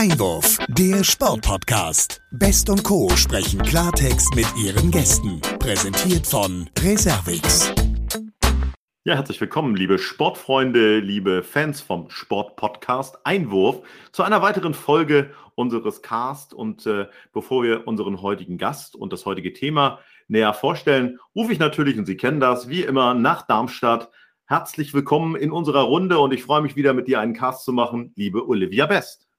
Einwurf, 0.00 0.56
der 0.68 1.04
Sportpodcast. 1.04 2.22
Best 2.30 2.70
und 2.70 2.82
Co. 2.84 3.10
sprechen 3.16 3.60
Klartext 3.60 4.34
mit 4.34 4.46
ihren 4.56 4.90
Gästen. 4.90 5.42
Präsentiert 5.58 6.26
von 6.26 6.70
Reservix. 6.78 7.70
Ja, 9.04 9.16
herzlich 9.16 9.38
willkommen, 9.42 9.76
liebe 9.76 9.98
Sportfreunde, 9.98 11.00
liebe 11.00 11.42
Fans 11.42 11.82
vom 11.82 12.08
Sportpodcast 12.08 13.26
Einwurf 13.26 13.82
zu 14.10 14.22
einer 14.22 14.40
weiteren 14.40 14.72
Folge 14.72 15.34
unseres 15.54 16.00
Cast. 16.00 16.54
Und 16.54 16.86
äh, 16.86 17.06
bevor 17.34 17.62
wir 17.62 17.86
unseren 17.86 18.22
heutigen 18.22 18.56
Gast 18.56 18.96
und 18.96 19.12
das 19.12 19.26
heutige 19.26 19.52
Thema 19.52 19.98
näher 20.28 20.54
vorstellen, 20.54 21.18
rufe 21.34 21.52
ich 21.52 21.58
natürlich, 21.58 21.98
und 21.98 22.06
Sie 22.06 22.16
kennen 22.16 22.40
das, 22.40 22.70
wie 22.70 22.80
immer 22.80 23.12
nach 23.12 23.46
Darmstadt. 23.46 24.10
Herzlich 24.46 24.94
willkommen 24.94 25.36
in 25.36 25.52
unserer 25.52 25.82
Runde 25.82 26.18
und 26.20 26.32
ich 26.32 26.42
freue 26.42 26.62
mich 26.62 26.74
wieder 26.74 26.94
mit 26.94 27.06
dir 27.06 27.20
einen 27.20 27.34
Cast 27.34 27.66
zu 27.66 27.74
machen, 27.74 28.14
liebe 28.16 28.48
Olivia 28.48 28.86
Best. 28.86 29.29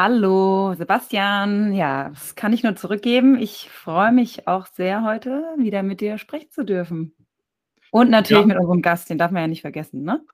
Hallo, 0.00 0.76
Sebastian. 0.78 1.72
Ja, 1.72 2.10
das 2.10 2.36
kann 2.36 2.52
ich 2.52 2.62
nur 2.62 2.76
zurückgeben. 2.76 3.36
Ich 3.36 3.68
freue 3.68 4.12
mich 4.12 4.46
auch 4.46 4.68
sehr, 4.68 5.02
heute 5.02 5.42
wieder 5.58 5.82
mit 5.82 6.00
dir 6.00 6.18
sprechen 6.18 6.52
zu 6.52 6.64
dürfen. 6.64 7.16
Und 7.90 8.08
natürlich 8.08 8.42
ja. 8.42 8.46
mit 8.46 8.58
unserem 8.58 8.80
Gast, 8.80 9.10
den 9.10 9.18
darf 9.18 9.32
man 9.32 9.42
ja 9.42 9.48
nicht 9.48 9.62
vergessen, 9.62 10.04
ne? 10.04 10.24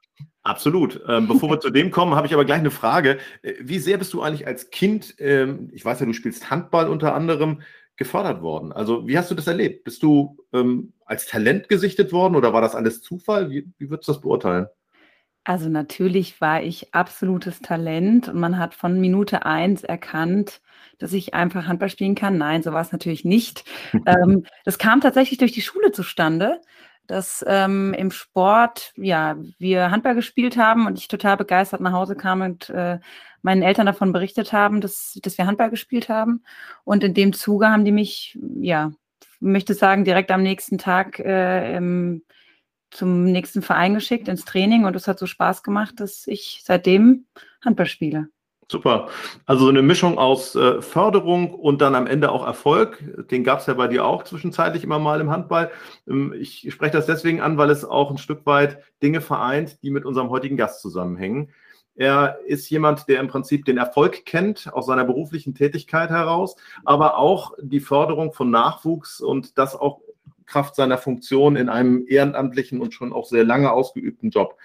Absolut. 0.43 1.01
Ähm, 1.09 1.29
bevor 1.29 1.49
wir 1.49 1.61
zu 1.61 1.71
dem 1.71 1.91
kommen, 1.91 2.15
habe 2.15 2.27
ich 2.27 2.35
aber 2.35 2.45
gleich 2.45 2.59
eine 2.59 2.71
Frage. 2.71 3.17
Äh, 3.41 3.55
wie 3.59 3.79
sehr 3.79 3.97
bist 3.97 4.13
du 4.13 4.21
eigentlich 4.21 4.47
als 4.47 4.69
Kind, 4.69 5.15
ähm, 5.17 5.71
ich 5.73 5.83
weiß 5.83 5.99
ja, 5.99 6.05
du 6.05 6.13
spielst 6.13 6.51
Handball 6.51 6.87
unter 6.87 7.15
anderem, 7.15 7.63
gefördert 7.97 8.43
worden? 8.43 8.71
Also, 8.71 9.09
wie 9.09 9.17
hast 9.17 9.31
du 9.31 9.35
das 9.35 9.47
erlebt? 9.47 9.85
Bist 9.85 10.03
du 10.03 10.37
ähm, 10.53 10.93
als 11.07 11.25
Talent 11.25 11.71
gesichtet 11.71 12.13
worden 12.13 12.37
oder 12.37 12.53
war 12.53 12.61
das 12.61 12.75
alles 12.75 13.01
Zufall? 13.01 13.49
Wie, 13.49 13.73
wie 13.79 13.89
würdest 13.89 14.09
du 14.09 14.13
das 14.13 14.21
beurteilen? 14.21 14.67
Also 15.45 15.69
natürlich 15.69 16.41
war 16.41 16.63
ich 16.63 16.95
absolutes 16.95 17.61
Talent 17.61 18.29
und 18.29 18.41
man 18.41 18.59
hat 18.59 18.75
von 18.75 18.99
Minute 18.99 19.45
eins 19.45 19.85
erkannt, 19.85 20.63
dass 20.99 21.13
ich 21.13 21.35
einfach 21.35 21.67
Handball 21.67 21.91
spielen 21.91 22.15
kann. 22.15 22.39
Nein, 22.39 22.63
so 22.63 22.73
war 22.73 22.81
es 22.81 22.93
natürlich 22.93 23.27
nicht. 23.27 23.65
ähm, 24.07 24.45
das 24.65 24.79
kam 24.79 25.03
tatsächlich 25.03 25.39
durch 25.39 25.53
die 25.53 25.61
Schule 25.61 25.93
zustande, 25.93 26.63
dass 27.07 27.45
ähm, 27.47 27.93
im 27.93 28.11
Sport 28.11 28.93
ja 28.97 29.37
wir 29.59 29.91
Handball 29.91 30.15
gespielt 30.15 30.57
haben 30.57 30.87
und 30.87 30.99
ich 30.99 31.09
total 31.09 31.37
begeistert 31.37 31.83
nach 31.83 31.93
Hause 31.93 32.17
kam 32.17 32.41
und 32.41 32.71
äh, 32.71 32.99
meinen 33.43 33.63
Eltern 33.63 33.85
davon 33.85 34.13
berichtet 34.13 34.55
haben, 34.55 34.81
dass, 34.81 35.19
dass 35.23 35.37
wir 35.37 35.47
Handball 35.47 35.69
gespielt 35.69 36.09
haben. 36.09 36.43
Und 36.85 37.05
in 37.05 37.13
dem 37.13 37.35
Zuge 37.35 37.69
haben 37.69 37.85
die 37.85 37.93
mich, 37.93 38.39
ja, 38.61 38.93
möchte 39.41 39.75
sagen, 39.75 40.05
direkt 40.05 40.31
am 40.31 40.43
nächsten 40.43 40.79
Tag 40.79 41.19
äh, 41.19 41.77
im 41.77 42.23
zum 42.95 43.25
nächsten 43.25 43.61
Verein 43.61 43.95
geschickt 43.95 44.29
ins 44.29 44.45
Training 44.45 44.85
und 44.85 44.97
es 44.97 45.09
hat 45.09 45.19
so 45.19 45.27
Spaß 45.27 45.63
gemacht, 45.63 46.01
dass 46.01 46.27
ich 46.27 46.63
seitdem 46.65 47.27
Handball 47.63 47.87
spiele. 47.87 48.29
Super. 48.71 49.09
Also 49.45 49.65
so 49.65 49.71
eine 49.71 49.83
Mischung 49.83 50.17
aus 50.17 50.55
äh, 50.55 50.81
Förderung 50.81 51.55
und 51.55 51.83
dann 51.83 51.95
am 51.95 52.07
Ende 52.07 52.33
auch 52.33 52.47
Erfolg. 52.47 52.99
Den 53.31 53.45
gab 53.45 53.61
es 53.61 53.67
ja 53.67 53.75
bei 53.75 53.89
dir 53.89 54.07
auch 54.07 54.25
zwischenzeitlich 54.25 54.85
immer 54.85 54.99
mal 54.99 55.21
im 55.21 55.31
Handball. 55.31 55.71
Ähm, 56.09 56.35
ich 56.39 56.67
spreche 56.73 56.93
das 56.93 57.07
deswegen 57.07 57.41
an, 57.41 57.59
weil 57.59 57.69
es 57.71 57.85
auch 57.85 58.11
ein 58.11 58.19
Stück 58.19 58.47
weit 58.47 58.79
Dinge 59.03 59.21
vereint, 59.21 59.83
die 59.83 59.91
mit 59.91 60.07
unserem 60.07 60.31
heutigen 60.31 60.57
Gast 60.57 60.81
zusammenhängen. 60.81 61.53
Er 61.97 62.39
ist 62.47 62.69
jemand, 62.71 63.09
der 63.09 63.21
im 63.21 63.29
Prinzip 63.29 63.65
den 63.67 63.77
Erfolg 63.77 64.25
kennt 64.25 64.73
aus 64.73 64.87
seiner 64.87 65.05
beruflichen 65.05 65.55
Tätigkeit 65.55 66.11
heraus, 66.11 66.57
aber 66.85 67.19
auch 67.19 67.53
die 67.61 67.81
Förderung 67.81 68.33
von 68.33 68.51
Nachwuchs 68.51 69.21
und 69.21 69.59
das 69.59 69.77
auch 69.77 70.01
Kraft 70.47 70.77
seiner 70.77 70.99
Funktion 70.99 71.57
in 71.57 71.69
einem 71.69 72.05
ehrenamtlichen 72.07 72.81
und 72.81 72.95
schon 72.95 73.13
auch 73.13 73.27
sehr 73.27 73.45
lange 73.45 73.73
ausgeübten 73.73 74.31
Job. 74.31 74.57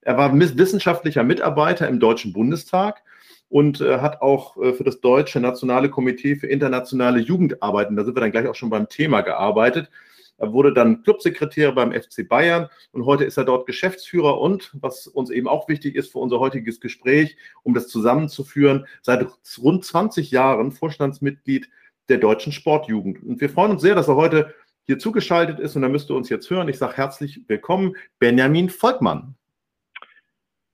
Er 0.00 0.18
war 0.18 0.38
wissenschaftlicher 0.38 1.24
Mitarbeiter 1.24 1.88
im 1.88 1.98
Deutschen 1.98 2.32
Bundestag 2.32 3.02
und 3.48 3.80
äh, 3.80 3.98
hat 3.98 4.20
auch 4.20 4.56
äh, 4.56 4.72
für 4.72 4.84
das 4.84 5.00
Deutsche 5.00 5.40
Nationale 5.40 5.88
Komitee 5.88 6.36
für 6.36 6.46
internationale 6.46 7.20
Jugendarbeiten, 7.20 7.96
da 7.96 8.04
sind 8.04 8.16
wir 8.16 8.20
dann 8.20 8.32
gleich 8.32 8.48
auch 8.48 8.54
schon 8.54 8.70
beim 8.70 8.88
Thema 8.88 9.22
gearbeitet. 9.22 9.90
Er 10.36 10.52
wurde 10.52 10.74
dann 10.74 11.02
Clubsekretär 11.02 11.72
beim 11.72 11.92
FC 11.92 12.28
Bayern 12.28 12.68
und 12.90 13.06
heute 13.06 13.24
ist 13.24 13.36
er 13.36 13.44
dort 13.44 13.66
Geschäftsführer 13.66 14.40
und, 14.40 14.72
was 14.74 15.06
uns 15.06 15.30
eben 15.30 15.46
auch 15.46 15.68
wichtig 15.68 15.94
ist 15.94 16.10
für 16.10 16.18
unser 16.18 16.40
heutiges 16.40 16.80
Gespräch, 16.80 17.36
um 17.62 17.72
das 17.72 17.86
zusammenzuführen, 17.86 18.86
seit 19.00 19.26
rund 19.62 19.84
20 19.84 20.32
Jahren 20.32 20.72
Vorstandsmitglied 20.72 21.68
der 22.08 22.18
deutschen 22.18 22.52
Sportjugend. 22.52 23.22
Und 23.22 23.40
wir 23.40 23.48
freuen 23.48 23.70
uns 23.70 23.82
sehr, 23.82 23.94
dass 23.94 24.08
er 24.08 24.16
heute 24.16 24.54
hier 24.86 24.98
zugeschaltet 24.98 25.58
ist 25.60 25.76
und 25.76 25.82
er 25.82 25.88
müsste 25.88 26.14
uns 26.14 26.28
jetzt 26.28 26.50
hören. 26.50 26.68
Ich 26.68 26.78
sage 26.78 26.96
herzlich 26.96 27.42
willkommen, 27.48 27.96
Benjamin 28.18 28.68
Volkmann. 28.68 29.34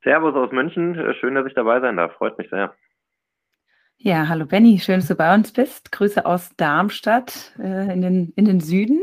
Servus 0.03 0.35
aus 0.35 0.51
München. 0.53 0.97
Schön, 1.21 1.35
dass 1.35 1.47
ich 1.47 1.55
dabei 1.55 1.81
sein 1.81 1.97
darf. 1.97 2.15
Freut 2.15 2.39
mich 2.39 2.49
sehr. 2.51 2.75
Ja, 3.99 4.29
hallo 4.29 4.47
Benny, 4.47 4.79
schön, 4.79 5.01
dass 5.01 5.09
du 5.09 5.15
bei 5.15 5.35
uns 5.35 5.53
bist. 5.53 5.93
Grüße 5.93 6.25
aus 6.25 6.57
Darmstadt 6.57 7.53
äh, 7.59 7.93
in, 7.93 8.01
den, 8.01 8.33
in 8.35 8.47
den 8.47 8.61
Süden. 8.61 9.01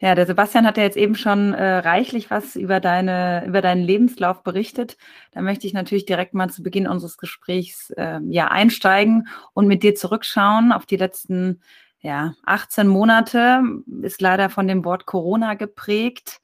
Ja, 0.00 0.14
der 0.14 0.26
Sebastian 0.26 0.66
hat 0.66 0.76
ja 0.76 0.82
jetzt 0.82 0.96
eben 0.96 1.14
schon 1.14 1.54
äh, 1.54 1.78
reichlich 1.78 2.28
was 2.28 2.56
über, 2.56 2.80
deine, 2.80 3.44
über 3.46 3.62
deinen 3.62 3.84
Lebenslauf 3.84 4.42
berichtet. 4.42 4.98
Da 5.30 5.40
möchte 5.40 5.66
ich 5.66 5.72
natürlich 5.72 6.06
direkt 6.06 6.34
mal 6.34 6.50
zu 6.50 6.62
Beginn 6.62 6.88
unseres 6.88 7.16
Gesprächs 7.16 7.90
äh, 7.96 8.18
ja, 8.28 8.48
einsteigen 8.48 9.28
und 9.54 9.66
mit 9.66 9.82
dir 9.82 9.94
zurückschauen 9.94 10.72
auf 10.72 10.86
die 10.86 10.96
letzten 10.96 11.62
ja, 12.02 12.34
18 12.44 12.88
Monate 12.88 13.62
ist 14.02 14.20
leider 14.20 14.50
von 14.50 14.66
dem 14.66 14.84
Wort 14.84 15.06
Corona 15.06 15.54
geprägt. 15.54 16.40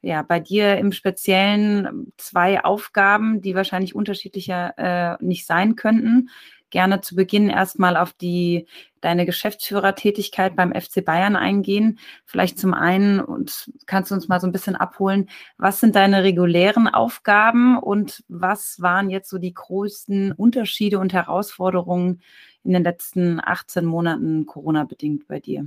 Ja, 0.00 0.22
bei 0.22 0.40
dir 0.40 0.78
im 0.78 0.92
Speziellen 0.92 2.12
zwei 2.16 2.64
Aufgaben, 2.64 3.40
die 3.40 3.54
wahrscheinlich 3.54 3.94
unterschiedlicher 3.94 4.74
äh, 4.78 5.24
nicht 5.24 5.46
sein 5.46 5.76
könnten. 5.76 6.28
Gerne 6.70 7.02
zu 7.02 7.16
Beginn 7.16 7.50
erstmal 7.50 7.96
auf 7.96 8.12
die 8.12 8.66
deine 9.00 9.26
Geschäftsführertätigkeit 9.26 10.56
beim 10.56 10.72
FC 10.72 11.04
Bayern 11.04 11.36
eingehen. 11.36 11.98
Vielleicht 12.24 12.58
zum 12.58 12.72
einen 12.72 13.20
und 13.20 13.70
kannst 13.86 14.10
du 14.10 14.14
uns 14.14 14.28
mal 14.28 14.40
so 14.40 14.46
ein 14.46 14.52
bisschen 14.52 14.76
abholen, 14.76 15.28
was 15.58 15.80
sind 15.80 15.96
deine 15.96 16.22
regulären 16.22 16.88
Aufgaben 16.88 17.76
und 17.76 18.24
was 18.28 18.80
waren 18.80 19.10
jetzt 19.10 19.28
so 19.28 19.38
die 19.38 19.54
größten 19.54 20.32
Unterschiede 20.32 20.98
und 20.98 21.12
Herausforderungen, 21.12 22.22
in 22.64 22.72
den 22.72 22.84
letzten 22.84 23.40
18 23.42 23.84
Monaten 23.84 24.46
Corona-bedingt 24.46 25.26
bei 25.28 25.40
dir? 25.40 25.66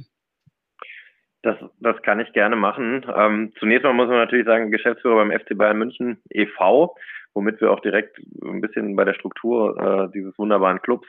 Das, 1.41 1.57
das 1.79 2.01
kann 2.01 2.19
ich 2.19 2.33
gerne 2.33 2.55
machen. 2.55 3.05
Ähm, 3.15 3.53
zunächst 3.59 3.83
mal 3.83 3.93
muss 3.93 4.07
man 4.07 4.17
natürlich 4.17 4.47
sagen, 4.47 4.71
Geschäftsführer 4.71 5.17
beim 5.17 5.31
FC 5.31 5.55
Bayern 5.55 5.77
München 5.77 6.17
e.V., 6.31 6.95
womit 7.35 7.61
wir 7.61 7.71
auch 7.71 7.81
direkt 7.81 8.17
ein 8.43 8.61
bisschen 8.61 8.95
bei 8.95 9.03
der 9.03 9.13
Struktur 9.13 9.77
äh, 9.77 10.11
dieses 10.11 10.35
wunderbaren 10.39 10.81
Clubs 10.81 11.07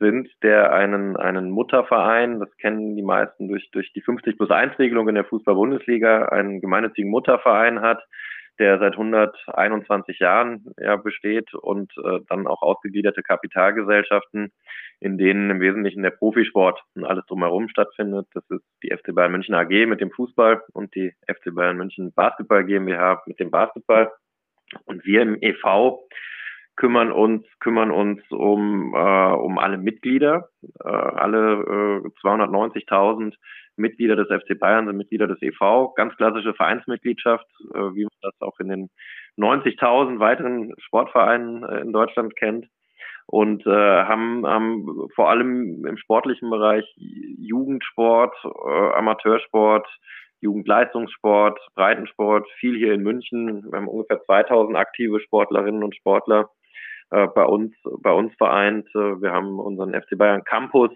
sind, 0.00 0.28
der 0.42 0.72
einen, 0.72 1.16
einen 1.16 1.50
Mutterverein, 1.50 2.40
das 2.40 2.54
kennen 2.56 2.96
die 2.96 3.02
meisten 3.02 3.48
durch, 3.48 3.70
durch 3.70 3.92
die 3.92 4.00
50 4.00 4.36
plus 4.36 4.50
1 4.50 4.78
Regelung 4.78 5.08
in 5.08 5.14
der 5.14 5.24
Fußball-Bundesliga, 5.24 6.26
einen 6.26 6.60
gemeinnützigen 6.60 7.10
Mutterverein 7.10 7.80
hat, 7.80 8.02
der 8.60 8.78
seit 8.78 8.92
121 8.92 10.18
Jahren 10.18 10.66
ja, 10.78 10.96
besteht 10.96 11.52
und 11.54 11.92
äh, 12.04 12.20
dann 12.28 12.46
auch 12.46 12.62
ausgegliederte 12.62 13.22
Kapitalgesellschaften, 13.22 14.52
in 15.00 15.18
denen 15.18 15.50
im 15.50 15.60
Wesentlichen 15.60 16.02
der 16.02 16.10
Profisport 16.10 16.82
und 16.94 17.04
alles 17.04 17.24
drumherum 17.26 17.68
stattfindet. 17.68 18.28
Das 18.34 18.44
ist 18.50 18.64
die 18.82 18.94
FC 18.94 19.14
Bayern 19.14 19.32
München 19.32 19.54
AG 19.54 19.86
mit 19.86 20.00
dem 20.00 20.10
Fußball 20.10 20.62
und 20.74 20.94
die 20.94 21.12
FC 21.26 21.54
Bayern 21.54 21.78
München 21.78 22.12
Basketball 22.12 22.64
GmbH 22.64 23.22
mit 23.26 23.40
dem 23.40 23.50
Basketball. 23.50 24.12
Und 24.84 25.04
wir 25.04 25.22
im 25.22 25.36
EV 25.40 25.98
kümmern 26.80 27.12
uns 27.12 27.44
kümmern 27.60 27.90
uns 27.90 28.22
um 28.30 28.94
äh, 28.94 29.32
um 29.34 29.58
alle 29.58 29.76
Mitglieder, 29.76 30.48
äh, 30.82 30.88
alle 30.88 32.02
äh, 32.06 32.26
290.000 32.26 33.34
Mitglieder 33.76 34.16
des 34.16 34.28
FC 34.28 34.58
Bayern 34.58 34.86
sind 34.86 34.96
Mitglieder 34.96 35.26
des 35.26 35.42
EV, 35.42 35.92
ganz 35.94 36.16
klassische 36.16 36.54
Vereinsmitgliedschaft, 36.54 37.46
äh, 37.74 37.94
wie 37.94 38.04
man 38.04 38.18
das 38.22 38.40
auch 38.40 38.58
in 38.60 38.68
den 38.68 38.90
90.000 39.36 40.20
weiteren 40.20 40.72
Sportvereinen 40.78 41.64
äh, 41.64 41.80
in 41.80 41.92
Deutschland 41.92 42.34
kennt. 42.36 42.66
Und 43.26 43.64
äh, 43.66 43.70
haben, 43.70 44.46
haben 44.46 45.06
vor 45.14 45.28
allem 45.28 45.84
im 45.84 45.96
sportlichen 45.98 46.48
Bereich 46.48 46.84
Jugendsport, 46.96 48.34
äh, 48.44 48.92
Amateursport, 48.94 49.86
Jugendleistungssport, 50.40 51.60
Breitensport, 51.74 52.48
viel 52.58 52.76
hier 52.76 52.94
in 52.94 53.02
München. 53.02 53.70
Wir 53.70 53.76
haben 53.76 53.86
ungefähr 53.86 54.22
2000 54.22 54.76
aktive 54.76 55.20
Sportlerinnen 55.20 55.84
und 55.84 55.94
Sportler 55.94 56.48
äh, 57.10 57.26
bei 57.28 57.44
uns 57.44 57.74
bei 58.00 58.12
uns 58.12 58.32
vereint. 58.36 58.88
Äh, 58.94 59.20
wir 59.20 59.32
haben 59.32 59.58
unseren 59.58 59.94
FC 59.94 60.16
Bayern 60.16 60.44
Campus, 60.44 60.90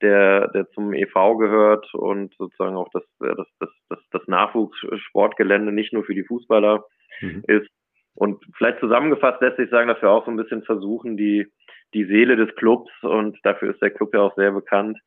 der, 0.00 0.48
der 0.48 0.68
zum 0.70 0.92
EV 0.92 1.36
gehört 1.38 1.92
und 1.94 2.34
sozusagen 2.36 2.76
auch 2.76 2.88
das, 2.92 3.02
das, 3.18 3.46
das, 3.58 3.70
das, 3.88 3.98
das 4.12 4.22
Nachwuchssportgelände 4.26 5.72
nicht 5.72 5.92
nur 5.92 6.04
für 6.04 6.14
die 6.14 6.24
Fußballer 6.24 6.84
mhm. 7.20 7.42
ist. 7.46 7.68
Und 8.14 8.44
vielleicht 8.56 8.80
zusammengefasst 8.80 9.40
lässt 9.40 9.58
sich 9.58 9.70
sagen, 9.70 9.88
dass 9.88 10.02
wir 10.02 10.10
auch 10.10 10.24
so 10.24 10.30
ein 10.30 10.36
bisschen 10.36 10.62
versuchen, 10.62 11.16
die, 11.16 11.46
die 11.94 12.04
Seele 12.04 12.36
des 12.36 12.54
Clubs, 12.56 12.90
und 13.02 13.38
dafür 13.44 13.70
ist 13.70 13.80
der 13.80 13.90
Club 13.90 14.12
ja 14.14 14.20
auch 14.20 14.34
sehr 14.34 14.50
bekannt, 14.50 14.98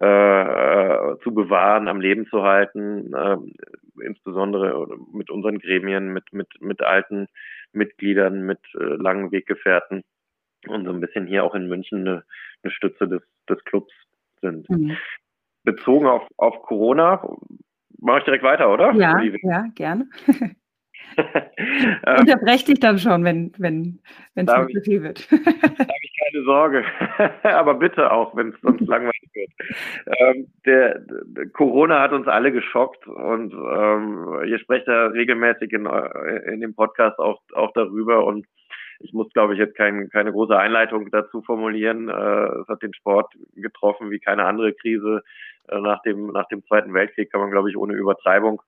äh, 0.00 0.06
äh 0.06 1.18
zu 1.22 1.34
bewahren, 1.34 1.88
am 1.88 2.00
Leben 2.00 2.26
zu 2.26 2.42
halten, 2.42 3.12
äh, 3.12 3.36
insbesondere 4.04 4.86
mit 5.12 5.30
unseren 5.30 5.58
Gremien, 5.58 6.12
mit, 6.12 6.32
mit, 6.32 6.48
mit 6.60 6.80
alten 6.82 7.26
Mitgliedern, 7.72 8.42
mit 8.42 8.60
äh, 8.74 8.82
langen 8.82 9.32
Weggefährten 9.32 10.02
und 10.66 10.84
so 10.84 10.90
ein 10.90 11.00
bisschen 11.00 11.26
hier 11.26 11.44
auch 11.44 11.54
in 11.54 11.68
München 11.68 12.00
eine, 12.00 12.24
eine 12.62 12.72
Stütze 12.72 13.08
des, 13.08 13.22
des 13.48 13.62
Clubs 13.64 13.92
sind. 14.40 14.68
Mhm. 14.68 14.96
Bezogen 15.64 16.06
auf, 16.06 16.26
auf 16.36 16.62
Corona, 16.62 17.22
mache 17.98 18.18
ich 18.18 18.24
direkt 18.24 18.44
weiter, 18.44 18.72
oder? 18.72 18.92
Ja, 18.92 19.20
ja, 19.20 19.66
gerne. 19.74 20.08
Ähm, 21.16 22.20
Unterbreche 22.20 22.66
dich 22.66 22.80
dann 22.80 22.98
schon, 22.98 23.24
wenn 23.24 23.52
wenn 23.58 23.98
wenn 24.34 24.48
es 24.48 24.72
zu 24.72 24.80
viel 24.80 25.02
wird. 25.02 25.30
da 25.30 25.36
habe 25.36 26.00
ich 26.02 26.20
keine 26.32 26.44
Sorge, 26.44 26.84
aber 27.42 27.74
bitte 27.74 28.10
auch, 28.10 28.34
wenn 28.34 28.48
es 28.50 28.60
sonst 28.62 28.80
langweilig 28.88 29.30
wird. 29.34 29.50
Ähm, 30.06 30.46
der, 30.64 31.00
der, 31.00 31.48
Corona 31.50 32.00
hat 32.00 32.12
uns 32.12 32.26
alle 32.26 32.52
geschockt 32.52 33.06
und 33.06 33.52
ähm, 33.52 34.40
ihr 34.46 34.58
sprecht 34.58 34.88
da 34.88 35.08
regelmäßig 35.08 35.72
in, 35.72 35.86
in 36.46 36.60
dem 36.60 36.74
Podcast 36.74 37.18
auch 37.18 37.40
auch 37.54 37.72
darüber 37.74 38.24
und 38.24 38.46
ich 39.00 39.14
muss, 39.14 39.32
glaube 39.32 39.54
ich, 39.54 39.58
jetzt 39.58 39.76
kein, 39.76 40.10
keine 40.10 40.30
große 40.30 40.56
Einleitung 40.56 41.10
dazu 41.10 41.40
formulieren. 41.42 42.08
Äh, 42.08 42.60
es 42.60 42.68
hat 42.68 42.82
den 42.82 42.92
Sport 42.92 43.32
getroffen 43.54 44.10
wie 44.10 44.18
keine 44.18 44.44
andere 44.44 44.74
Krise. 44.74 45.22
Äh, 45.68 45.80
nach, 45.80 46.02
dem, 46.02 46.26
nach 46.28 46.46
dem 46.48 46.64
Zweiten 46.66 46.92
Weltkrieg 46.92 47.32
kann 47.32 47.40
man, 47.40 47.50
glaube 47.50 47.70
ich, 47.70 47.76
ohne 47.76 47.94
Übertreibung 47.94 48.60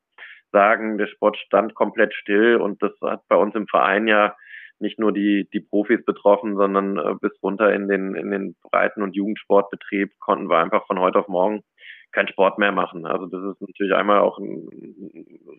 sagen, 0.53 0.99
der 0.99 1.07
Sport 1.07 1.37
stand 1.39 1.75
komplett 1.75 2.15
still 2.15 2.57
und 2.57 2.83
das 2.83 2.93
hat 3.03 3.27
bei 3.29 3.37
uns 3.37 3.55
im 3.55 3.67
Verein 3.67 4.07
ja 4.07 4.37
nicht 4.79 4.99
nur 4.99 5.13
die, 5.13 5.49
die 5.53 5.61
Profis 5.61 6.05
betroffen, 6.05 6.57
sondern 6.57 6.99
äh, 6.99 7.15
bis 7.21 7.33
runter 7.43 7.73
in 7.73 7.89
den, 7.89 8.15
in 8.15 8.31
den 8.31 8.57
Breiten- 8.63 9.03
und 9.03 9.17
Jugendsportbetrieb 9.17 10.19
konnten 10.19 10.51
wir 10.51 10.59
einfach 10.59 10.87
von 10.87 10.99
heute 10.99 11.21
auf 11.21 11.29
morgen 11.29 11.63
keinen 12.11 12.29
Sport 12.29 12.59
mehr 12.59 12.73
machen. 12.73 13.07
Also 13.07 13.27
das 13.27 13.43
ist 13.43 13.61
natürlich 13.63 13.95
einmal 13.95 14.21
auch 14.21 14.39
eine 14.39 14.67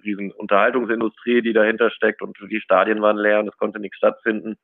riesen 0.04 0.31
Unterhaltungsindustrie, 0.31 1.42
die 1.42 1.54
dahinter 1.54 1.90
steckt 1.90 2.22
und 2.22 2.38
die 2.50 2.62
Stadien 2.62 3.01
waren 3.01 3.18
leer 3.18 3.40
und 3.40 3.48
es 3.48 3.57
konnte 3.57 3.80
nichts 3.80 3.98
stattfinden. 3.98 4.57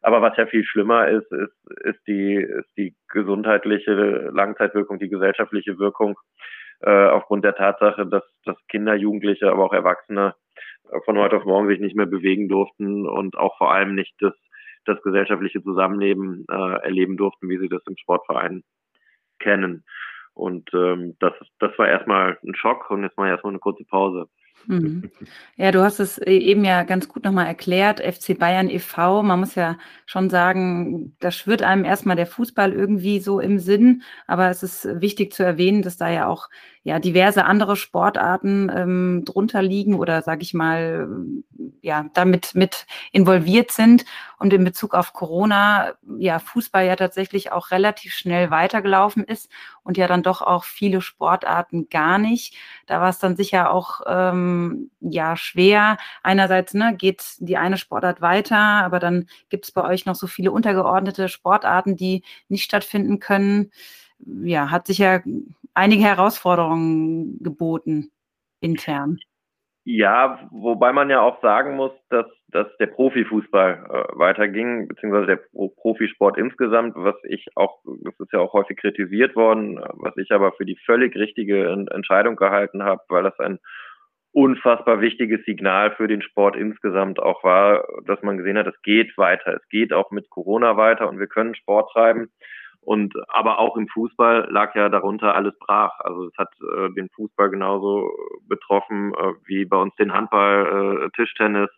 Aber 0.00 0.22
was 0.22 0.36
ja 0.36 0.46
viel 0.46 0.64
schlimmer 0.64 1.08
ist, 1.08 1.30
ist, 1.32 1.80
ist 1.84 2.00
die, 2.06 2.34
ist 2.34 2.70
die 2.76 2.94
gesundheitliche 3.08 3.92
Langzeitwirkung, 4.32 4.98
die 4.98 5.08
gesellschaftliche 5.08 5.78
Wirkung 5.78 6.18
äh, 6.84 7.08
aufgrund 7.08 7.44
der 7.44 7.54
Tatsache, 7.54 8.06
dass, 8.06 8.24
dass 8.44 8.56
Kinder, 8.68 8.94
Jugendliche, 8.94 9.50
aber 9.50 9.64
auch 9.64 9.72
Erwachsene 9.72 10.34
äh, 10.90 11.00
von 11.04 11.18
heute 11.18 11.36
auf 11.36 11.44
morgen 11.44 11.68
sich 11.68 11.80
nicht 11.80 11.96
mehr 11.96 12.06
bewegen 12.06 12.48
durften 12.48 13.06
und 13.06 13.36
auch 13.36 13.56
vor 13.58 13.72
allem 13.72 13.94
nicht 13.94 14.14
das, 14.20 14.34
das 14.84 15.00
gesellschaftliche 15.02 15.62
Zusammenleben 15.62 16.44
äh, 16.50 16.82
erleben 16.82 17.16
durften, 17.16 17.48
wie 17.48 17.58
sie 17.58 17.68
das 17.68 17.82
im 17.86 17.96
Sportverein 17.96 18.64
kennen. 19.38 19.84
Und 20.34 20.68
ähm, 20.74 21.16
das, 21.20 21.32
das 21.58 21.78
war 21.78 21.88
erstmal 21.88 22.38
ein 22.44 22.54
Schock 22.54 22.90
und 22.90 23.02
jetzt 23.02 23.16
mal 23.16 23.28
erstmal 23.28 23.52
eine 23.52 23.60
kurze 23.60 23.84
Pause. 23.84 24.28
Mhm. 24.66 25.10
Ja, 25.56 25.70
du 25.72 25.82
hast 25.82 26.00
es 26.00 26.18
e-, 26.18 26.38
eben 26.38 26.64
ja 26.64 26.82
ganz 26.84 27.08
gut 27.08 27.24
nochmal 27.24 27.46
erklärt, 27.46 28.00
FC 28.00 28.38
Bayern 28.38 28.70
e.V., 28.70 29.22
man 29.22 29.40
muss 29.40 29.54
ja 29.54 29.76
schon 30.06 30.30
sagen, 30.30 31.14
da 31.20 31.30
schwirrt 31.30 31.62
einem 31.62 31.84
erstmal 31.84 32.16
der 32.16 32.26
Fußball 32.26 32.72
irgendwie 32.72 33.20
so 33.20 33.40
im 33.40 33.58
Sinn, 33.58 34.02
aber 34.26 34.48
es 34.48 34.62
ist 34.62 34.88
wichtig 35.00 35.32
zu 35.32 35.42
erwähnen, 35.42 35.82
dass 35.82 35.96
da 35.96 36.08
ja 36.10 36.26
auch 36.26 36.48
ja 36.82 36.98
diverse 36.98 37.44
andere 37.44 37.76
Sportarten 37.76 38.70
ähm, 38.74 39.22
drunter 39.24 39.62
liegen 39.62 39.94
oder 39.94 40.22
sage 40.22 40.42
ich 40.42 40.54
mal 40.54 41.08
ja 41.80 42.06
damit 42.14 42.54
mit 42.54 42.86
involviert 43.12 43.70
sind 43.70 44.04
und 44.44 44.52
in 44.52 44.62
Bezug 44.62 44.92
auf 44.92 45.14
Corona 45.14 45.94
ja 46.18 46.38
Fußball 46.38 46.84
ja 46.84 46.96
tatsächlich 46.96 47.50
auch 47.50 47.70
relativ 47.70 48.12
schnell 48.12 48.50
weitergelaufen 48.50 49.24
ist 49.24 49.50
und 49.84 49.96
ja 49.96 50.06
dann 50.06 50.22
doch 50.22 50.42
auch 50.42 50.64
viele 50.64 51.00
Sportarten 51.00 51.88
gar 51.88 52.18
nicht. 52.18 52.54
Da 52.84 53.00
war 53.00 53.08
es 53.08 53.18
dann 53.18 53.36
sicher 53.36 53.72
auch 53.72 54.02
ähm, 54.06 54.90
ja 55.00 55.38
schwer. 55.38 55.96
Einerseits 56.22 56.74
ne, 56.74 56.94
geht 56.94 57.24
die 57.38 57.56
eine 57.56 57.78
Sportart 57.78 58.20
weiter, 58.20 58.58
aber 58.58 58.98
dann 58.98 59.28
gibt 59.48 59.64
es 59.64 59.72
bei 59.72 59.82
euch 59.82 60.04
noch 60.04 60.14
so 60.14 60.26
viele 60.26 60.52
untergeordnete 60.52 61.30
Sportarten, 61.30 61.96
die 61.96 62.22
nicht 62.50 62.64
stattfinden 62.64 63.20
können. 63.20 63.70
Ja, 64.18 64.70
hat 64.70 64.86
sicher 64.86 65.22
einige 65.72 66.04
Herausforderungen 66.04 67.42
geboten 67.42 68.10
intern. 68.60 69.20
Ja, 69.86 70.48
wobei 70.50 70.92
man 70.94 71.10
ja 71.10 71.20
auch 71.20 71.42
sagen 71.42 71.76
muss, 71.76 71.92
dass, 72.08 72.24
dass 72.48 72.66
der 72.78 72.86
Profifußball 72.86 73.84
äh, 73.86 74.18
weiterging, 74.18 74.88
beziehungsweise 74.88 75.26
der 75.26 75.40
Profisport 75.76 76.38
insgesamt, 76.38 76.94
was 76.96 77.16
ich 77.24 77.46
auch, 77.54 77.80
das 78.02 78.18
ist 78.18 78.32
ja 78.32 78.38
auch 78.38 78.54
häufig 78.54 78.78
kritisiert 78.78 79.36
worden, 79.36 79.78
was 79.92 80.16
ich 80.16 80.32
aber 80.32 80.52
für 80.52 80.64
die 80.64 80.78
völlig 80.86 81.14
richtige 81.16 81.68
Entscheidung 81.90 82.36
gehalten 82.36 82.82
habe, 82.82 83.02
weil 83.08 83.24
das 83.24 83.38
ein 83.40 83.58
unfassbar 84.32 85.02
wichtiges 85.02 85.44
Signal 85.44 85.92
für 85.92 86.08
den 86.08 86.22
Sport 86.22 86.56
insgesamt 86.56 87.20
auch 87.20 87.44
war, 87.44 87.86
dass 88.06 88.22
man 88.22 88.38
gesehen 88.38 88.56
hat, 88.56 88.66
es 88.66 88.80
geht 88.82 89.16
weiter, 89.18 89.54
es 89.54 89.68
geht 89.68 89.92
auch 89.92 90.10
mit 90.10 90.30
Corona 90.30 90.78
weiter 90.78 91.10
und 91.10 91.18
wir 91.18 91.28
können 91.28 91.54
Sport 91.54 91.92
treiben. 91.92 92.32
Und 92.84 93.14
aber 93.28 93.58
auch 93.58 93.76
im 93.76 93.88
Fußball 93.88 94.48
lag 94.50 94.74
ja 94.74 94.88
darunter 94.88 95.34
alles 95.34 95.58
brach. 95.58 95.98
Also 96.00 96.26
es 96.26 96.36
hat 96.36 96.50
äh, 96.60 96.90
den 96.94 97.08
Fußball 97.10 97.48
genauso 97.50 98.10
betroffen 98.46 99.14
äh, 99.14 99.32
wie 99.46 99.64
bei 99.64 99.78
uns 99.78 99.94
den 99.96 100.12
Handball, 100.12 101.06
äh, 101.06 101.10
Tischtennis, 101.16 101.70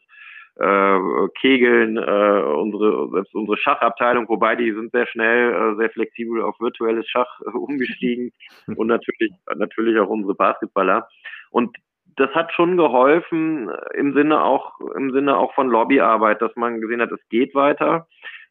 äh, 0.57 0.99
Kegeln, 1.39 1.97
äh, 1.97 2.43
unsere 2.43 3.11
selbst 3.11 3.35
unsere 3.35 3.59
Schachabteilung, 3.59 4.29
wobei 4.29 4.57
die 4.57 4.73
sind 4.73 4.91
sehr 4.91 5.07
schnell, 5.07 5.53
äh, 5.53 5.77
sehr 5.77 5.91
flexibel 5.91 6.43
auf 6.43 6.59
virtuelles 6.61 7.07
Schach 7.09 7.41
äh, 7.43 7.51
umgestiegen 7.57 8.33
und 8.77 8.87
natürlich 8.87 9.33
natürlich 9.55 9.99
auch 10.01 10.09
unsere 10.09 10.35
Basketballer. 10.35 11.09
Und 11.51 11.77
das 12.17 12.31
hat 12.35 12.53
schon 12.53 12.79
geholfen 12.79 13.71
im 13.95 14.15
Sinne 14.15 14.43
auch 14.43 14.81
im 14.97 15.13
Sinne 15.13 15.37
auch 15.37 15.55
von 15.55 15.69
Lobbyarbeit, 15.69 16.41
dass 16.41 16.57
man 16.57 16.81
gesehen 16.81 17.03
hat, 17.03 17.13
es 17.13 17.29
geht 17.29 17.55
weiter. 17.55 18.09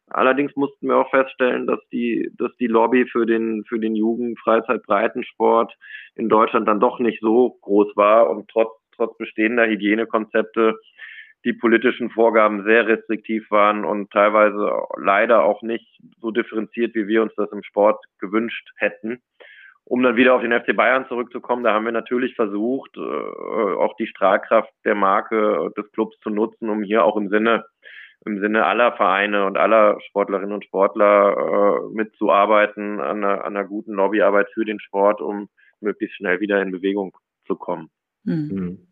Allerdings 0.08 0.54
mussten 0.54 0.88
wir 0.88 0.96
auch 0.96 1.10
feststellen, 1.10 1.66
dass 1.66 1.80
die, 1.90 2.30
dass 2.38 2.54
die 2.56 2.68
Lobby 2.68 3.06
für 3.06 3.26
den, 3.26 3.64
für 3.64 3.80
den 3.80 3.96
Jugend-, 3.96 4.38
Freizeit-, 4.38 4.84
Breitensport 4.84 5.74
in 6.14 6.28
Deutschland 6.28 6.68
dann 6.68 6.80
doch 6.80 7.00
nicht 7.00 7.20
so 7.20 7.58
groß 7.62 7.96
war 7.96 8.30
und 8.30 8.48
trotz, 8.48 8.70
trotz 8.94 9.16
bestehender 9.18 9.66
Hygienekonzepte 9.66 10.78
die 11.44 11.52
politischen 11.52 12.10
Vorgaben 12.10 12.64
sehr 12.64 12.86
restriktiv 12.86 13.50
waren 13.50 13.84
und 13.84 14.10
teilweise 14.10 14.68
leider 14.96 15.44
auch 15.44 15.62
nicht 15.62 15.86
so 16.20 16.30
differenziert, 16.30 16.94
wie 16.94 17.06
wir 17.06 17.22
uns 17.22 17.32
das 17.36 17.50
im 17.52 17.62
Sport 17.62 18.04
gewünscht 18.18 18.68
hätten. 18.76 19.22
Um 19.84 20.02
dann 20.02 20.16
wieder 20.16 20.34
auf 20.34 20.42
den 20.42 20.52
FC 20.52 20.74
Bayern 20.74 21.06
zurückzukommen, 21.06 21.62
da 21.62 21.72
haben 21.72 21.84
wir 21.84 21.92
natürlich 21.92 22.34
versucht, 22.34 22.96
äh, 22.96 23.00
auch 23.00 23.94
die 23.96 24.08
Strahlkraft 24.08 24.72
der 24.84 24.96
Marke 24.96 25.70
des 25.76 25.90
Clubs 25.92 26.18
zu 26.18 26.30
nutzen, 26.30 26.68
um 26.68 26.82
hier 26.82 27.04
auch 27.04 27.16
im 27.16 27.28
Sinne 27.28 27.64
im 28.26 28.40
Sinne 28.40 28.66
aller 28.66 28.92
Vereine 28.92 29.46
und 29.46 29.56
aller 29.56 29.98
Sportlerinnen 30.08 30.52
und 30.52 30.64
Sportler 30.64 31.36
äh, 31.36 31.94
mitzuarbeiten 31.94 33.00
an 33.00 33.24
einer, 33.24 33.44
an 33.44 33.56
einer 33.56 33.64
guten 33.64 33.92
Lobbyarbeit 33.92 34.48
für 34.52 34.64
den 34.64 34.80
Sport, 34.80 35.20
um 35.20 35.48
möglichst 35.80 36.16
schnell 36.16 36.40
wieder 36.40 36.60
in 36.60 36.72
Bewegung 36.72 37.16
zu 37.46 37.54
kommen. 37.54 37.88
Mhm. 38.24 38.88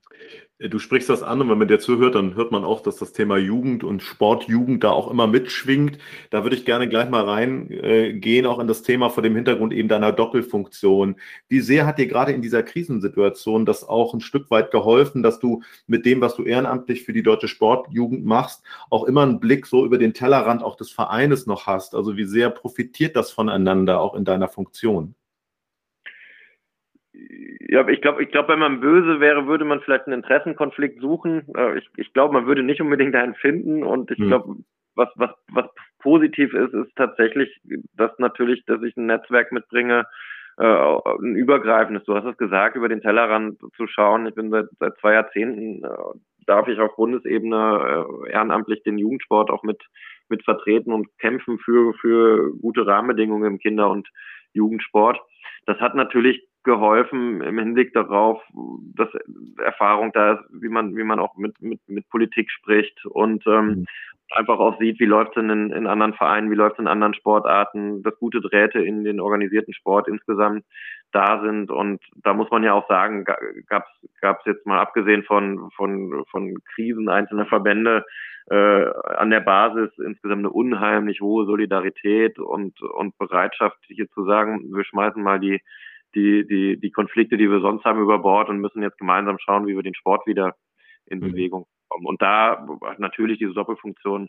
Du 0.70 0.78
sprichst 0.78 1.10
das 1.10 1.22
an 1.22 1.42
und 1.42 1.50
wenn 1.50 1.58
man 1.58 1.68
dir 1.68 1.78
zuhört, 1.78 2.14
dann 2.14 2.36
hört 2.36 2.50
man 2.50 2.64
auch, 2.64 2.80
dass 2.80 2.96
das 2.96 3.12
Thema 3.12 3.36
Jugend 3.36 3.84
und 3.84 4.02
Sportjugend 4.02 4.82
da 4.82 4.92
auch 4.92 5.10
immer 5.10 5.26
mitschwingt. 5.26 5.98
Da 6.30 6.42
würde 6.42 6.56
ich 6.56 6.64
gerne 6.64 6.88
gleich 6.88 7.10
mal 7.10 7.24
reingehen, 7.24 8.44
äh, 8.44 8.48
auch 8.48 8.58
in 8.58 8.66
das 8.66 8.82
Thema 8.82 9.10
vor 9.10 9.22
dem 9.22 9.34
Hintergrund 9.34 9.74
eben 9.74 9.88
deiner 9.88 10.10
Doppelfunktion. 10.10 11.16
Wie 11.48 11.60
sehr 11.60 11.84
hat 11.84 11.98
dir 11.98 12.06
gerade 12.06 12.32
in 12.32 12.40
dieser 12.40 12.62
Krisensituation 12.62 13.66
das 13.66 13.86
auch 13.86 14.14
ein 14.14 14.20
Stück 14.22 14.50
weit 14.50 14.70
geholfen, 14.70 15.22
dass 15.22 15.38
du 15.38 15.62
mit 15.86 16.06
dem, 16.06 16.22
was 16.22 16.34
du 16.34 16.44
ehrenamtlich 16.44 17.02
für 17.02 17.12
die 17.12 17.22
deutsche 17.22 17.48
Sportjugend 17.48 18.24
machst, 18.24 18.62
auch 18.88 19.04
immer 19.04 19.22
einen 19.22 19.40
Blick 19.40 19.66
so 19.66 19.84
über 19.84 19.98
den 19.98 20.14
Tellerrand 20.14 20.62
auch 20.62 20.76
des 20.76 20.90
Vereines 20.90 21.46
noch 21.46 21.66
hast? 21.66 21.94
Also 21.94 22.16
wie 22.16 22.24
sehr 22.24 22.48
profitiert 22.48 23.16
das 23.16 23.32
voneinander 23.32 24.00
auch 24.00 24.14
in 24.14 24.24
deiner 24.24 24.48
Funktion? 24.48 25.14
Ja, 27.68 27.86
ich 27.88 28.00
glaube, 28.00 28.22
ich 28.22 28.30
glaube, 28.30 28.48
wenn 28.48 28.58
man 28.58 28.80
böse 28.80 29.20
wäre, 29.20 29.46
würde 29.46 29.64
man 29.64 29.80
vielleicht 29.80 30.06
einen 30.06 30.22
Interessenkonflikt 30.22 31.00
suchen. 31.00 31.46
Äh, 31.56 31.78
ich, 31.78 31.88
ich 31.96 32.12
glaube, 32.12 32.34
man 32.34 32.46
würde 32.46 32.62
nicht 32.62 32.80
unbedingt 32.80 33.14
einen 33.14 33.34
finden. 33.34 33.84
Und 33.84 34.10
ich 34.10 34.18
hm. 34.18 34.28
glaube, 34.28 34.56
was, 34.94 35.08
was, 35.16 35.30
was 35.48 35.66
positiv 35.98 36.54
ist, 36.54 36.74
ist 36.74 36.94
tatsächlich, 36.96 37.60
dass 37.96 38.16
natürlich, 38.18 38.64
dass 38.66 38.82
ich 38.82 38.96
ein 38.96 39.06
Netzwerk 39.06 39.52
mitbringe, 39.52 40.06
äh, 40.56 40.64
ein 40.64 41.34
übergreifendes. 41.34 42.04
Du 42.04 42.14
hast 42.14 42.26
es 42.26 42.36
gesagt, 42.36 42.76
über 42.76 42.88
den 42.88 43.00
Tellerrand 43.00 43.58
zu 43.76 43.86
schauen. 43.86 44.26
Ich 44.26 44.34
bin 44.34 44.50
seit, 44.50 44.66
seit 44.78 44.96
zwei 44.98 45.14
Jahrzehnten, 45.14 45.84
äh, 45.84 45.88
darf 46.46 46.68
ich 46.68 46.78
auf 46.78 46.94
Bundesebene 46.96 48.06
äh, 48.26 48.30
ehrenamtlich 48.30 48.82
den 48.82 48.98
Jugendsport 48.98 49.50
auch 49.50 49.62
mit, 49.62 49.82
mit 50.28 50.44
vertreten 50.44 50.92
und 50.92 51.08
kämpfen 51.18 51.58
für, 51.58 51.94
für 51.94 52.52
gute 52.60 52.86
Rahmenbedingungen 52.86 53.54
im 53.54 53.58
Kinder- 53.58 53.90
und 53.90 54.08
Jugendsport. 54.52 55.18
Das 55.66 55.80
hat 55.80 55.94
natürlich 55.94 56.46
geholfen 56.64 57.40
im 57.42 57.58
Hinblick 57.58 57.92
darauf, 57.92 58.42
dass 58.96 59.08
Erfahrung 59.62 60.12
da 60.12 60.34
ist, 60.34 60.44
wie 60.50 60.68
man, 60.68 60.96
wie 60.96 61.04
man 61.04 61.20
auch 61.20 61.36
mit, 61.36 61.60
mit, 61.60 61.80
mit 61.86 62.08
Politik 62.08 62.50
spricht 62.50 63.04
und 63.06 63.46
ähm, 63.46 63.66
mhm. 63.66 63.86
einfach 64.32 64.58
auch 64.58 64.78
sieht, 64.78 64.98
wie 64.98 65.04
läuft 65.04 65.36
es 65.36 65.42
in, 65.42 65.70
in 65.70 65.86
anderen 65.86 66.14
Vereinen, 66.14 66.50
wie 66.50 66.56
läuft 66.56 66.74
es 66.74 66.80
in 66.80 66.88
anderen 66.88 67.14
Sportarten, 67.14 68.02
dass 68.02 68.18
gute 68.18 68.40
Drähte 68.40 68.80
in 68.80 69.04
den 69.04 69.20
organisierten 69.20 69.74
Sport 69.74 70.08
insgesamt 70.08 70.64
da 71.12 71.40
sind. 71.42 71.70
Und 71.70 72.02
da 72.22 72.34
muss 72.34 72.50
man 72.50 72.64
ja 72.64 72.72
auch 72.72 72.88
sagen, 72.88 73.24
gab 73.24 73.86
es 74.20 74.46
jetzt 74.46 74.66
mal 74.66 74.80
abgesehen 74.80 75.22
von, 75.22 75.70
von, 75.76 76.24
von 76.30 76.56
Krisen 76.74 77.08
einzelner 77.08 77.46
Verbände, 77.46 78.04
äh, 78.50 78.84
an 79.16 79.30
der 79.30 79.40
Basis 79.40 79.90
insgesamt 79.98 80.40
eine 80.40 80.50
unheimlich 80.50 81.20
hohe 81.20 81.46
Solidarität 81.46 82.38
und, 82.38 82.80
und 82.82 83.16
Bereitschaft, 83.16 83.78
hier 83.86 84.10
zu 84.10 84.24
sagen, 84.24 84.74
wir 84.74 84.84
schmeißen 84.84 85.22
mal 85.22 85.40
die, 85.40 85.62
die, 86.14 86.46
die, 86.46 86.78
die 86.78 86.90
Konflikte, 86.90 87.36
die 87.36 87.50
wir 87.50 87.60
sonst 87.60 87.84
haben, 87.84 88.00
über 88.00 88.18
Bord 88.18 88.48
und 88.48 88.60
müssen 88.60 88.82
jetzt 88.82 88.98
gemeinsam 88.98 89.38
schauen, 89.38 89.66
wie 89.66 89.74
wir 89.74 89.82
den 89.82 89.94
Sport 89.94 90.26
wieder 90.26 90.54
in 91.06 91.18
mhm. 91.18 91.32
Bewegung 91.32 91.66
kommen. 91.88 92.06
Und 92.06 92.22
da 92.22 92.66
natürlich 92.98 93.38
diese 93.38 93.54
Doppelfunktion 93.54 94.28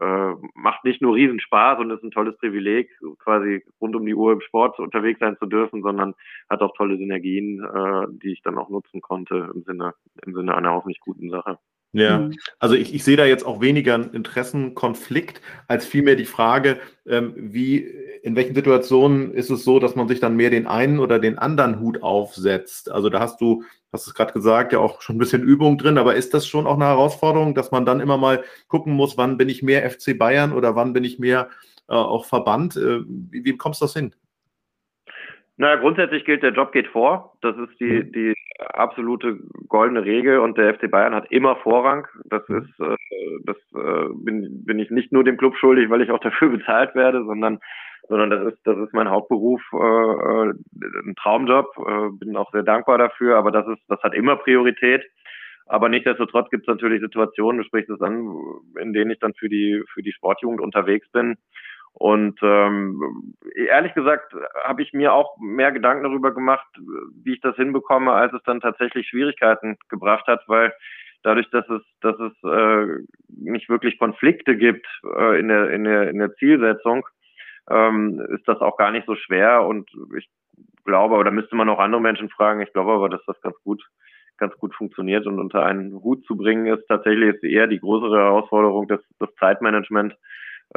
äh, 0.00 0.32
macht 0.54 0.84
nicht 0.84 1.02
nur 1.02 1.14
Riesenspaß 1.14 1.78
und 1.78 1.90
ist 1.90 2.02
ein 2.02 2.10
tolles 2.10 2.36
Privileg, 2.38 2.90
quasi 3.18 3.62
rund 3.80 3.94
um 3.94 4.06
die 4.06 4.14
Uhr 4.14 4.32
im 4.32 4.40
Sport 4.40 4.78
unterwegs 4.78 5.20
sein 5.20 5.36
zu 5.38 5.46
dürfen, 5.46 5.82
sondern 5.82 6.14
hat 6.48 6.62
auch 6.62 6.74
tolle 6.76 6.96
Synergien, 6.96 7.62
äh, 7.62 8.06
die 8.22 8.32
ich 8.32 8.42
dann 8.42 8.58
auch 8.58 8.70
nutzen 8.70 9.00
konnte 9.02 9.50
im 9.54 9.62
Sinne, 9.64 9.94
im 10.24 10.34
Sinne 10.34 10.56
einer 10.56 10.72
hoffentlich 10.72 11.00
guten 11.00 11.30
Sache. 11.30 11.58
Ja, 11.94 12.20
mhm. 12.20 12.34
also 12.58 12.74
ich, 12.74 12.94
ich 12.94 13.04
sehe 13.04 13.18
da 13.18 13.26
jetzt 13.26 13.44
auch 13.44 13.60
weniger 13.60 13.94
einen 13.94 14.14
Interessenkonflikt, 14.14 15.42
als 15.68 15.84
vielmehr 15.84 16.16
die 16.16 16.24
Frage, 16.24 16.78
ähm, 17.06 17.34
wie, 17.36 17.86
in 18.22 18.34
welchen 18.34 18.54
Situationen 18.54 19.32
ist 19.34 19.50
es 19.50 19.62
so, 19.62 19.78
dass 19.78 19.94
man 19.94 20.08
sich 20.08 20.18
dann 20.18 20.34
mehr 20.34 20.48
den 20.48 20.66
einen 20.66 21.00
oder 21.00 21.18
den 21.18 21.38
anderen 21.38 21.80
Hut 21.80 22.02
aufsetzt? 22.02 22.90
Also 22.90 23.10
da 23.10 23.20
hast 23.20 23.42
du, 23.42 23.64
hast 23.92 24.06
es 24.06 24.14
gerade 24.14 24.32
gesagt, 24.32 24.72
ja 24.72 24.78
auch 24.78 25.02
schon 25.02 25.16
ein 25.16 25.18
bisschen 25.18 25.42
Übung 25.42 25.76
drin, 25.76 25.98
aber 25.98 26.14
ist 26.14 26.32
das 26.32 26.46
schon 26.46 26.66
auch 26.66 26.76
eine 26.76 26.86
Herausforderung, 26.86 27.54
dass 27.54 27.72
man 27.72 27.84
dann 27.84 28.00
immer 28.00 28.16
mal 28.16 28.42
gucken 28.68 28.94
muss, 28.94 29.18
wann 29.18 29.36
bin 29.36 29.50
ich 29.50 29.62
mehr 29.62 29.88
FC 29.90 30.18
Bayern 30.18 30.54
oder 30.54 30.74
wann 30.74 30.94
bin 30.94 31.04
ich 31.04 31.18
mehr 31.18 31.50
äh, 31.88 31.94
auch 31.94 32.24
Verband? 32.24 32.74
Äh, 32.76 33.00
wie, 33.06 33.44
wie 33.44 33.56
kommst 33.58 33.82
du 33.82 33.84
das 33.84 33.92
hin? 33.92 34.14
Naja, 35.58 35.76
grundsätzlich 35.76 36.24
gilt, 36.24 36.42
der 36.42 36.52
Job 36.52 36.72
geht 36.72 36.88
vor. 36.88 37.36
Das 37.42 37.56
ist 37.56 37.78
die, 37.78 37.84
mhm. 37.84 38.12
die 38.12 38.34
absolute 38.58 39.38
goldene 39.68 40.04
Regel 40.04 40.38
und 40.38 40.56
der 40.56 40.74
FC 40.74 40.90
Bayern 40.90 41.14
hat 41.14 41.30
immer 41.30 41.56
Vorrang. 41.56 42.06
Das 42.24 42.46
mhm. 42.48 42.58
ist, 42.58 42.80
äh, 42.80 42.96
das 43.44 43.56
äh, 43.74 44.08
bin, 44.14 44.64
bin 44.64 44.78
ich 44.78 44.90
nicht 44.90 45.12
nur 45.12 45.24
dem 45.24 45.36
Club 45.36 45.56
schuldig, 45.56 45.90
weil 45.90 46.00
ich 46.00 46.10
auch 46.10 46.18
dafür 46.22 46.48
bezahlt 46.48 46.94
werde, 46.94 47.24
sondern, 47.24 47.58
sondern 48.08 48.30
das 48.30 48.54
ist, 48.54 48.60
das 48.64 48.78
ist 48.78 48.94
mein 48.94 49.10
Hauptberuf, 49.10 49.60
äh, 49.74 49.76
äh, 49.76 50.52
ein 51.04 51.14
Traumjob. 51.20 51.66
Äh, 51.78 52.24
bin 52.24 52.36
auch 52.36 52.50
sehr 52.52 52.62
dankbar 52.62 52.96
dafür, 52.96 53.36
aber 53.36 53.50
das 53.50 53.66
ist, 53.68 53.82
das 53.88 54.02
hat 54.02 54.14
immer 54.14 54.36
Priorität. 54.36 55.04
Aber 55.66 55.88
nichtsdestotrotz 55.88 56.50
gibt 56.50 56.62
es 56.62 56.68
natürlich 56.68 57.00
Situationen, 57.00 57.58
du 57.58 57.64
sprichst 57.64 57.90
es 57.90 58.00
an, 58.00 58.26
in 58.80 58.92
denen 58.92 59.10
ich 59.12 59.20
dann 59.20 59.34
für 59.34 59.48
die, 59.48 59.82
für 59.92 60.02
die 60.02 60.12
Sportjugend 60.12 60.60
unterwegs 60.60 61.10
bin 61.12 61.36
und 61.94 62.38
ähm, 62.42 63.34
ehrlich 63.54 63.94
gesagt 63.94 64.34
habe 64.64 64.82
ich 64.82 64.92
mir 64.92 65.12
auch 65.12 65.36
mehr 65.38 65.72
Gedanken 65.72 66.04
darüber 66.04 66.34
gemacht, 66.34 66.66
wie 67.22 67.34
ich 67.34 67.40
das 67.40 67.56
hinbekomme, 67.56 68.12
als 68.12 68.32
es 68.32 68.42
dann 68.44 68.60
tatsächlich 68.60 69.08
Schwierigkeiten 69.08 69.76
gebracht 69.88 70.26
hat, 70.26 70.42
weil 70.46 70.72
dadurch, 71.22 71.48
dass 71.50 71.68
es, 71.68 71.82
dass 72.00 72.18
es 72.18 72.32
äh, 72.44 72.86
nicht 73.28 73.68
wirklich 73.68 73.98
Konflikte 73.98 74.56
gibt 74.56 74.86
äh, 75.16 75.38
in, 75.38 75.48
der, 75.48 75.70
in, 75.70 75.84
der, 75.84 76.10
in 76.10 76.18
der 76.18 76.34
Zielsetzung, 76.34 77.06
ähm, 77.70 78.20
ist 78.34 78.48
das 78.48 78.60
auch 78.60 78.76
gar 78.76 78.90
nicht 78.90 79.06
so 79.06 79.14
schwer. 79.14 79.64
Und 79.64 79.90
ich 80.16 80.28
glaube, 80.84 81.16
oder 81.16 81.30
müsste 81.30 81.56
man 81.56 81.68
auch 81.68 81.78
andere 81.78 82.00
Menschen 82.00 82.30
fragen, 82.30 82.60
ich 82.60 82.72
glaube 82.72 82.92
aber, 82.92 83.08
dass 83.08 83.24
das 83.26 83.40
ganz 83.42 83.56
gut 83.62 83.82
ganz 84.38 84.56
gut 84.56 84.74
funktioniert 84.74 85.26
und 85.26 85.38
unter 85.38 85.64
einen 85.64 85.92
Hut 86.02 86.24
zu 86.24 86.36
bringen 86.36 86.66
ist 86.66 86.84
tatsächlich 86.88 87.36
ist 87.36 87.44
eher 87.44 87.68
die 87.68 87.78
größere 87.78 88.16
Herausforderung 88.16 88.88
das, 88.88 89.00
das 89.20 89.32
Zeitmanagement 89.38 90.16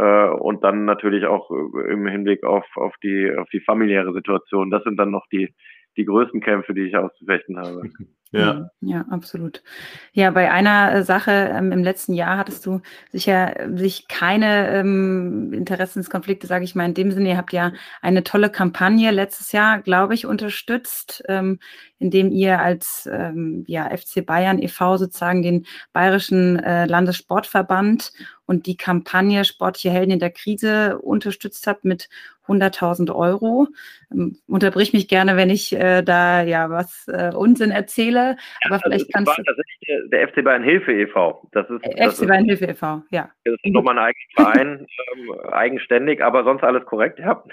und 0.01 0.63
dann 0.63 0.85
natürlich 0.85 1.25
auch 1.25 1.49
äh, 1.51 1.91
im 1.91 2.07
Hinblick 2.07 2.43
auf, 2.43 2.65
auf, 2.75 2.95
die, 3.03 3.31
auf 3.37 3.49
die 3.49 3.61
familiäre 3.61 4.13
Situation. 4.13 4.71
Das 4.71 4.83
sind 4.83 4.97
dann 4.97 5.11
noch 5.11 5.25
die, 5.31 5.53
die 5.97 6.05
größten 6.05 6.41
Kämpfe, 6.41 6.73
die 6.73 6.81
ich 6.81 6.97
auszufechten 6.97 7.57
habe. 7.57 7.89
Ja. 8.31 8.69
Ja, 8.81 9.05
absolut. 9.09 9.63
Ja, 10.11 10.29
bei 10.31 10.51
einer 10.51 10.93
äh, 10.93 11.03
Sache 11.03 11.31
ähm, 11.31 11.71
im 11.71 11.83
letzten 11.83 12.13
Jahr 12.13 12.37
hattest 12.37 12.65
du 12.65 12.81
sicher 13.11 13.59
äh, 13.59 13.77
sich 13.77 14.07
keine 14.07 14.71
ähm, 14.71 15.53
Interessenskonflikte, 15.53 16.45
sage 16.45 16.65
ich 16.65 16.75
mal, 16.75 16.85
in 16.85 16.93
dem 16.93 17.11
Sinne. 17.11 17.29
Ihr 17.29 17.37
habt 17.37 17.53
ja 17.53 17.71
eine 18.01 18.23
tolle 18.23 18.49
Kampagne 18.49 19.11
letztes 19.11 19.51
Jahr, 19.51 19.79
glaube 19.79 20.15
ich, 20.15 20.25
unterstützt, 20.25 21.23
ähm, 21.29 21.59
indem 21.97 22.31
ihr 22.31 22.59
als 22.59 23.07
ähm, 23.11 23.63
ja, 23.67 23.89
FC 23.95 24.25
Bayern 24.25 24.61
e.V. 24.61 24.97
sozusagen 24.97 25.41
den 25.41 25.65
Bayerischen 25.93 26.59
äh, 26.59 26.85
Landessportverband 26.87 28.11
und 28.45 28.67
die 28.67 28.77
Kampagne 28.77 29.45
Sportliche 29.45 29.89
Helden 29.89 30.11
in 30.11 30.19
der 30.19 30.31
Krise 30.31 30.99
unterstützt 30.99 31.67
habt 31.67 31.85
mit 31.85 32.09
100.000 32.47 33.13
Euro. 33.13 33.67
Ähm, 34.11 34.37
unterbrich 34.47 34.93
mich 34.93 35.07
gerne, 35.07 35.35
wenn 35.35 35.49
ich 35.49 35.73
äh, 35.73 36.03
da 36.03 36.43
ja 36.43 36.69
was 36.69 37.07
äh, 37.07 37.31
Unsinn 37.33 37.71
erzähle, 37.71 38.37
aber 38.63 38.75
ja, 38.75 38.81
vielleicht 38.83 39.13
kannst 39.13 39.37
du. 39.37 39.43
Das 39.43 39.57
ist 39.57 39.87
der, 39.87 40.07
der 40.07 40.27
FC 40.27 40.43
Bayern 40.43 40.63
Hilfe 40.63 40.93
e.V. 40.93 41.47
Das 41.51 41.67
ist 41.69 41.83
FC 41.83 42.27
Bayern 42.27 42.45
Hilfe 42.45 42.65
e.V. 42.65 43.01
Ja. 43.09 43.31
Das 43.43 43.55
ist 43.55 43.73
nochmal 43.73 43.97
ein 43.97 44.05
eigener 44.05 44.53
Verein, 44.53 44.87
ähm, 45.15 45.31
eigenständig, 45.51 46.23
aber 46.23 46.43
sonst 46.43 46.63
alles 46.63 46.85
korrekt, 46.85 47.19
ja. 47.19 47.43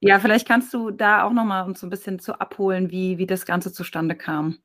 ja, 0.00 0.18
vielleicht 0.18 0.48
kannst 0.48 0.72
du 0.72 0.90
da 0.90 1.24
auch 1.24 1.32
nochmal 1.32 1.66
uns 1.66 1.80
so 1.80 1.86
ein 1.86 1.90
bisschen 1.90 2.18
zu 2.18 2.40
abholen, 2.40 2.90
wie 2.90 3.18
wie 3.18 3.26
das 3.26 3.44
Ganze 3.44 3.72
zustande 3.72 4.14
kam. 4.14 4.58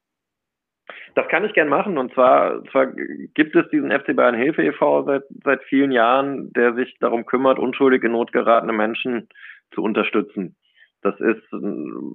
Das 1.18 1.28
kann 1.30 1.44
ich 1.46 1.54
gern 1.54 1.68
machen. 1.68 1.98
Und 1.98 2.14
zwar, 2.14 2.64
zwar 2.66 2.86
gibt 2.86 3.56
es 3.56 3.68
diesen 3.72 3.90
FC 3.90 4.16
Bayern 4.16 4.36
Hilfe 4.36 4.62
e.V. 4.62 5.04
seit, 5.04 5.24
seit 5.44 5.64
vielen 5.64 5.92
Jahren, 5.92 6.54
der 6.54 6.76
sich 6.76 6.96
darum 7.00 7.26
kümmert, 7.26 7.58
unschuldig 7.58 8.04
in 8.04 8.12
Not 8.12 8.32
geratene 8.32 8.72
Menschen 8.72 9.28
zu 9.74 9.82
unterstützen. 9.82 10.56
Das 11.02 11.20
ist 11.20 11.42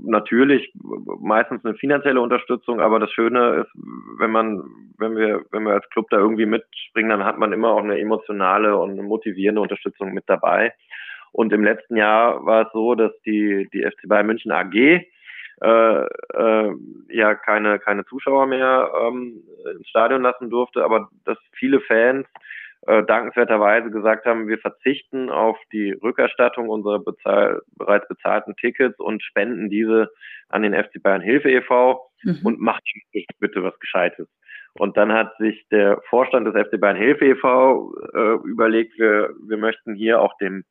natürlich 0.04 0.72
meistens 1.20 1.64
eine 1.64 1.74
finanzielle 1.74 2.20
Unterstützung, 2.20 2.80
aber 2.80 3.00
das 3.00 3.10
Schöne 3.10 3.64
ist, 3.64 3.72
wenn 4.20 4.30
man, 4.30 4.62
wenn 4.98 5.16
wir, 5.16 5.46
wenn 5.50 5.64
wir 5.64 5.72
als 5.72 5.90
Club 5.90 6.06
da 6.10 6.18
irgendwie 6.18 6.46
mitspringen, 6.46 7.10
dann 7.10 7.24
hat 7.24 7.38
man 7.38 7.52
immer 7.52 7.70
auch 7.72 7.82
eine 7.82 7.98
emotionale 7.98 8.76
und 8.76 9.02
motivierende 9.02 9.62
Unterstützung 9.62 10.12
mit 10.12 10.24
dabei. 10.28 10.74
Und 11.32 11.52
im 11.52 11.64
letzten 11.64 11.96
Jahr 11.96 12.46
war 12.46 12.66
es 12.66 12.72
so, 12.72 12.94
dass 12.94 13.10
die, 13.26 13.68
die 13.72 13.82
FC 13.82 14.06
Bayern 14.06 14.26
München 14.26 14.52
AG 14.52 15.02
äh, 15.62 16.06
äh, 16.34 16.72
ja 17.08 17.34
keine, 17.34 17.78
keine 17.78 18.04
Zuschauer 18.06 18.46
mehr 18.46 18.90
ähm, 19.00 19.42
ins 19.76 19.88
Stadion 19.88 20.22
lassen 20.22 20.50
durfte, 20.50 20.84
aber 20.84 21.08
dass 21.24 21.38
viele 21.52 21.80
Fans 21.80 22.26
äh, 22.86 23.04
dankenswerterweise 23.04 23.90
gesagt 23.90 24.26
haben, 24.26 24.48
wir 24.48 24.58
verzichten 24.58 25.30
auf 25.30 25.56
die 25.72 25.92
Rückerstattung 25.92 26.68
unserer 26.68 26.98
bezahl 26.98 27.60
bereits 27.76 28.08
bezahlten 28.08 28.56
Tickets 28.56 28.98
und 28.98 29.22
spenden 29.22 29.70
diese 29.70 30.10
an 30.48 30.62
den 30.62 30.74
FC 30.74 31.00
Bayern 31.00 31.20
Hilfe 31.22 31.50
e.V. 31.50 32.10
Mhm. 32.24 32.40
und 32.42 32.60
macht 32.60 32.82
bitte 33.38 33.62
was 33.62 33.78
Gescheites. 33.78 34.28
Und 34.74 34.96
dann 34.96 35.12
hat 35.12 35.36
sich 35.38 35.64
der 35.70 36.00
Vorstand 36.08 36.46
des 36.46 36.54
FC 36.54 36.80
Bayern 36.80 36.96
Hilfe 36.96 37.26
e.V. 37.26 37.94
Äh, 38.14 38.48
überlegt, 38.48 38.98
wir, 38.98 39.30
wir 39.46 39.58
möchten 39.58 39.94
hier 39.94 40.20
auch 40.20 40.36
dem 40.38 40.64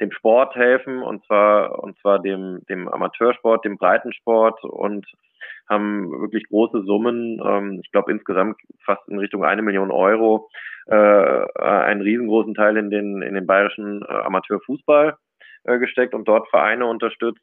dem 0.00 0.10
Sport 0.12 0.54
helfen 0.56 1.02
und 1.02 1.24
zwar 1.26 1.82
und 1.82 1.98
zwar 2.00 2.18
dem 2.20 2.64
dem 2.68 2.88
Amateursport, 2.88 3.64
dem 3.64 3.76
Breitensport 3.76 4.62
und 4.64 5.06
haben 5.68 6.10
wirklich 6.20 6.48
große 6.48 6.82
Summen, 6.84 7.40
ähm, 7.44 7.80
ich 7.82 7.90
glaube 7.90 8.12
insgesamt 8.12 8.56
fast 8.84 9.06
in 9.08 9.18
Richtung 9.18 9.44
eine 9.44 9.62
Million 9.62 9.90
Euro, 9.90 10.50
äh, 10.86 10.94
einen 10.94 12.02
riesengroßen 12.02 12.54
Teil 12.54 12.76
in 12.76 12.90
den 12.90 13.22
in 13.22 13.34
den 13.34 13.46
bayerischen 13.46 14.02
äh, 14.02 14.12
Amateurfußball 14.12 15.16
äh, 15.64 15.78
gesteckt 15.78 16.14
und 16.14 16.26
dort 16.26 16.48
Vereine 16.48 16.86
unterstützt 16.86 17.42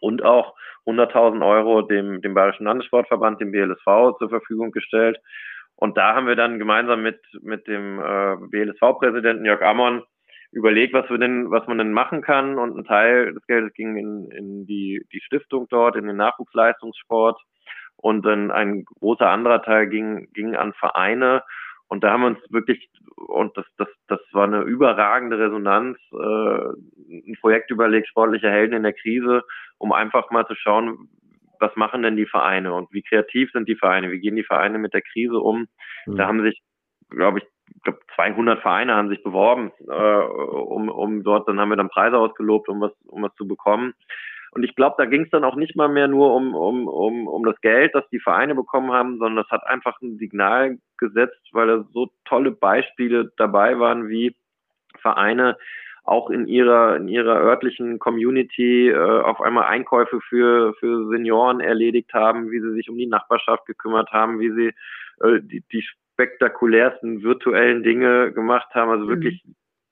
und 0.00 0.24
auch 0.24 0.54
100.000 0.86 1.46
Euro 1.46 1.82
dem 1.82 2.20
dem 2.20 2.34
bayerischen 2.34 2.64
Landessportverband, 2.64 3.40
dem 3.40 3.52
BLSV 3.52 4.18
zur 4.18 4.28
Verfügung 4.28 4.72
gestellt. 4.72 5.18
Und 5.76 5.96
da 5.96 6.14
haben 6.14 6.26
wir 6.26 6.36
dann 6.36 6.58
gemeinsam 6.58 7.02
mit 7.02 7.20
mit 7.42 7.66
dem 7.68 8.00
äh, 8.00 8.36
BLSV-Präsidenten 8.50 9.44
Jörg 9.44 9.62
Ammon 9.62 10.02
überlegt, 10.52 10.94
was 10.94 11.08
wir 11.10 11.18
denn, 11.18 11.50
was 11.50 11.66
man 11.66 11.78
denn 11.78 11.92
machen 11.92 12.22
kann. 12.22 12.58
Und 12.58 12.76
ein 12.76 12.84
Teil 12.84 13.34
des 13.34 13.46
Geldes 13.46 13.72
ging 13.74 13.96
in, 13.96 14.30
in 14.30 14.66
die, 14.66 15.06
die 15.12 15.20
Stiftung 15.20 15.66
dort, 15.68 15.96
in 15.96 16.06
den 16.06 16.16
Nachwuchsleistungssport. 16.16 17.40
Und 17.96 18.24
dann 18.24 18.50
ein 18.50 18.84
großer 18.84 19.28
anderer 19.28 19.62
Teil 19.62 19.88
ging, 19.88 20.28
ging 20.32 20.56
an 20.56 20.72
Vereine. 20.72 21.42
Und 21.88 22.04
da 22.04 22.12
haben 22.12 22.20
wir 22.22 22.28
uns 22.28 22.38
wirklich, 22.50 22.88
und 23.16 23.56
das, 23.56 23.66
das, 23.76 23.88
das 24.06 24.20
war 24.32 24.44
eine 24.44 24.62
überragende 24.62 25.38
Resonanz, 25.38 25.98
äh, 26.12 26.16
ein 26.16 27.36
Projekt 27.40 27.70
überlegt, 27.70 28.08
sportliche 28.08 28.48
Helden 28.48 28.74
in 28.74 28.84
der 28.84 28.92
Krise, 28.92 29.42
um 29.76 29.92
einfach 29.92 30.30
mal 30.30 30.46
zu 30.46 30.54
schauen, 30.54 31.08
was 31.58 31.74
machen 31.76 32.02
denn 32.02 32.16
die 32.16 32.26
Vereine 32.26 32.72
und 32.72 32.92
wie 32.92 33.02
kreativ 33.02 33.50
sind 33.52 33.68
die 33.68 33.76
Vereine, 33.76 34.10
wie 34.10 34.20
gehen 34.20 34.36
die 34.36 34.44
Vereine 34.44 34.78
mit 34.78 34.94
der 34.94 35.02
Krise 35.02 35.38
um. 35.38 35.66
Mhm. 36.06 36.16
Da 36.16 36.26
haben 36.26 36.42
sich, 36.42 36.62
glaube 37.10 37.40
ich, 37.40 37.44
ich 37.74 37.82
glaube 37.82 38.00
200 38.14 38.60
Vereine 38.60 38.94
haben 38.94 39.08
sich 39.08 39.22
beworben, 39.22 39.72
äh, 39.88 39.92
um, 39.92 40.88
um 40.88 41.22
dort, 41.22 41.48
dann 41.48 41.60
haben 41.60 41.70
wir 41.70 41.76
dann 41.76 41.88
Preise 41.88 42.18
ausgelobt, 42.18 42.68
um 42.68 42.80
was, 42.80 42.92
um 43.06 43.22
was 43.22 43.34
zu 43.36 43.46
bekommen. 43.46 43.94
Und 44.52 44.64
ich 44.64 44.74
glaube, 44.74 44.96
da 44.98 45.04
ging 45.04 45.22
es 45.22 45.30
dann 45.30 45.44
auch 45.44 45.54
nicht 45.54 45.76
mal 45.76 45.88
mehr 45.88 46.08
nur 46.08 46.34
um, 46.34 46.54
um, 46.54 46.88
um, 46.88 47.28
um 47.28 47.44
das 47.44 47.60
Geld, 47.60 47.94
das 47.94 48.08
die 48.10 48.18
Vereine 48.18 48.54
bekommen 48.54 48.90
haben, 48.90 49.18
sondern 49.18 49.36
das 49.36 49.50
hat 49.50 49.64
einfach 49.66 50.00
ein 50.02 50.18
Signal 50.18 50.78
gesetzt, 50.98 51.40
weil 51.52 51.68
da 51.68 51.84
so 51.92 52.10
tolle 52.24 52.50
Beispiele 52.50 53.30
dabei 53.36 53.78
waren, 53.78 54.08
wie 54.08 54.34
Vereine 55.00 55.56
auch 56.02 56.30
in 56.30 56.48
ihrer 56.48 56.96
in 56.96 57.08
ihrer 57.08 57.36
örtlichen 57.36 57.98
Community 57.98 58.88
äh, 58.88 58.96
auf 58.96 59.40
einmal 59.40 59.64
Einkäufe 59.64 60.20
für 60.20 60.74
für 60.74 61.08
Senioren 61.08 61.60
erledigt 61.60 62.12
haben, 62.14 62.50
wie 62.50 62.60
sie 62.60 62.72
sich 62.72 62.88
um 62.88 62.96
die 62.96 63.06
Nachbarschaft 63.06 63.66
gekümmert 63.66 64.10
haben, 64.10 64.40
wie 64.40 64.50
sie 64.50 64.68
äh, 65.24 65.40
die, 65.40 65.62
die 65.70 65.86
spektakulärsten 66.20 67.22
virtuellen 67.22 67.82
Dinge 67.82 68.32
gemacht 68.32 68.68
haben, 68.74 68.90
also 68.90 69.06
mhm. 69.06 69.08
wirklich 69.08 69.42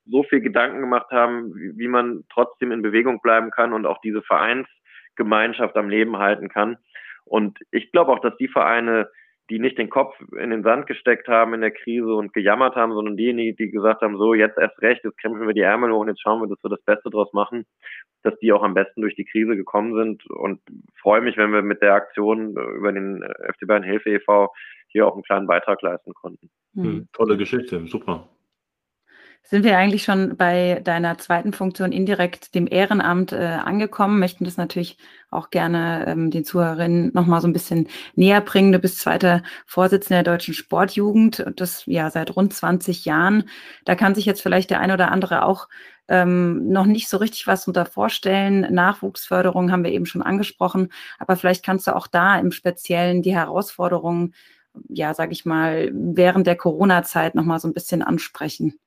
so 0.04 0.22
viel 0.24 0.40
Gedanken 0.40 0.80
gemacht 0.80 1.10
haben, 1.10 1.54
wie, 1.54 1.78
wie 1.78 1.88
man 1.88 2.24
trotzdem 2.30 2.70
in 2.70 2.82
Bewegung 2.82 3.20
bleiben 3.22 3.50
kann 3.50 3.72
und 3.72 3.86
auch 3.86 4.00
diese 4.02 4.22
Vereinsgemeinschaft 4.22 5.76
am 5.76 5.88
Leben 5.88 6.18
halten 6.18 6.48
kann. 6.48 6.76
Und 7.24 7.58
ich 7.70 7.92
glaube 7.92 8.12
auch, 8.12 8.20
dass 8.20 8.36
die 8.36 8.48
Vereine, 8.48 9.08
die 9.50 9.58
nicht 9.58 9.78
den 9.78 9.88
Kopf 9.88 10.14
in 10.38 10.50
den 10.50 10.62
Sand 10.62 10.86
gesteckt 10.86 11.28
haben 11.28 11.54
in 11.54 11.62
der 11.62 11.70
Krise 11.70 12.12
und 12.12 12.34
gejammert 12.34 12.76
haben, 12.76 12.92
sondern 12.92 13.16
diejenigen, 13.16 13.56
die 13.56 13.70
gesagt 13.70 14.02
haben, 14.02 14.18
so 14.18 14.34
jetzt 14.34 14.58
erst 14.58 14.80
recht, 14.82 15.04
jetzt 15.04 15.18
kämpfen 15.18 15.46
wir 15.46 15.54
die 15.54 15.62
Ärmel 15.62 15.92
hoch 15.92 16.00
und 16.00 16.08
jetzt 16.08 16.20
schauen 16.22 16.42
wir, 16.42 16.48
dass 16.48 16.62
wir 16.62 16.70
das 16.70 16.84
Beste 16.84 17.08
draus 17.08 17.32
machen, 17.32 17.64
dass 18.22 18.38
die 18.40 18.52
auch 18.52 18.62
am 18.62 18.74
besten 18.74 19.00
durch 19.00 19.14
die 19.14 19.24
Krise 19.24 19.56
gekommen 19.56 19.94
sind 19.94 20.26
und 20.30 20.60
freue 21.00 21.22
mich, 21.22 21.38
wenn 21.38 21.52
wir 21.52 21.62
mit 21.62 21.80
der 21.80 21.94
Aktion 21.94 22.50
über 22.76 22.92
den 22.92 23.22
FC 23.48 23.66
Bayern 23.66 23.82
Hilfe 23.82 24.10
e.V. 24.10 24.52
hier 24.88 25.06
auch 25.06 25.14
einen 25.14 25.22
kleinen 25.22 25.46
Beitrag 25.46 25.80
leisten 25.82 26.12
konnten. 26.14 26.50
Hm, 26.74 27.08
tolle 27.12 27.36
Geschichte, 27.36 27.86
super 27.86 28.28
sind 29.48 29.64
wir 29.64 29.78
eigentlich 29.78 30.04
schon 30.04 30.36
bei 30.36 30.82
deiner 30.84 31.16
zweiten 31.16 31.54
Funktion 31.54 31.90
indirekt 31.90 32.54
dem 32.54 32.66
Ehrenamt 32.70 33.32
äh, 33.32 33.58
angekommen, 33.64 34.18
möchten 34.18 34.44
das 34.44 34.58
natürlich 34.58 34.98
auch 35.30 35.48
gerne 35.48 36.04
ähm, 36.06 36.30
den 36.30 36.44
Zuhörerinnen 36.44 37.12
nochmal 37.14 37.40
so 37.40 37.48
ein 37.48 37.54
bisschen 37.54 37.88
näher 38.14 38.42
bringen. 38.42 38.72
Du 38.72 38.78
bist 38.78 38.98
zweiter 38.98 39.42
Vorsitzender 39.64 40.22
der 40.22 40.34
Deutschen 40.34 40.52
Sportjugend, 40.52 41.46
das 41.56 41.86
ja 41.86 42.10
seit 42.10 42.36
rund 42.36 42.52
20 42.52 43.06
Jahren. 43.06 43.48
Da 43.86 43.94
kann 43.94 44.14
sich 44.14 44.26
jetzt 44.26 44.42
vielleicht 44.42 44.68
der 44.68 44.80
ein 44.80 44.92
oder 44.92 45.10
andere 45.10 45.46
auch 45.46 45.68
ähm, 46.08 46.68
noch 46.68 46.84
nicht 46.84 47.08
so 47.08 47.16
richtig 47.16 47.46
was 47.46 47.66
unter 47.66 47.86
vorstellen. 47.86 48.66
Nachwuchsförderung 48.70 49.72
haben 49.72 49.84
wir 49.84 49.92
eben 49.92 50.06
schon 50.06 50.22
angesprochen, 50.22 50.92
aber 51.18 51.36
vielleicht 51.36 51.64
kannst 51.64 51.86
du 51.86 51.96
auch 51.96 52.06
da 52.06 52.38
im 52.38 52.52
Speziellen 52.52 53.22
die 53.22 53.34
Herausforderungen, 53.34 54.34
ja, 54.88 55.14
sage 55.14 55.32
ich 55.32 55.44
mal, 55.44 55.90
während 55.92 56.46
der 56.46 56.56
Corona-Zeit 56.56 57.34
nochmal 57.34 57.58
so 57.58 57.68
ein 57.68 57.74
bisschen 57.74 58.02
ansprechen. 58.02 58.78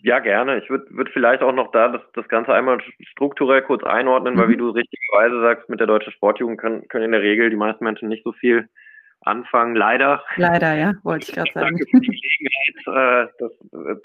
Ja, 0.00 0.20
gerne. 0.20 0.58
Ich 0.62 0.70
würde 0.70 0.86
würd 0.90 1.10
vielleicht 1.12 1.42
auch 1.42 1.52
noch 1.52 1.72
da 1.72 1.88
das, 1.88 2.02
das 2.14 2.28
Ganze 2.28 2.54
einmal 2.54 2.78
strukturell 3.00 3.62
kurz 3.62 3.82
einordnen, 3.82 4.34
mhm. 4.34 4.38
weil 4.38 4.48
wie 4.50 4.56
du 4.56 4.70
richtigerweise 4.70 5.40
sagst, 5.40 5.68
mit 5.68 5.80
der 5.80 5.88
deutschen 5.88 6.12
Sportjugend 6.12 6.58
können, 6.60 6.86
können 6.88 7.04
in 7.04 7.12
der 7.12 7.22
Regel 7.22 7.50
die 7.50 7.56
meisten 7.56 7.82
Menschen 7.82 8.08
nicht 8.08 8.22
so 8.24 8.32
viel 8.32 8.68
anfangen. 9.20 9.74
Leider. 9.74 10.22
Leider, 10.36 10.74
ja, 10.74 10.94
wollte 11.02 11.28
ich 11.28 11.34
gerade 11.34 11.50
sagen. 11.52 11.76
Danke 11.76 11.84
für 11.90 12.00
die 12.00 12.06
Gelegenheit, 12.06 13.28
äh, 13.28 13.32
das, 13.38 13.52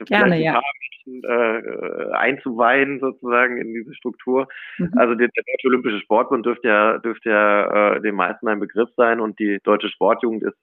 äh, 0.02 0.06
Gerne, 0.06 0.42
ja. 0.42 0.62
Menschen, 1.06 1.24
äh, 1.24 2.14
einzuweihen 2.14 3.00
sozusagen 3.00 3.58
in 3.58 3.74
diese 3.74 3.94
Struktur. 3.94 4.48
Mhm. 4.78 4.92
Also 4.96 5.16
der, 5.16 5.30
der, 5.30 5.44
Deutsche 5.44 5.68
Olympische 5.68 6.00
Sportbund 6.00 6.46
dürfte 6.46 6.68
ja, 6.68 6.98
dürfte 7.00 7.30
ja 7.30 7.96
äh, 7.96 8.02
den 8.02 8.16
meisten 8.16 8.48
ein 8.48 8.60
Begriff 8.60 8.90
sein 8.96 9.20
und 9.20 9.40
die 9.40 9.60
deutsche 9.64 9.90
Sportjugend 9.90 10.44
ist 10.44 10.58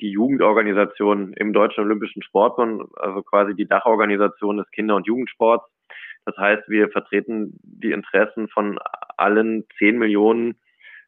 die 0.00 0.10
Jugendorganisation 0.10 1.32
im 1.34 1.52
Deutschen 1.52 1.84
Olympischen 1.84 2.22
Sportbund, 2.22 2.82
also 2.96 3.22
quasi 3.22 3.54
die 3.54 3.66
Dachorganisation 3.66 4.56
des 4.56 4.70
Kinder- 4.72 4.96
und 4.96 5.06
Jugendsports. 5.06 5.64
Das 6.24 6.36
heißt, 6.36 6.68
wir 6.68 6.88
vertreten 6.88 7.58
die 7.62 7.92
Interessen 7.92 8.48
von 8.48 8.78
allen 9.16 9.64
10 9.78 9.98
Millionen 9.98 10.56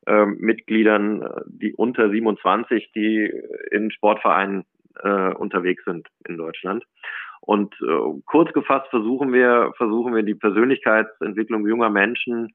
äh, 0.07 0.27
Mitgliedern, 0.27 1.29
die 1.47 1.75
unter 1.75 2.11
27, 2.11 2.93
die 2.95 3.33
in 3.71 3.91
Sportvereinen 3.91 4.65
äh, 5.03 5.33
unterwegs 5.35 5.85
sind 5.85 6.09
in 6.27 6.37
Deutschland. 6.37 6.85
Und 7.41 7.75
äh, 7.81 8.21
kurz 8.25 8.53
gefasst 8.53 8.89
versuchen 8.91 9.33
wir, 9.33 9.73
versuchen 9.77 10.15
wir 10.15 10.23
die 10.23 10.35
Persönlichkeitsentwicklung 10.35 11.67
junger 11.67 11.91
Menschen 11.91 12.53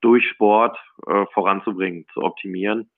durch 0.00 0.28
Sport 0.28 0.76
äh, 1.06 1.24
voranzubringen, 1.32 2.06
zu 2.12 2.22
optimieren. 2.22 2.90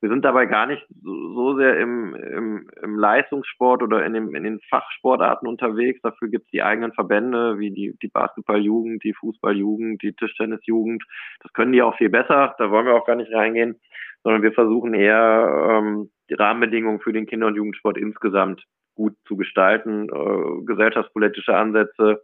Wir 0.00 0.08
sind 0.08 0.24
dabei 0.24 0.46
gar 0.46 0.66
nicht 0.66 0.86
so 1.02 1.56
sehr 1.56 1.78
im, 1.78 2.14
im, 2.14 2.70
im 2.82 2.98
Leistungssport 2.98 3.82
oder 3.82 4.04
in, 4.04 4.14
dem, 4.14 4.34
in 4.34 4.44
den 4.44 4.60
Fachsportarten 4.70 5.46
unterwegs. 5.46 6.00
Dafür 6.02 6.28
gibt 6.28 6.46
es 6.46 6.50
die 6.52 6.62
eigenen 6.62 6.92
Verbände 6.92 7.58
wie 7.58 7.70
die, 7.70 7.94
die 8.02 8.08
Basketballjugend, 8.08 9.04
die 9.04 9.12
Fußballjugend, 9.12 10.02
die 10.02 10.14
Tischtennisjugend. 10.14 11.04
Das 11.40 11.52
können 11.52 11.72
die 11.72 11.82
auch 11.82 11.96
viel 11.98 12.08
besser. 12.08 12.54
Da 12.56 12.70
wollen 12.70 12.86
wir 12.86 12.94
auch 12.94 13.06
gar 13.06 13.16
nicht 13.16 13.32
reingehen, 13.32 13.78
sondern 14.22 14.42
wir 14.42 14.52
versuchen 14.52 14.94
eher 14.94 15.68
ähm, 15.70 16.10
die 16.30 16.34
Rahmenbedingungen 16.34 17.00
für 17.00 17.12
den 17.12 17.26
Kinder- 17.26 17.48
und 17.48 17.56
Jugendsport 17.56 17.98
insgesamt 17.98 18.64
gut 18.94 19.14
zu 19.26 19.36
gestalten, 19.36 20.08
äh, 20.08 20.64
gesellschaftspolitische 20.64 21.54
Ansätze 21.54 22.22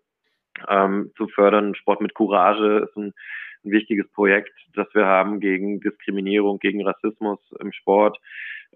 ähm, 0.69 1.11
zu 1.17 1.29
fördern. 1.29 1.75
Sport 1.75 2.01
mit 2.01 2.15
Courage 2.15 2.87
ist 2.89 2.97
ein 2.97 3.13
ein 3.67 3.73
wichtiges 3.73 4.11
Projekt, 4.13 4.53
das 4.75 4.87
wir 4.95 5.05
haben 5.05 5.41
gegen 5.41 5.81
Diskriminierung, 5.81 6.59
gegen 6.59 6.87
Rassismus 6.87 7.41
im 7.61 7.73
Sport. 7.73 8.19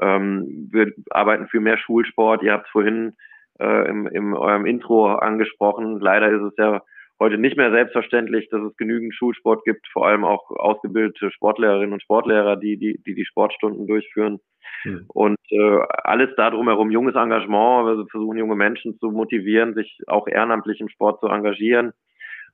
Ähm, 0.00 0.68
wir 0.70 0.92
arbeiten 1.10 1.48
für 1.48 1.60
mehr 1.60 1.78
Schulsport. 1.78 2.42
Ihr 2.42 2.52
habt 2.52 2.66
es 2.66 2.72
vorhin 2.72 3.14
äh, 3.58 3.88
im, 3.88 4.06
im 4.06 4.34
eurem 4.34 4.66
Intro 4.66 5.06
angesprochen. 5.14 6.00
Leider 6.00 6.30
ist 6.30 6.42
es 6.42 6.54
ja 6.58 6.82
heute 7.20 7.36
nicht 7.38 7.56
mehr 7.56 7.70
selbstverständlich, 7.70 8.48
dass 8.50 8.62
es 8.62 8.76
genügend 8.76 9.14
Schulsport 9.14 9.64
gibt, 9.64 9.86
vor 9.88 10.06
allem 10.06 10.24
auch 10.24 10.50
ausgebildete 10.50 11.30
Sportlehrerinnen 11.30 11.92
und 11.92 12.02
Sportlehrer, 12.02 12.56
die 12.56 12.78
die, 12.78 13.00
die, 13.06 13.14
die 13.14 13.26
Sportstunden 13.26 13.86
durchführen. 13.86 14.40
Mhm. 14.84 15.04
Und 15.08 15.38
äh, 15.50 15.78
alles 16.04 16.30
da 16.36 16.50
drumherum, 16.50 16.90
junges 16.90 17.14
Engagement, 17.14 17.86
wir 17.86 18.06
versuchen 18.10 18.38
junge 18.38 18.56
Menschen 18.56 18.98
zu 18.98 19.10
motivieren, 19.10 19.74
sich 19.74 20.00
auch 20.06 20.26
ehrenamtlich 20.26 20.80
im 20.80 20.88
Sport 20.88 21.20
zu 21.20 21.26
engagieren. 21.26 21.92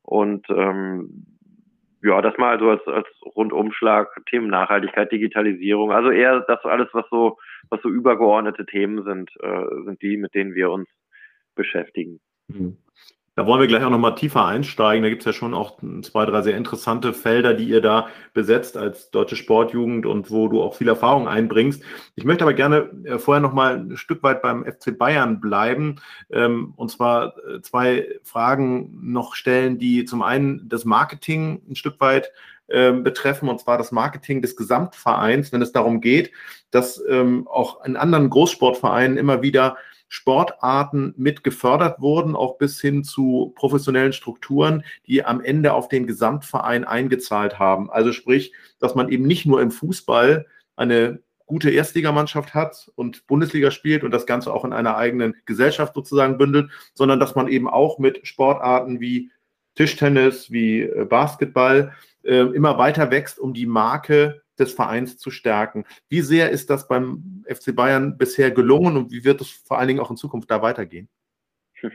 Und 0.02 0.46
ähm, 0.50 1.35
ja, 2.06 2.22
das 2.22 2.36
mal 2.38 2.58
so 2.58 2.70
als, 2.70 2.86
als 2.86 3.06
Rundumschlag, 3.34 4.08
Themen 4.30 4.48
Nachhaltigkeit, 4.48 5.10
Digitalisierung, 5.10 5.92
also 5.92 6.10
eher 6.10 6.40
das 6.40 6.64
alles, 6.64 6.88
was 6.92 7.04
so, 7.10 7.38
was 7.68 7.80
so 7.82 7.88
übergeordnete 7.88 8.64
Themen 8.64 9.02
sind, 9.04 9.30
äh, 9.40 9.84
sind 9.84 10.00
die, 10.02 10.16
mit 10.16 10.34
denen 10.34 10.54
wir 10.54 10.70
uns 10.70 10.88
beschäftigen. 11.54 12.20
Mhm. 12.48 12.78
Da 13.36 13.44
wollen 13.44 13.60
wir 13.60 13.66
gleich 13.66 13.84
auch 13.84 13.90
nochmal 13.90 14.14
tiefer 14.14 14.46
einsteigen. 14.46 15.02
Da 15.02 15.10
gibt 15.10 15.20
es 15.20 15.26
ja 15.26 15.34
schon 15.34 15.52
auch 15.52 15.76
zwei, 16.00 16.24
drei 16.24 16.40
sehr 16.40 16.56
interessante 16.56 17.12
Felder, 17.12 17.52
die 17.52 17.68
ihr 17.68 17.82
da 17.82 18.08
besetzt 18.32 18.78
als 18.78 19.10
deutsche 19.10 19.36
Sportjugend 19.36 20.06
und 20.06 20.30
wo 20.30 20.48
du 20.48 20.62
auch 20.62 20.74
viel 20.74 20.88
Erfahrung 20.88 21.28
einbringst. 21.28 21.82
Ich 22.14 22.24
möchte 22.24 22.44
aber 22.44 22.54
gerne 22.54 22.90
äh, 23.04 23.18
vorher 23.18 23.42
nochmal 23.42 23.76
ein 23.76 23.98
Stück 23.98 24.22
weit 24.22 24.40
beim 24.40 24.64
FC 24.64 24.96
Bayern 24.96 25.38
bleiben 25.38 25.96
ähm, 26.30 26.72
und 26.76 26.90
zwar 26.90 27.34
äh, 27.46 27.60
zwei 27.60 28.08
Fragen 28.22 29.00
noch 29.02 29.34
stellen, 29.34 29.76
die 29.78 30.06
zum 30.06 30.22
einen 30.22 30.66
das 30.70 30.86
Marketing 30.86 31.60
ein 31.68 31.76
Stück 31.76 32.00
weit 32.00 32.32
ähm, 32.68 33.02
betreffen, 33.04 33.50
und 33.50 33.60
zwar 33.60 33.76
das 33.76 33.92
Marketing 33.92 34.40
des 34.40 34.56
Gesamtvereins, 34.56 35.52
wenn 35.52 35.60
es 35.60 35.72
darum 35.72 36.00
geht, 36.00 36.32
dass 36.70 37.04
ähm, 37.06 37.46
auch 37.48 37.84
in 37.84 37.96
anderen 37.96 38.30
Großsportvereinen 38.30 39.18
immer 39.18 39.42
wieder 39.42 39.76
Sportarten 40.08 41.14
mit 41.16 41.42
gefördert 41.42 42.00
wurden, 42.00 42.36
auch 42.36 42.58
bis 42.58 42.80
hin 42.80 43.04
zu 43.04 43.52
professionellen 43.56 44.12
Strukturen, 44.12 44.84
die 45.06 45.24
am 45.24 45.40
Ende 45.40 45.72
auf 45.72 45.88
den 45.88 46.06
Gesamtverein 46.06 46.84
eingezahlt 46.84 47.58
haben. 47.58 47.90
Also 47.90 48.12
sprich, 48.12 48.52
dass 48.78 48.94
man 48.94 49.08
eben 49.08 49.26
nicht 49.26 49.46
nur 49.46 49.60
im 49.60 49.70
Fußball 49.70 50.46
eine 50.76 51.20
gute 51.46 51.70
Erstligamannschaft 51.70 52.54
hat 52.54 52.90
und 52.96 53.26
Bundesliga 53.26 53.70
spielt 53.70 54.04
und 54.04 54.10
das 54.10 54.26
Ganze 54.26 54.52
auch 54.52 54.64
in 54.64 54.72
einer 54.72 54.96
eigenen 54.96 55.34
Gesellschaft 55.44 55.94
sozusagen 55.94 56.38
bündelt, 56.38 56.70
sondern 56.94 57.20
dass 57.20 57.34
man 57.34 57.48
eben 57.48 57.68
auch 57.68 57.98
mit 57.98 58.26
Sportarten 58.26 59.00
wie 59.00 59.30
Tischtennis, 59.76 60.50
wie 60.50 60.82
äh, 60.82 61.04
Basketball 61.04 61.92
äh, 62.24 62.40
immer 62.40 62.78
weiter 62.78 63.10
wächst, 63.10 63.38
um 63.38 63.54
die 63.54 63.66
Marke 63.66 64.42
des 64.58 64.74
Vereins 64.74 65.18
zu 65.18 65.30
stärken. 65.30 65.84
Wie 66.08 66.20
sehr 66.20 66.50
ist 66.50 66.70
das 66.70 66.88
beim 66.88 67.44
FC 67.46 67.74
Bayern 67.74 68.18
bisher 68.18 68.50
gelungen 68.50 68.96
und 68.96 69.12
wie 69.12 69.24
wird 69.24 69.40
es 69.40 69.50
vor 69.50 69.78
allen 69.78 69.88
Dingen 69.88 70.00
auch 70.00 70.10
in 70.10 70.16
Zukunft 70.16 70.50
da 70.50 70.62
weitergehen? 70.62 71.08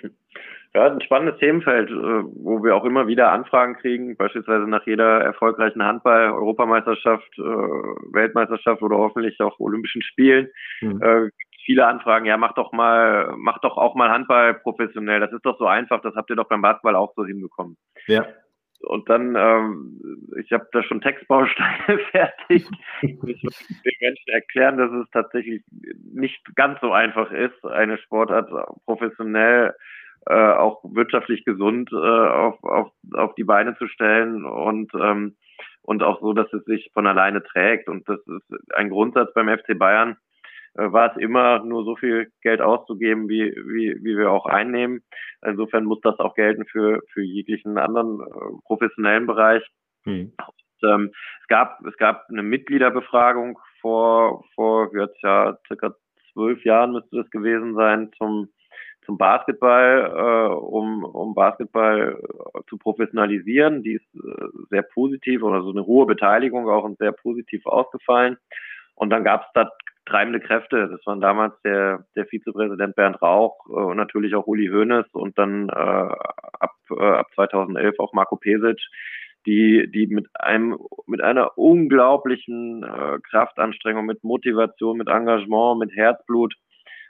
Ja, 0.74 0.86
ein 0.90 1.02
spannendes 1.02 1.38
Themenfeld, 1.40 1.90
äh, 1.90 1.94
wo 1.94 2.64
wir 2.64 2.78
auch 2.78 2.86
immer 2.86 3.06
wieder 3.06 3.34
Anfragen 3.34 3.76
kriegen, 3.76 4.16
beispielsweise 4.16 4.70
nach 4.70 4.88
jeder 4.88 5.20
erfolgreichen 5.20 5.84
Handball, 5.84 6.32
Europameisterschaft, 6.32 7.28
äh, 7.38 7.42
Weltmeisterschaft 7.42 8.82
oder 8.82 8.98
hoffentlich 8.98 9.38
auch 9.42 9.60
Olympischen 9.60 10.02
Spielen. 10.02 10.50
Mhm. 10.80 11.32
Viele 11.66 11.86
Anfragen, 11.86 12.26
ja, 12.26 12.38
mach 12.38 12.54
doch 12.54 12.72
mal, 12.72 13.34
mach 13.38 13.60
doch 13.60 13.78
auch 13.78 13.96
mal 13.96 14.10
Handball 14.10 14.54
professionell. 14.54 15.20
Das 15.20 15.34
ist 15.34 15.46
doch 15.46 15.60
so 15.60 15.68
einfach, 15.68 16.02
das 16.02 16.16
habt 16.16 16.30
ihr 16.30 16.38
doch 16.38 16.48
beim 16.48 16.62
Basketball 16.62 16.96
auch 16.96 17.14
so 17.16 17.26
hinbekommen. 17.26 17.76
Ja. 18.08 18.26
Und 18.84 19.10
dann, 19.10 19.36
ähm, 19.36 20.30
ich 20.40 20.52
habe 20.52 20.68
da 20.72 20.84
schon 20.84 21.02
Textbausteine 21.02 22.00
fertig. 22.12 22.68
Ich 23.02 23.44
muss 23.44 23.68
den 23.68 23.94
Menschen 24.02 24.30
erklären, 24.30 24.78
dass 24.78 24.92
es 24.92 25.10
tatsächlich 25.12 25.64
nicht 26.14 26.44
ganz 26.56 26.80
so 26.82 26.92
einfach 26.92 27.32
ist, 27.32 27.64
eine 27.66 27.98
Sportart 27.98 28.50
professionell, 28.86 29.74
äh, 30.28 30.34
auch 30.34 30.84
wirtschaftlich 30.84 31.46
gesund 31.46 31.92
äh, 31.92 31.96
auf, 31.96 32.64
auf, 32.64 32.92
auf 33.14 33.36
die 33.36 33.44
Beine 33.44 33.76
zu 33.78 33.88
stellen 33.88 34.46
und 34.46 34.92
ähm, 34.94 35.36
und 35.84 36.04
auch 36.04 36.22
so, 36.22 36.34
dass 36.34 36.52
es 36.54 36.64
sich 36.66 36.92
von 36.94 37.08
alleine 37.08 37.44
trägt. 37.44 37.90
Und 37.90 38.08
das 38.08 38.20
ist 38.28 38.76
ein 38.76 38.90
Grundsatz 38.90 39.34
beim 39.34 39.50
FC 39.50 39.78
Bayern, 39.78 40.18
war 40.76 41.12
es 41.12 41.22
immer 41.22 41.64
nur 41.64 41.84
so 41.84 41.96
viel 41.96 42.32
Geld 42.42 42.62
auszugeben, 42.62 43.28
wie, 43.28 43.52
wie, 43.52 43.98
wie 44.02 44.18
wir 44.18 44.32
auch 44.32 44.46
einnehmen. 44.46 45.04
Insofern 45.46 45.86
muss 45.86 46.02
das 46.02 46.18
auch 46.20 46.34
gelten 46.36 46.66
für, 46.66 47.02
für 47.12 47.22
jeglichen 47.22 47.78
anderen 47.78 48.22
äh, 48.22 48.62
professionellen 48.66 49.28
Bereich. 49.28 49.64
Mhm. 50.06 50.34
Und, 50.38 50.90
ähm, 50.90 51.12
es 51.42 51.48
gab, 51.48 51.86
es 51.86 51.98
gab 51.98 52.28
eine 52.30 52.44
Mitgliederbefragung 52.44 53.60
vor, 53.82 54.46
vor 54.56 54.96
jetzt 54.96 55.22
ja 55.22 55.58
circa 55.68 55.94
zwölf 56.34 56.64
Jahren 56.64 56.94
müsste 56.94 57.18
das 57.18 57.30
gewesen 57.30 57.76
sein 57.76 58.12
zum, 58.18 58.50
zum 59.06 59.18
Basketball, 59.18 60.12
äh, 60.16 60.54
um, 60.54 61.04
um 61.04 61.34
Basketball 61.36 62.18
äh, 62.22 62.60
zu 62.70 62.78
professionalisieren. 62.78 63.84
Die 63.84 63.94
ist 63.94 64.16
äh, 64.16 64.46
sehr 64.70 64.84
positiv 64.84 65.44
oder 65.44 65.62
so 65.62 65.72
eine 65.72 65.86
hohe 65.86 66.06
Beteiligung 66.06 66.70
auch 66.70 66.84
und 66.84 66.98
sehr 66.98 67.12
positiv 67.12 67.66
ausgefallen. 67.66 68.38
Und 68.96 69.10
dann 69.10 69.24
gab 69.24 69.42
es 69.42 69.48
da 69.54 69.70
treibende 70.06 70.40
Kräfte. 70.40 70.90
Das 70.90 71.06
waren 71.06 71.22
damals 71.22 71.54
der, 71.64 72.06
der 72.16 72.26
Vizepräsident 72.26 72.96
Bernd 72.96 73.22
Rauch 73.22 73.66
äh, 73.70 73.74
und 73.74 73.98
natürlich 73.98 74.36
auch 74.36 74.48
Uli 74.48 74.68
Hoeneß 74.68 75.08
und 75.14 75.38
dann 75.38 75.70
äh, 75.70 75.74
ab, 75.74 76.76
äh, 76.90 77.04
ab 77.04 77.28
2011 77.36 78.00
auch 78.00 78.14
Marco 78.14 78.36
Pesic, 78.36 78.80
die, 79.46 79.90
die 79.92 80.08
mit 80.08 80.28
einem, 80.36 80.78
mit 81.08 81.22
einer 81.22 81.58
unglaublichen 81.58 82.84
äh, 82.84 83.20
Kraftanstrengung, 83.30 84.06
mit 84.06 84.24
Motivation, 84.24 84.98
mit 84.98 85.08
Engagement, 85.08 85.80
mit 85.80 85.96
Herzblut 85.96 86.54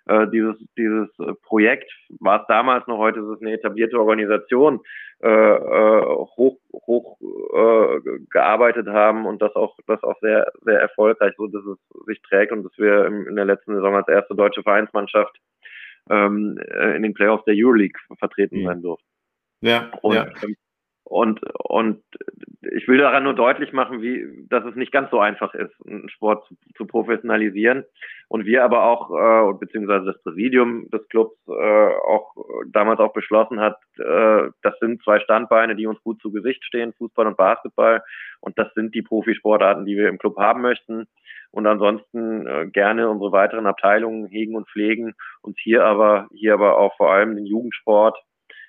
äh, 0.07 0.27
dieses, 0.27 0.55
dieses 0.77 1.07
äh, 1.19 1.33
Projekt 1.43 1.91
war 2.19 2.41
es 2.41 2.47
damals 2.47 2.87
noch, 2.87 2.97
heute 2.97 3.19
ist 3.19 3.27
es 3.27 3.41
eine 3.41 3.53
etablierte 3.53 3.99
Organisation, 3.99 4.81
äh, 5.21 5.27
äh, 5.27 6.01
hoch, 6.37 6.57
hoch 6.73 7.17
äh, 7.21 8.19
gearbeitet 8.29 8.87
haben 8.87 9.25
und 9.25 9.41
das 9.41 9.55
auch, 9.55 9.77
das 9.87 10.01
auch 10.03 10.19
sehr, 10.21 10.51
sehr 10.63 10.79
erfolgreich, 10.79 11.33
so 11.37 11.47
dass 11.47 11.63
es 11.63 12.05
sich 12.05 12.21
trägt 12.23 12.51
und 12.51 12.63
dass 12.63 12.77
wir 12.77 13.05
in 13.05 13.35
der 13.35 13.45
letzten 13.45 13.75
Saison 13.75 13.95
als 13.95 14.07
erste 14.07 14.35
deutsche 14.35 14.63
Vereinsmannschaft 14.63 15.37
ähm, 16.09 16.57
äh, 16.57 16.95
in 16.95 17.03
den 17.03 17.13
Playoffs 17.13 17.45
der 17.45 17.53
Euroleague 17.55 17.99
vertreten 18.17 18.61
mhm. 18.61 18.65
sein 18.65 18.81
durften. 18.81 19.07
Ja, 19.61 19.91
und 20.01 20.15
ja. 20.15 20.27
Ähm, 20.43 20.55
und, 21.11 21.41
und 21.59 22.01
ich 22.61 22.87
will 22.87 22.97
daran 22.97 23.25
nur 23.25 23.33
deutlich 23.33 23.73
machen, 23.73 24.01
wie, 24.01 24.47
dass 24.47 24.63
es 24.63 24.75
nicht 24.75 24.93
ganz 24.93 25.11
so 25.11 25.19
einfach 25.19 25.53
ist, 25.53 25.73
einen 25.85 26.07
Sport 26.07 26.47
zu, 26.47 26.55
zu 26.77 26.85
professionalisieren. 26.85 27.83
Und 28.29 28.45
wir 28.45 28.63
aber 28.63 28.85
auch, 28.85 29.11
äh, 29.11 29.53
beziehungsweise 29.59 30.05
das 30.05 30.23
Präsidium 30.23 30.89
des 30.89 31.05
Clubs 31.09 31.35
äh, 31.49 31.51
auch 31.51 32.33
damals 32.71 33.01
auch 33.01 33.11
beschlossen 33.11 33.59
hat, 33.59 33.77
äh, 33.97 34.51
das 34.61 34.79
sind 34.79 35.03
zwei 35.03 35.19
Standbeine, 35.19 35.75
die 35.75 35.85
uns 35.85 36.01
gut 36.01 36.21
zu 36.21 36.31
Gesicht 36.31 36.63
stehen, 36.63 36.93
Fußball 36.93 37.27
und 37.27 37.35
Basketball. 37.35 38.01
Und 38.39 38.57
das 38.57 38.73
sind 38.73 38.95
die 38.95 39.01
Profisportarten, 39.01 39.85
die 39.85 39.97
wir 39.97 40.07
im 40.07 40.17
Club 40.17 40.37
haben 40.37 40.61
möchten. 40.61 41.07
Und 41.51 41.67
ansonsten 41.67 42.47
äh, 42.47 42.67
gerne 42.71 43.09
unsere 43.09 43.33
weiteren 43.33 43.67
Abteilungen 43.67 44.27
hegen 44.27 44.55
und 44.55 44.69
pflegen. 44.69 45.13
Und 45.41 45.59
hier 45.59 45.83
aber, 45.83 46.29
hier 46.31 46.53
aber 46.53 46.77
auch 46.77 46.95
vor 46.95 47.11
allem 47.11 47.35
den 47.35 47.45
Jugendsport 47.45 48.17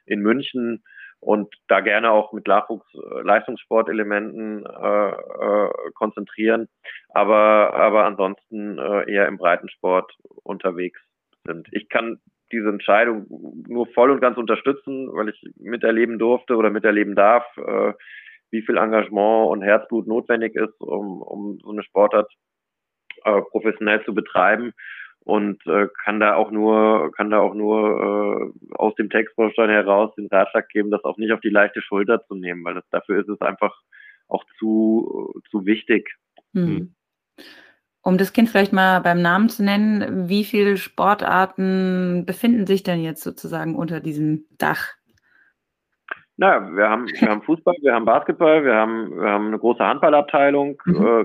in 0.07 0.22
München 0.22 0.83
und 1.23 1.55
da 1.69 1.81
gerne 1.81 2.11
auch 2.11 2.33
mit 2.33 2.49
Nachwuchs 2.49 2.87
äh, 2.95 3.23
äh, 4.67 5.11
äh, 5.11 5.71
konzentrieren, 5.95 6.69
aber 7.11 7.75
aber 7.75 8.05
ansonsten 8.05 8.79
äh, 8.79 9.11
eher 9.11 9.29
im 9.29 9.39
Breitensport 9.39 10.13
unterwegs 10.43 11.01
sind. 11.47 11.69
Ich 11.71 11.89
kann 11.89 12.19
diese 12.51 12.69
Entscheidung 12.69 13.27
nur 13.69 13.87
voll 13.95 14.11
und 14.11 14.21
ganz 14.21 14.37
unterstützen, 14.37 15.09
weil 15.13 15.29
ich 15.29 15.41
miterleben 15.57 16.19
durfte 16.19 16.57
oder 16.57 16.71
miterleben 16.71 17.15
darf, 17.15 17.45
äh, 17.57 17.93
wie 18.51 18.63
viel 18.63 18.77
Engagement 18.77 19.49
und 19.49 19.63
Herzblut 19.63 20.09
notwendig 20.09 20.57
ist, 20.57 20.81
um, 20.81 21.23
um 21.23 21.59
so 21.63 21.71
eine 21.71 21.85
Sportart 21.85 22.31
äh, 23.25 23.41
professionell 23.43 24.05
zu 24.05 24.13
betreiben 24.13 24.73
und 25.25 25.65
äh, 25.67 25.89
kann 26.05 26.21
da 26.21 26.35
auch 26.35 26.51
nur 26.51 27.13
kann 27.13 27.31
da 27.31 27.41
auch 27.41 27.55
nur 27.55 28.53
äh, 28.53 28.75
aus 28.75 28.95
dem 28.97 29.11
Textbaustein 29.11 29.71
heraus 29.71 30.15
den 30.17 30.29
Ratschlag 30.29 30.69
geben, 30.69 30.91
das 30.91 31.05
auch 31.05 31.17
nicht 31.17 31.33
auf 31.33 31.41
die 31.41 31.51
leichte 31.51 31.81
Schulter 31.83 32.25
zu 32.27 32.35
nehmen, 32.35 32.65
weil 32.65 32.75
das 32.75 32.89
dafür 32.91 33.21
ist 33.21 33.29
es 33.29 33.41
einfach 33.41 33.81
auch 34.29 34.45
zu 34.59 35.33
zu 35.51 35.65
wichtig. 35.67 36.17
Hm. 36.55 36.95
Um 38.05 38.19
das 38.19 38.33
Kind 38.33 38.49
vielleicht 38.49 38.73
mal 38.73 39.01
beim 39.01 39.23
Namen 39.23 39.49
zu 39.49 39.63
nennen, 39.65 40.29
wie 40.29 40.43
viele 40.43 40.77
Sportarten 40.77 42.25
befinden 42.27 42.67
sich 42.67 42.83
denn 42.83 43.01
jetzt 43.01 43.23
sozusagen 43.23 43.77
unter 43.77 44.01
diesem 44.01 44.45
Dach? 44.59 44.89
Na, 46.37 46.61
wir 46.75 46.91
haben, 46.91 47.07
wir 47.07 47.29
haben 47.29 47.43
Fußball, 47.43 47.77
wir 47.83 47.95
haben 47.95 48.05
Basketball, 48.05 48.65
wir 48.65 48.75
haben, 48.75 49.17
wir 49.17 49.29
haben 49.29 49.47
eine 49.49 49.59
große 49.59 49.85
Handballabteilung, 49.85 50.83
mhm. 50.85 51.07
äh, 51.07 51.25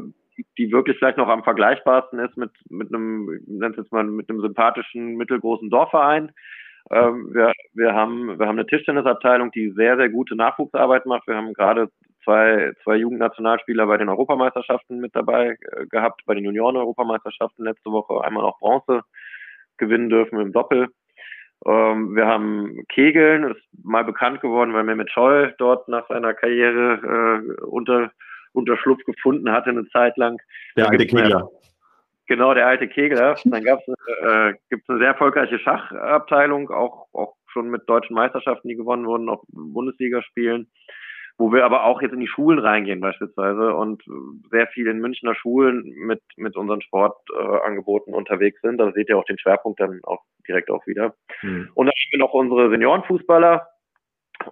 die 0.58 0.71
wirklich 0.71 0.97
vielleicht 0.97 1.17
noch 1.17 1.28
am 1.28 1.43
vergleichbarsten 1.43 2.19
ist 2.19 2.38
mit, 2.38 2.52
mit 2.69 2.93
einem, 2.93 3.39
nennt 3.47 3.78
jetzt 3.78 3.91
mal, 3.91 4.04
mit 4.04 4.30
einem 4.30 4.41
sympathischen, 4.41 5.15
mittelgroßen 5.15 5.69
Dorfverein. 5.69 6.32
Ähm, 6.91 7.34
wir, 7.34 7.52
wir, 7.73 7.93
haben, 7.93 8.39
wir 8.39 8.47
haben 8.47 8.58
eine 8.58 8.67
Tischtennisabteilung, 8.67 9.52
die 9.52 9.71
sehr, 9.71 9.97
sehr 9.97 10.10
gute 10.10 10.36
Nachwuchsarbeit 10.36 11.06
macht. 11.06 11.28
Wir 11.28 11.36
haben 11.36 11.54
gerade 11.54 11.89
zwei, 12.23 12.73
zwei 12.84 12.97
Jugendnationalspieler 12.97 13.88
bei 13.88 13.97
den 13.97 14.10
Europameisterschaften 14.10 15.00
mit 15.00 15.15
dabei 15.15 15.58
äh, 15.71 15.86
gehabt, 15.88 16.21
bei 16.26 16.34
den 16.34 16.45
Junioren-Europameisterschaften 16.45 17.65
letzte 17.65 17.91
Woche 17.91 18.23
einmal 18.23 18.45
auch 18.45 18.60
Bronze 18.60 19.02
gewinnen 19.78 20.10
dürfen 20.10 20.39
im 20.39 20.54
Doppel. 20.54 20.88
Ähm, 21.65 22.15
wir 22.15 22.28
haben 22.28 22.84
Kegeln, 22.89 23.52
ist 23.52 23.62
mal 23.84 24.04
bekannt 24.04 24.41
geworden, 24.41 24.73
weil 24.73 24.84
Mehmet 24.84 25.12
Scholl 25.12 25.56
dort 25.58 25.88
nach 25.88 26.08
seiner 26.08 26.34
Karriere 26.34 27.43
äh, 27.60 27.63
unter 27.63 28.12
Unterschlupf 28.54 29.04
gefunden 29.04 29.52
hatte 29.52 29.70
eine 29.70 29.88
Zeit 29.90 30.18
lang. 30.18 30.40
Der 30.76 30.90
alte 30.90 31.06
Kegler. 31.06 31.50
Genau, 32.28 32.54
der 32.54 32.68
alte 32.68 32.88
Kegler. 32.88 33.36
Dann 33.46 33.64
gab 33.64 33.80
es 33.80 33.94
äh, 34.22 34.54
gibt's 34.70 34.90
eine 34.90 35.00
sehr 35.00 35.08
erfolgreiche 35.10 35.60
Schachabteilung, 35.60 36.70
auch, 36.70 37.08
auch 37.14 37.36
schon 37.48 37.70
mit 37.70 37.90
deutschen 37.90 38.16
Meisterschaften, 38.16 38.68
die 38.68 38.76
gewonnen 38.76 39.06
wurden, 39.06 39.30
auch 39.30 39.44
Bundesligaspielen, 39.48 40.70
wo 41.38 41.54
wir 41.54 41.64
aber 41.64 41.86
auch 41.86 42.02
jetzt 42.02 42.14
in 42.14 42.20
die 42.20 42.28
Schulen 42.28 42.60
reingehen 42.60 43.00
beispielsweise 43.00 43.74
und 43.74 44.04
sehr 44.52 44.68
viel 44.68 44.88
in 44.88 45.00
Münchner 45.00 45.36
Schulen 45.36 45.84
mit, 45.96 46.22
mit 46.36 46.58
unseren 46.58 46.82
Sportangeboten 46.82 48.14
äh, 48.14 48.18
unterwegs 48.18 48.60
sind. 48.62 48.78
Da 48.80 48.92
seht 48.92 49.08
ihr 49.08 49.18
auch 49.18 49.26
den 49.26 49.40
Schwerpunkt 49.40 49.80
dann 49.80 50.02
auch 50.04 50.24
direkt 50.48 50.70
auch 50.70 50.86
wieder. 50.86 51.16
Hm. 51.40 51.70
Und 51.74 51.86
dann 51.86 51.94
haben 51.94 52.12
wir 52.12 52.20
noch 52.20 52.34
unsere 52.34 52.70
Seniorenfußballer 52.70 53.68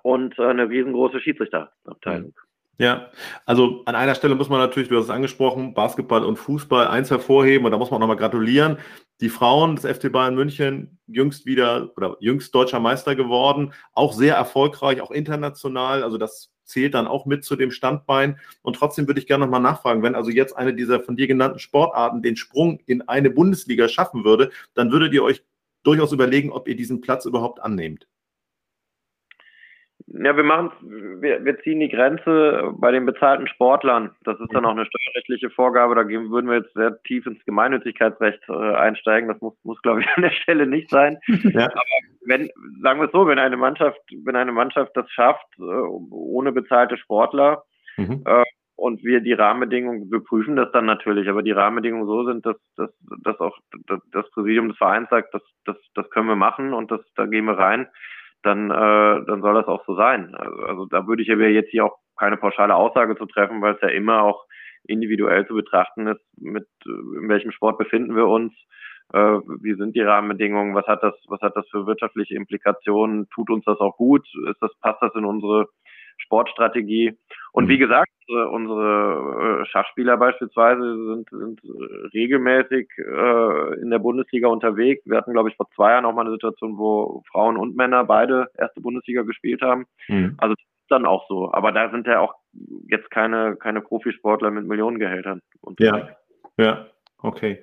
und 0.04 0.40
äh, 0.40 0.44
eine 0.44 0.70
riesengroße 0.70 1.20
Schiedsrichterabteilung. 1.20 2.34
Hm. 2.34 2.46
Ja, 2.78 3.10
also 3.46 3.84
an 3.86 3.96
einer 3.96 4.16
Stelle 4.16 4.36
muss 4.36 4.50
man 4.50 4.60
natürlich, 4.60 4.90
du 4.90 4.98
hast 4.98 5.06
es 5.06 5.10
angesprochen, 5.10 5.74
Basketball 5.74 6.26
und 6.26 6.36
Fußball 6.36 6.88
eins 6.88 7.10
hervorheben 7.10 7.66
und 7.66 7.72
da 7.72 7.78
muss 7.78 7.90
man 7.90 8.02
nochmal 8.02 8.18
gratulieren. 8.18 8.78
Die 9.22 9.30
Frauen 9.30 9.78
des 9.78 9.86
FC 9.86 10.12
Bayern 10.12 10.36
München 10.36 11.00
jüngst 11.08 11.46
wieder 11.46 11.92
oder 11.96 12.18
jüngst 12.20 12.54
deutscher 12.54 12.82
Meister 12.82 13.16
geworden, 13.16 13.74
auch 13.94 14.12
sehr 14.12 14.36
erfolgreich, 14.36 15.00
auch 15.00 15.12
international. 15.12 16.04
Also 16.04 16.18
das 16.18 16.52
zählt 16.66 16.96
dann 16.96 17.08
auch 17.08 17.26
mit 17.26 17.46
zu 17.46 17.56
dem 17.56 17.72
Standbein. 17.72 18.40
Und 18.62 18.76
trotzdem 18.76 19.08
würde 19.08 19.22
ich 19.22 19.28
gerne 19.28 19.46
nochmal 19.46 19.62
nachfragen, 19.62 20.04
wenn 20.04 20.16
also 20.16 20.30
jetzt 20.30 20.58
eine 20.58 20.74
dieser 20.74 21.00
von 21.00 21.16
dir 21.16 21.28
genannten 21.28 21.60
Sportarten 21.60 22.22
den 22.22 22.36
Sprung 22.36 22.82
in 22.88 23.08
eine 23.08 23.30
Bundesliga 23.30 23.88
schaffen 23.88 24.26
würde, 24.26 24.52
dann 24.74 24.92
würdet 24.92 25.14
ihr 25.14 25.24
euch 25.24 25.44
durchaus 25.84 26.12
überlegen, 26.12 26.52
ob 26.52 26.68
ihr 26.68 26.76
diesen 26.76 27.00
Platz 27.00 27.26
überhaupt 27.26 27.62
annehmt. 27.62 28.08
Ja, 30.08 30.38
wir 30.38 30.44
machen, 30.44 30.72
wir, 31.20 31.44
wir 31.44 31.60
ziehen 31.62 31.80
die 31.80 31.89
Grenze 31.89 32.72
bei 32.78 32.91
den 32.91 33.08
bezahlten 33.08 33.48
Sportlern. 33.48 34.12
Das 34.24 34.39
ist 34.39 34.54
dann 34.54 34.65
auch 34.65 34.72
eine 34.72 34.86
steuerrechtliche 34.86 35.50
Vorgabe. 35.50 35.96
Da 35.96 36.04
gehen, 36.04 36.30
würden 36.30 36.48
wir 36.48 36.58
jetzt 36.58 36.74
sehr 36.76 37.02
tief 37.04 37.26
ins 37.26 37.44
Gemeinnützigkeitsrecht 37.46 38.41
äh, 38.48 38.54
einsteigen. 38.54 39.30
Das 39.30 39.41
muss, 39.41 39.56
muss, 39.63 39.82
glaube 39.82 40.02
ich, 40.02 40.08
an 40.15 40.22
der 40.22 40.32
Stelle 40.32 40.68
nicht 40.68 40.91
sein. 40.91 41.18
Ja. 41.28 41.65
Aber 41.65 41.82
wenn, 42.26 42.50
sagen 42.82 43.00
wir 43.00 43.08
es 43.08 43.12
so, 43.13 43.28
wenn 43.28 43.39
eine 43.39 43.58
Mannschaft, 43.58 44.00
wenn 44.24 44.36
eine 44.36 44.52
Mannschaft 44.52 44.91
das 44.96 45.10
schafft, 45.10 45.48
äh, 45.58 45.63
ohne 45.63 46.52
bezahlte 46.52 46.98
Sportler, 46.98 47.63
mhm. 47.98 48.22
äh, 48.26 48.44
und 48.78 49.04
wir 49.04 49.22
die 49.22 49.34
Rahmenbedingungen, 49.34 50.12
wir 50.12 50.20
prüfen 50.20 50.58
das 50.58 50.72
dann 50.72 50.86
natürlich, 50.86 51.30
aber 51.30 51.41
die 51.41 51.52
Rahmenbedingungen 51.52 52.08
so 52.08 52.26
sind, 52.26 52.46
dass, 52.46 52.58
dass, 52.76 52.91
dass 53.24 53.39
auch 53.39 53.58
das 54.12 54.30
Präsidium 54.32 54.68
des 54.68 54.78
Vereins 54.78 55.10
sagt, 55.10 55.34
das, 55.34 55.41
das, 55.63 55.78
das 55.94 56.10
können 56.10 56.28
wir 56.28 56.36
machen 56.36 56.74
und 56.74 56.91
das, 56.91 57.00
da 57.15 57.26
gehen 57.26 57.46
wir 57.46 57.58
rein 57.58 57.88
dann, 58.46 58.70
äh, 58.72 59.26
dann 59.26 59.42
soll 59.42 59.54
das 59.56 59.68
auch 59.68 59.86
so 59.86 59.96
sein. 59.96 60.36
Also, 60.36 60.64
also 60.64 60.86
da 60.86 61.08
würde 61.08 61.24
ich 61.24 61.32
aber 61.32 61.48
jetzt 61.48 61.72
hier 61.72 61.86
auch 61.86 61.98
keine 62.18 62.38
pauschale 62.38 62.76
Aussage 62.76 63.18
zu 63.18 63.26
treffen, 63.26 63.62
weil 63.62 63.76
es 63.76 63.82
ja 63.82 63.90
immer 63.90 64.24
auch 64.24 64.46
individuell 64.88 65.46
zu 65.48 65.56
betrachten 65.56 66.08
ist, 66.08 66.22
mit 66.38 66.68
äh, 66.86 66.90
in 66.90 67.30
welchem 67.30 67.52
Sport 67.52 67.78
befinden 67.78 68.16
wir 68.16 68.28
uns, 68.28 68.54
äh, 69.14 69.40
wie 69.62 69.76
sind 69.76 69.96
die 69.96 70.02
Rahmenbedingungen, 70.02 70.76
was 70.76 70.88
hat 70.88 71.04
das, 71.04 71.14
was 71.28 71.42
hat 71.42 71.56
das 71.56 71.68
für 71.70 71.86
wirtschaftliche 71.88 72.36
Implikationen, 72.36 73.28
tut 73.30 73.50
uns 73.50 73.66
das 73.66 73.80
auch 73.80 73.98
gut, 73.98 74.26
ist 74.50 74.62
das, 74.62 74.72
passt 74.82 75.02
das 75.02 75.14
in 75.16 75.26
unsere 75.26 75.68
Sportstrategie. 76.18 77.18
Und 77.52 77.68
wie 77.68 77.78
gesagt, 77.78 78.10
unsere 78.34 79.62
äh, 79.62 79.66
Schachspieler 79.66 80.18
beispielsweise 80.18 80.82
sind, 81.06 81.30
sind 81.30 81.62
regelmäßig 82.14 82.90
äh, 82.98 83.82
in 83.82 83.90
der 83.90 84.00
Bundesliga 84.00 84.48
unterwegs. 84.48 85.04
Wir 85.06 85.18
hatten, 85.18 85.34
glaube 85.34 85.50
ich, 85.50 85.56
vor 85.56 85.70
zwei 85.76 85.92
Jahren 85.92 86.06
auch 86.06 86.14
mal 86.14 86.22
eine 86.22 86.32
Situation, 86.32 86.78
wo 86.78 87.24
Frauen 87.32 87.58
und 87.58 87.76
Männer 87.76 88.04
beide 88.04 88.48
erste 88.58 88.82
Bundesliga 88.82 89.24
gespielt 89.24 89.62
haben. 89.62 89.86
Mhm. 90.08 90.36
Also 90.38 90.56
dann 90.90 91.06
auch 91.06 91.28
so. 91.28 91.52
Aber 91.52 91.72
da 91.72 91.90
sind 91.90 92.08
ja 92.08 92.20
auch 92.20 92.36
jetzt 92.88 93.10
keine, 93.12 93.56
keine 93.56 93.82
Profisportler 93.82 94.52
mit 94.52 94.66
Millionengehältern. 94.66 95.42
Ja, 95.80 96.10
ja, 96.58 96.88
okay. 97.22 97.62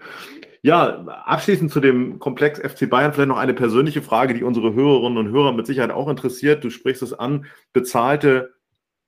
Ja, 0.64 1.05
abschließend 1.25 1.72
zu 1.72 1.81
dem 1.81 2.20
Komplex 2.20 2.61
FC 2.61 2.88
Bayern 2.88 3.12
vielleicht 3.12 3.29
noch 3.29 3.38
eine 3.38 3.55
persönliche 3.55 4.01
Frage, 4.01 4.35
die 4.35 4.44
unsere 4.44 4.75
Hörerinnen 4.75 5.18
und 5.18 5.33
Hörer 5.33 5.53
mit 5.53 5.66
Sicherheit 5.66 5.90
auch 5.90 6.09
interessiert. 6.09 6.62
Du 6.62 6.70
sprichst 6.70 7.03
es 7.03 7.12
an, 7.12 7.46
bezahlte 7.72 8.55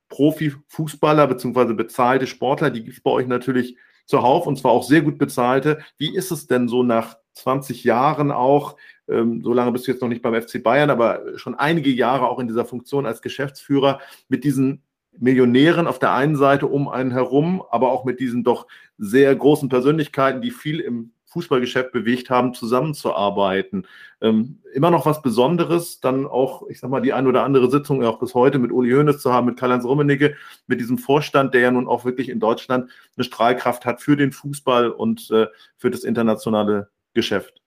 Profifußballer 0.08 1.26
bzw. 1.26 1.74
bezahlte 1.74 2.26
Sportler, 2.26 2.70
die 2.70 2.84
gibt 2.84 2.96
es 2.96 3.02
bei 3.02 3.10
euch 3.10 3.26
natürlich 3.26 3.76
zuhauf 4.06 4.46
und 4.46 4.58
zwar 4.58 4.72
auch 4.72 4.84
sehr 4.84 5.02
gut 5.02 5.18
bezahlte. 5.18 5.78
Wie 5.96 6.14
ist 6.14 6.30
es 6.30 6.46
denn 6.46 6.68
so 6.68 6.82
nach 6.82 7.16
20 7.34 7.84
Jahren 7.84 8.30
auch? 8.30 8.76
Ähm, 9.08 9.42
so 9.42 9.52
lange 9.52 9.72
bist 9.72 9.86
du 9.86 9.92
jetzt 9.92 10.00
noch 10.00 10.08
nicht 10.08 10.22
beim 10.22 10.40
FC 10.40 10.62
Bayern, 10.62 10.90
aber 10.90 11.38
schon 11.38 11.54
einige 11.54 11.90
Jahre 11.90 12.28
auch 12.28 12.38
in 12.38 12.48
dieser 12.48 12.64
Funktion 12.64 13.06
als 13.06 13.22
Geschäftsführer 13.22 14.00
mit 14.28 14.44
diesen 14.44 14.82
Millionären 15.18 15.86
auf 15.86 15.98
der 15.98 16.12
einen 16.12 16.36
Seite 16.36 16.66
um 16.66 16.88
einen 16.88 17.12
herum, 17.12 17.62
aber 17.70 17.92
auch 17.92 18.04
mit 18.04 18.20
diesen 18.20 18.42
doch 18.42 18.66
sehr 18.98 19.34
großen 19.34 19.68
Persönlichkeiten, 19.68 20.42
die 20.42 20.50
viel 20.50 20.80
im 20.80 21.12
Fußballgeschäft 21.34 21.92
bewegt 21.92 22.30
haben, 22.30 22.54
zusammenzuarbeiten. 22.54 23.86
Ähm, 24.20 24.60
immer 24.72 24.90
noch 24.90 25.04
was 25.04 25.20
Besonderes, 25.20 26.00
dann 26.00 26.26
auch, 26.26 26.68
ich 26.68 26.80
sag 26.80 26.90
mal, 26.90 27.02
die 27.02 27.12
ein 27.12 27.26
oder 27.26 27.42
andere 27.42 27.70
Sitzung 27.70 28.02
auch 28.04 28.20
bis 28.20 28.34
heute 28.34 28.58
mit 28.58 28.72
Uli 28.72 28.92
Hoeneß 28.92 29.18
zu 29.18 29.32
haben, 29.32 29.46
mit 29.46 29.58
Karl-Heinz 29.58 29.84
Rummenigge, 29.84 30.36
mit 30.66 30.80
diesem 30.80 30.96
Vorstand, 30.96 31.52
der 31.52 31.60
ja 31.60 31.70
nun 31.70 31.88
auch 31.88 32.04
wirklich 32.04 32.28
in 32.28 32.40
Deutschland 32.40 32.90
eine 33.16 33.24
Strahlkraft 33.24 33.84
hat 33.84 34.00
für 34.00 34.16
den 34.16 34.32
Fußball 34.32 34.90
und 34.90 35.30
äh, 35.30 35.48
für 35.76 35.90
das 35.90 36.04
internationale 36.04 36.88
Geschäft. 37.12 37.60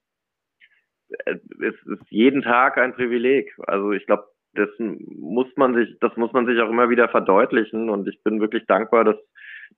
Es 1.26 1.74
ist 1.86 2.10
jeden 2.10 2.42
Tag 2.42 2.78
ein 2.78 2.94
Privileg. 2.94 3.54
Also 3.66 3.92
ich 3.92 4.06
glaube, 4.06 4.28
das 4.54 4.68
muss 4.78 5.46
man 5.56 5.74
sich, 5.74 5.96
das 6.00 6.16
muss 6.16 6.32
man 6.32 6.46
sich 6.46 6.58
auch 6.60 6.70
immer 6.70 6.90
wieder 6.90 7.08
verdeutlichen 7.08 7.90
und 7.90 8.08
ich 8.08 8.22
bin 8.22 8.40
wirklich 8.40 8.66
dankbar, 8.66 9.04
dass 9.04 9.16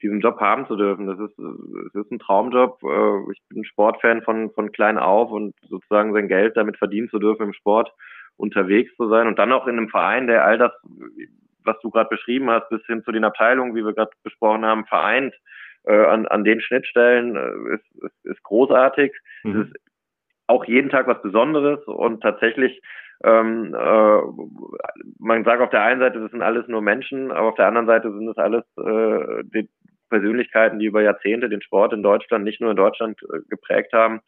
diesen 0.03 0.21
Job 0.21 0.41
haben 0.41 0.67
zu 0.67 0.77
dürfen. 0.77 1.07
Das 1.07 1.19
ist, 1.19 1.39
es 1.39 1.95
ist 1.95 2.11
ein 2.11 2.19
Traumjob. 2.19 2.83
Äh, 2.83 3.33
ich 3.33 3.41
bin 3.49 3.65
Sportfan 3.65 4.23
von, 4.23 4.51
von 4.51 4.73
klein 4.73 4.99
auf 4.99 5.31
und 5.31 5.55
sozusagen 5.69 6.13
sein 6.13 6.29
Geld 6.29 6.57
damit 6.57 6.77
verdienen 6.77 7.09
zu 7.09 7.19
dürfen, 7.19 7.43
im 7.45 7.53
Sport 7.53 7.93
unterwegs 8.37 8.95
zu 8.97 9.09
sein 9.09 9.27
und 9.27 9.39
dann 9.39 9.53
auch 9.53 9.67
in 9.67 9.77
einem 9.77 9.89
Verein, 9.89 10.27
der 10.27 10.45
all 10.45 10.59
das, 10.59 10.73
was 11.65 11.79
du 11.83 11.91
gerade 11.91 12.09
beschrieben 12.09 12.51
hast, 12.51 12.69
bis 12.71 12.85
hin 12.87 13.03
zu 13.05 13.13
den 13.13 13.25
Abteilungen, 13.25 13.75
wie 13.75 13.85
wir 13.85 13.93
gerade 13.93 14.13
besprochen 14.23 14.65
haben, 14.65 14.87
vereint. 14.87 15.35
Äh, 15.85 16.05
an, 16.05 16.27
an 16.27 16.45
den 16.45 16.61
Schnittstellen 16.61 17.37
äh, 17.37 17.75
ist, 17.75 18.05
ist, 18.05 18.25
ist 18.25 18.43
großartig. 18.43 19.13
Mhm. 19.45 19.61
Es 19.61 19.67
ist 19.69 19.77
auch 20.47 20.65
jeden 20.65 20.91
Tag 20.91 21.07
was 21.07 21.23
Besonderes 21.23 21.83
und 21.87 22.23
tatsächlich 22.23 22.83
ähm, 23.23 23.75
äh, 23.75 24.21
man 25.19 25.45
sagt 25.45 25.61
auf 25.61 25.71
der 25.71 25.83
einen 25.83 26.01
Seite, 26.01 26.21
das 26.21 26.31
sind 26.31 26.43
alles 26.43 26.67
nur 26.69 26.81
Menschen, 26.81 27.31
aber 27.31 27.49
auf 27.49 27.55
der 27.55 27.67
anderen 27.67 27.87
Seite 27.87 28.11
sind 28.11 28.27
das 28.27 28.39
alles 28.39 28.65
äh, 28.79 29.45
die 29.45 29.69
Persönlichkeiten, 30.11 30.79
die 30.79 30.87
über 30.87 31.03
Jahrzehnte 31.03 31.49
den 31.49 31.63
Sport 31.63 31.93
in 31.93 32.03
Deutschland, 32.03 32.45
nicht 32.45 32.61
nur 32.61 32.71
in 32.71 32.77
Deutschland 32.77 33.23
äh, 33.23 33.39
geprägt 33.49 33.93
haben. 33.93 34.21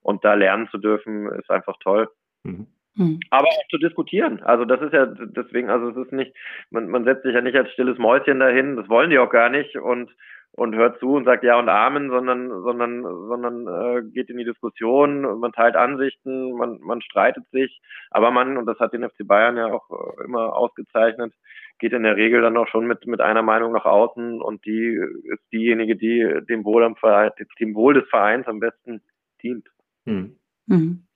Und 0.00 0.24
da 0.24 0.34
lernen 0.34 0.68
zu 0.70 0.78
dürfen, 0.78 1.30
ist 1.32 1.50
einfach 1.50 1.76
toll. 1.82 2.08
Mhm. 2.44 2.66
mhm. 2.94 3.20
Aber 3.30 3.48
auch 3.48 3.68
zu 3.70 3.78
diskutieren. 3.78 4.42
Also 4.42 4.64
das 4.64 4.80
ist 4.80 4.92
ja 4.92 5.06
deswegen, 5.06 5.68
also 5.68 5.90
es 5.90 6.06
ist 6.06 6.12
nicht, 6.12 6.34
man, 6.70 6.88
man 6.88 7.04
setzt 7.04 7.24
sich 7.24 7.34
ja 7.34 7.40
nicht 7.40 7.56
als 7.56 7.70
stilles 7.72 7.98
Mäuschen 7.98 8.40
dahin, 8.40 8.76
das 8.76 8.88
wollen 8.88 9.10
die 9.10 9.18
auch 9.18 9.30
gar 9.30 9.50
nicht. 9.50 9.76
Und 9.76 10.10
und 10.56 10.74
hört 10.76 11.00
zu 11.00 11.14
und 11.14 11.24
sagt 11.24 11.42
Ja 11.42 11.58
und 11.58 11.68
Amen, 11.68 12.10
sondern, 12.10 12.48
sondern, 12.62 13.02
sondern 13.02 13.66
äh, 13.66 14.02
geht 14.10 14.30
in 14.30 14.38
die 14.38 14.44
Diskussion, 14.44 15.40
man 15.40 15.52
teilt 15.52 15.74
Ansichten, 15.74 16.52
man, 16.52 16.78
man 16.80 17.02
streitet 17.02 17.44
sich, 17.50 17.80
aber 18.10 18.30
man, 18.30 18.56
und 18.56 18.66
das 18.66 18.78
hat 18.78 18.92
den 18.92 19.08
FC 19.08 19.26
Bayern 19.26 19.56
ja 19.56 19.72
auch 19.72 19.90
äh, 19.90 20.24
immer 20.24 20.54
ausgezeichnet, 20.54 21.34
geht 21.78 21.92
in 21.92 22.04
der 22.04 22.16
Regel 22.16 22.40
dann 22.40 22.56
auch 22.56 22.68
schon 22.68 22.86
mit, 22.86 23.06
mit 23.06 23.20
einer 23.20 23.42
Meinung 23.42 23.72
nach 23.72 23.84
außen 23.84 24.40
und 24.40 24.64
die 24.64 24.96
ist 25.32 25.42
diejenige, 25.52 25.96
die 25.96 26.40
dem 26.48 26.64
Wohl, 26.64 26.84
am 26.84 26.94
Verein, 26.94 27.30
dem 27.58 27.74
Wohl 27.74 27.94
des 27.94 28.08
Vereins 28.08 28.46
am 28.46 28.60
besten 28.60 29.02
dient. 29.42 29.66
Hm. 30.06 30.36
Mhm. 30.66 31.06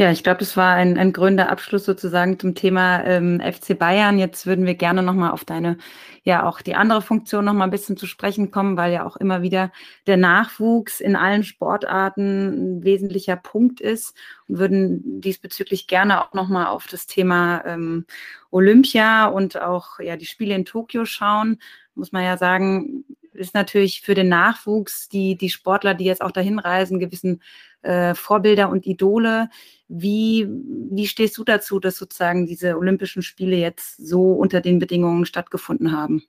Ja, 0.00 0.12
ich 0.12 0.22
glaube, 0.22 0.38
das 0.38 0.56
war 0.56 0.74
ein, 0.74 0.96
ein 0.96 1.12
gründer 1.12 1.50
Abschluss 1.50 1.84
sozusagen 1.84 2.38
zum 2.38 2.54
Thema 2.54 3.04
ähm, 3.04 3.40
FC 3.40 3.76
Bayern. 3.76 4.16
Jetzt 4.16 4.46
würden 4.46 4.64
wir 4.64 4.76
gerne 4.76 5.02
nochmal 5.02 5.32
auf 5.32 5.44
deine, 5.44 5.76
ja 6.22 6.46
auch 6.46 6.60
die 6.60 6.76
andere 6.76 7.02
Funktion 7.02 7.44
nochmal 7.44 7.66
ein 7.66 7.72
bisschen 7.72 7.96
zu 7.96 8.06
sprechen 8.06 8.52
kommen, 8.52 8.76
weil 8.76 8.92
ja 8.92 9.04
auch 9.04 9.16
immer 9.16 9.42
wieder 9.42 9.72
der 10.06 10.16
Nachwuchs 10.16 11.00
in 11.00 11.16
allen 11.16 11.42
Sportarten 11.42 12.76
ein 12.76 12.84
wesentlicher 12.84 13.34
Punkt 13.34 13.80
ist 13.80 14.14
und 14.46 14.60
würden 14.60 15.20
diesbezüglich 15.20 15.88
gerne 15.88 16.22
auch 16.22 16.32
nochmal 16.32 16.66
auf 16.66 16.86
das 16.86 17.08
Thema 17.08 17.64
ähm, 17.66 18.06
Olympia 18.52 19.26
und 19.26 19.60
auch 19.60 19.98
ja 19.98 20.16
die 20.16 20.26
Spiele 20.26 20.54
in 20.54 20.64
Tokio 20.64 21.06
schauen. 21.06 21.58
Muss 21.96 22.12
man 22.12 22.22
ja 22.22 22.36
sagen, 22.36 23.04
ist 23.32 23.54
natürlich 23.54 24.02
für 24.02 24.14
den 24.14 24.28
Nachwuchs, 24.28 25.08
die, 25.08 25.36
die 25.36 25.50
Sportler, 25.50 25.94
die 25.94 26.04
jetzt 26.04 26.22
auch 26.22 26.30
dahin 26.30 26.60
reisen, 26.60 27.00
gewissen 27.00 27.42
äh, 27.82 28.14
Vorbilder 28.14 28.70
und 28.70 28.86
Idole. 28.86 29.48
Wie, 29.88 30.46
wie 30.90 31.06
stehst 31.06 31.38
du 31.38 31.44
dazu, 31.44 31.80
dass 31.80 31.96
sozusagen 31.96 32.46
diese 32.46 32.76
Olympischen 32.76 33.22
Spiele 33.22 33.56
jetzt 33.56 33.96
so 33.96 34.32
unter 34.32 34.60
den 34.60 34.78
Bedingungen 34.78 35.24
stattgefunden 35.24 35.92
haben? 35.96 36.22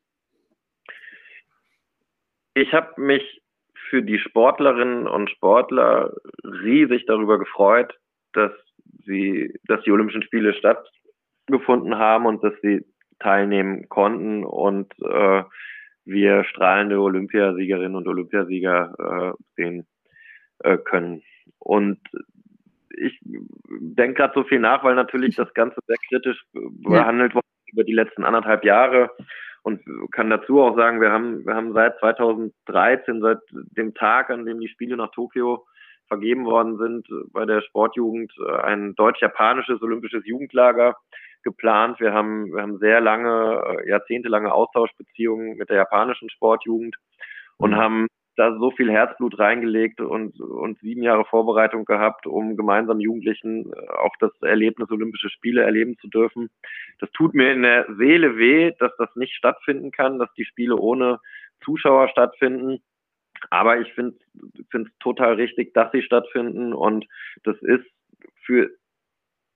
Ich 2.53 2.73
habe 2.73 2.99
mich 3.01 3.41
für 3.89 4.03
die 4.03 4.19
Sportlerinnen 4.19 5.07
und 5.07 5.29
Sportler 5.29 6.13
riesig 6.43 7.05
darüber 7.05 7.39
gefreut, 7.39 7.97
dass 8.33 8.51
sie, 9.05 9.53
dass 9.65 9.81
die 9.83 9.91
Olympischen 9.91 10.23
Spiele 10.23 10.53
stattgefunden 10.53 11.97
haben 11.97 12.25
und 12.25 12.43
dass 12.43 12.53
sie 12.62 12.85
teilnehmen 13.19 13.89
konnten 13.89 14.45
und 14.45 14.93
äh, 15.01 15.43
wir 16.05 16.43
strahlende 16.45 16.99
Olympiasiegerinnen 16.99 17.95
und 17.95 18.07
Olympiasieger 18.07 19.35
äh, 19.38 19.43
sehen 19.55 19.88
äh, 20.59 20.77
können. 20.77 21.21
Und 21.59 21.99
ich 22.89 23.19
denke 23.21 24.15
gerade 24.15 24.33
so 24.35 24.43
viel 24.43 24.59
nach, 24.59 24.83
weil 24.83 24.95
natürlich 24.95 25.35
das 25.35 25.53
Ganze 25.53 25.79
sehr 25.87 25.97
kritisch 26.09 26.43
behandelt 26.53 27.35
wurde 27.35 27.45
über 27.71 27.83
die 27.83 27.93
letzten 27.93 28.23
anderthalb 28.23 28.65
Jahre 28.65 29.11
und 29.61 29.81
kann 30.11 30.29
dazu 30.29 30.61
auch 30.61 30.75
sagen, 30.75 31.01
wir 31.01 31.11
haben, 31.11 31.45
wir 31.45 31.53
haben 31.53 31.73
seit 31.73 31.99
2013, 31.99 33.21
seit 33.21 33.39
dem 33.51 33.93
Tag, 33.93 34.29
an 34.29 34.45
dem 34.45 34.59
die 34.59 34.69
Spiele 34.69 34.97
nach 34.97 35.11
Tokio 35.11 35.65
vergeben 36.07 36.45
worden 36.45 36.77
sind, 36.77 37.07
bei 37.31 37.45
der 37.45 37.61
Sportjugend 37.61 38.33
ein 38.63 38.95
deutsch-japanisches 38.95 39.81
olympisches 39.81 40.25
Jugendlager 40.25 40.95
geplant. 41.43 41.99
Wir 41.99 42.13
haben, 42.13 42.51
wir 42.53 42.61
haben 42.61 42.79
sehr 42.79 43.01
lange, 43.01 43.63
äh, 43.65 43.89
jahrzehntelange 43.89 44.51
Austauschbeziehungen 44.51 45.57
mit 45.57 45.69
der 45.69 45.77
japanischen 45.77 46.29
Sportjugend 46.29 46.95
und 47.57 47.71
mhm. 47.71 47.75
haben 47.75 48.07
da 48.39 48.58
so 48.58 48.71
viel 48.71 48.89
Herzblut 48.89 49.38
reingelegt 49.38 49.99
und, 49.99 50.39
und 50.39 50.80
sieben 50.80 51.04
Jahre 51.04 51.25
Vorbereitung 51.25 51.84
gehabt, 51.84 52.25
um 52.25 52.56
gemeinsam 52.56 53.02
Jugendlichen 53.02 53.73
äh, 53.73 53.89
auch 53.89 54.15
das 54.21 54.32
Erlebnis 54.41 54.89
Olympische 54.89 55.30
Spiele 55.30 55.63
erleben 55.63 55.97
zu 55.99 56.08
dürfen. 56.08 56.49
Das 56.99 57.12
tut 57.12 57.34
mir 57.34 57.52
in 57.52 57.63
der 57.63 57.86
Seele 57.97 58.38
weh, 58.38 58.71
dass 58.80 58.95
das 58.97 59.13
nicht 59.15 59.34
stattfinden 59.34 59.91
kann, 59.91 60.19
dass 60.19 60.34
die 60.36 60.45
Spiele 60.45 60.78
ohne 60.78 61.19
Zuschauer 61.65 62.08
stattfinden. 62.08 62.82
Aber 63.49 63.80
ich 63.82 63.91
finde 63.93 64.15
es 64.71 64.88
total 64.99 65.34
richtig, 65.34 65.73
dass 65.73 65.91
sie 65.91 66.02
stattfinden 66.02 66.73
und 66.73 67.06
das 67.43 67.58
ist 67.62 67.86
für 68.45 68.69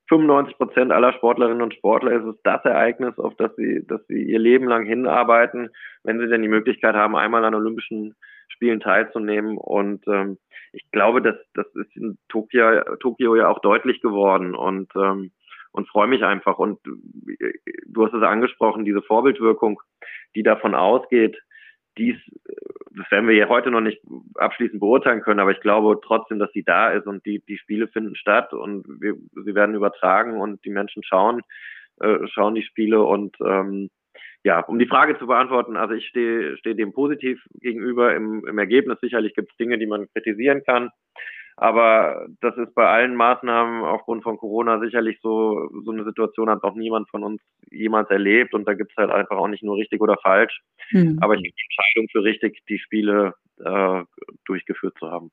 95 0.09 0.57
Prozent 0.57 0.91
aller 0.91 1.13
Sportlerinnen 1.13 1.61
und 1.61 1.73
Sportler 1.73 2.11
ist 2.11 2.25
es 2.25 2.35
das 2.43 2.63
Ereignis, 2.65 3.17
auf 3.17 3.35
das 3.35 3.55
sie, 3.55 3.85
dass 3.87 4.05
sie 4.07 4.23
ihr 4.23 4.39
Leben 4.39 4.67
lang 4.67 4.85
hinarbeiten, 4.85 5.69
wenn 6.03 6.19
sie 6.19 6.27
denn 6.27 6.41
die 6.41 6.49
Möglichkeit 6.49 6.95
haben, 6.95 7.15
einmal 7.15 7.45
an 7.45 7.55
Olympischen 7.55 8.15
Spielen 8.53 8.79
teilzunehmen. 8.79 9.57
Und 9.57 10.07
ähm, 10.07 10.37
ich 10.71 10.89
glaube, 10.91 11.21
dass 11.21 11.35
das 11.53 11.67
ist 11.75 11.95
in 11.95 12.17
Tokio, 12.29 12.81
Tokio 12.99 13.35
ja 13.35 13.49
auch 13.49 13.59
deutlich 13.59 14.01
geworden 14.01 14.55
und 14.55 14.91
ähm, 14.95 15.31
und 15.73 15.89
freue 15.89 16.07
mich 16.07 16.23
einfach. 16.23 16.59
Und 16.59 16.79
du 16.83 18.05
hast 18.05 18.13
es 18.13 18.23
angesprochen, 18.23 18.85
diese 18.85 19.01
Vorbildwirkung, 19.01 19.81
die 20.35 20.43
davon 20.43 20.75
ausgeht, 20.75 21.35
dies, 21.97 22.15
das 22.95 23.11
werden 23.11 23.27
wir 23.27 23.35
ja 23.35 23.49
heute 23.49 23.71
noch 23.71 23.81
nicht 23.81 24.01
abschließend 24.35 24.79
beurteilen 24.79 25.21
können, 25.21 25.39
aber 25.39 25.51
ich 25.51 25.61
glaube 25.61 25.99
trotzdem, 26.03 26.39
dass 26.39 26.51
sie 26.53 26.63
da 26.63 26.89
ist 26.89 27.05
und 27.05 27.25
die, 27.25 27.43
die 27.47 27.57
Spiele 27.57 27.87
finden 27.87 28.15
statt 28.15 28.53
und 28.53 28.85
wir, 28.99 29.15
sie 29.31 29.55
werden 29.55 29.75
übertragen 29.75 30.39
und 30.39 30.63
die 30.65 30.71
Menschen 30.71 31.03
schauen, 31.03 31.41
äh, 31.99 32.19
schauen 32.27 32.55
die 32.55 32.63
Spiele 32.63 33.03
und 33.03 33.35
ähm, 33.45 33.89
ja, 34.43 34.59
um 34.59 34.77
die 34.77 34.87
Frage 34.87 35.17
zu 35.17 35.27
beantworten, 35.27 35.77
also 35.77 35.93
ich 35.93 36.05
stehe 36.07 36.57
stehe 36.57 36.75
dem 36.75 36.93
positiv 36.93 37.41
gegenüber. 37.61 38.15
Im, 38.15 38.45
im 38.45 38.57
Ergebnis 38.57 38.99
sicherlich 38.99 39.33
gibt 39.35 39.51
es 39.51 39.57
Dinge, 39.57 39.77
die 39.77 39.87
man 39.87 40.09
kritisieren 40.11 40.63
kann. 40.65 40.89
Aber 41.55 42.25
das 42.41 42.57
ist 42.57 42.73
bei 42.73 42.87
allen 42.87 43.15
Maßnahmen 43.15 43.83
aufgrund 43.83 44.23
von 44.23 44.37
Corona 44.37 44.79
sicherlich 44.79 45.19
so, 45.21 45.69
so 45.85 45.91
eine 45.91 46.03
Situation 46.03 46.49
hat 46.49 46.63
auch 46.63 46.73
niemand 46.75 47.09
von 47.09 47.23
uns 47.23 47.41
jemals 47.69 48.09
erlebt 48.09 48.53
und 48.55 48.67
da 48.67 48.73
gibt 48.73 48.91
es 48.91 48.97
halt 48.97 49.11
einfach 49.11 49.37
auch 49.37 49.47
nicht 49.47 49.63
nur 49.63 49.77
richtig 49.77 50.01
oder 50.01 50.17
falsch. 50.21 50.61
Mhm. 50.91 51.19
Aber 51.21 51.35
ich 51.35 51.41
die 51.41 51.53
Entscheidung 51.69 52.07
für 52.11 52.23
richtig, 52.23 52.59
die 52.67 52.79
Spiele 52.79 53.35
äh, 53.63 54.03
durchgeführt 54.45 54.95
zu 54.97 55.11
haben. 55.11 55.29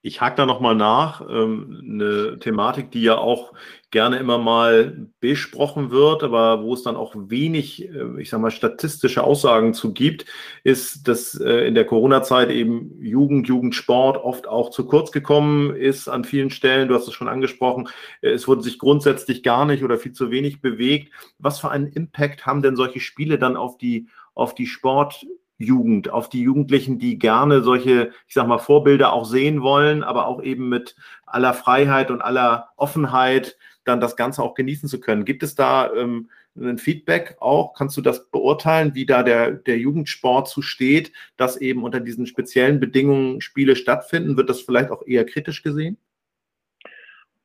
Ich 0.00 0.20
hake 0.20 0.36
da 0.36 0.46
nochmal 0.46 0.76
nach. 0.76 1.20
Ähm, 1.28 1.82
eine 1.82 2.38
Thematik, 2.38 2.92
die 2.92 3.02
ja 3.02 3.18
auch 3.18 3.52
gerne 3.90 4.18
immer 4.18 4.38
mal 4.38 5.08
besprochen 5.18 5.90
wird, 5.90 6.22
aber 6.22 6.62
wo 6.62 6.72
es 6.74 6.84
dann 6.84 6.94
auch 6.94 7.14
wenig, 7.16 7.88
äh, 7.88 8.20
ich 8.20 8.30
sag 8.30 8.40
mal, 8.40 8.52
statistische 8.52 9.24
Aussagen 9.24 9.74
zu 9.74 9.92
gibt, 9.92 10.26
ist, 10.62 11.08
dass 11.08 11.34
äh, 11.40 11.66
in 11.66 11.74
der 11.74 11.84
Corona-Zeit 11.84 12.50
eben 12.50 13.02
Jugend, 13.02 13.48
Jugendsport 13.48 14.18
oft 14.18 14.46
auch 14.46 14.70
zu 14.70 14.86
kurz 14.86 15.10
gekommen 15.10 15.74
ist 15.74 16.06
an 16.08 16.22
vielen 16.22 16.50
Stellen. 16.50 16.88
Du 16.88 16.94
hast 16.94 17.08
es 17.08 17.14
schon 17.14 17.28
angesprochen. 17.28 17.88
Äh, 18.20 18.30
es 18.30 18.46
wurde 18.46 18.62
sich 18.62 18.78
grundsätzlich 18.78 19.42
gar 19.42 19.64
nicht 19.64 19.82
oder 19.82 19.98
viel 19.98 20.12
zu 20.12 20.30
wenig 20.30 20.60
bewegt. 20.60 21.12
Was 21.38 21.58
für 21.58 21.70
einen 21.72 21.88
Impact 21.88 22.46
haben 22.46 22.62
denn 22.62 22.76
solche 22.76 23.00
Spiele 23.00 23.36
dann 23.36 23.56
auf 23.56 23.78
die, 23.78 24.08
auf 24.34 24.54
die 24.54 24.66
Sport, 24.66 25.26
Jugend, 25.58 26.10
auf 26.10 26.28
die 26.28 26.42
Jugendlichen, 26.42 26.98
die 26.98 27.18
gerne 27.18 27.62
solche, 27.62 28.12
ich 28.28 28.34
sag 28.34 28.46
mal, 28.46 28.58
Vorbilder 28.58 29.12
auch 29.12 29.24
sehen 29.24 29.60
wollen, 29.60 30.04
aber 30.04 30.26
auch 30.26 30.42
eben 30.42 30.68
mit 30.68 30.94
aller 31.26 31.52
Freiheit 31.52 32.10
und 32.10 32.22
aller 32.22 32.68
Offenheit 32.76 33.56
dann 33.84 34.00
das 34.00 34.16
Ganze 34.16 34.42
auch 34.42 34.54
genießen 34.54 34.88
zu 34.88 35.00
können. 35.00 35.24
Gibt 35.24 35.42
es 35.42 35.54
da 35.54 35.92
ähm, 35.92 36.30
ein 36.56 36.78
Feedback 36.78 37.36
auch? 37.40 37.74
Kannst 37.74 37.96
du 37.96 38.00
das 38.00 38.30
beurteilen, 38.30 38.94
wie 38.94 39.06
da 39.06 39.22
der, 39.22 39.52
der 39.52 39.78
Jugendsport 39.78 40.48
zu 40.48 40.62
steht, 40.62 41.12
dass 41.36 41.56
eben 41.56 41.82
unter 41.82 42.00
diesen 42.00 42.26
speziellen 42.26 42.80
Bedingungen 42.80 43.40
Spiele 43.40 43.76
stattfinden? 43.76 44.36
Wird 44.36 44.50
das 44.50 44.60
vielleicht 44.60 44.90
auch 44.90 45.06
eher 45.06 45.24
kritisch 45.26 45.62
gesehen? 45.62 45.98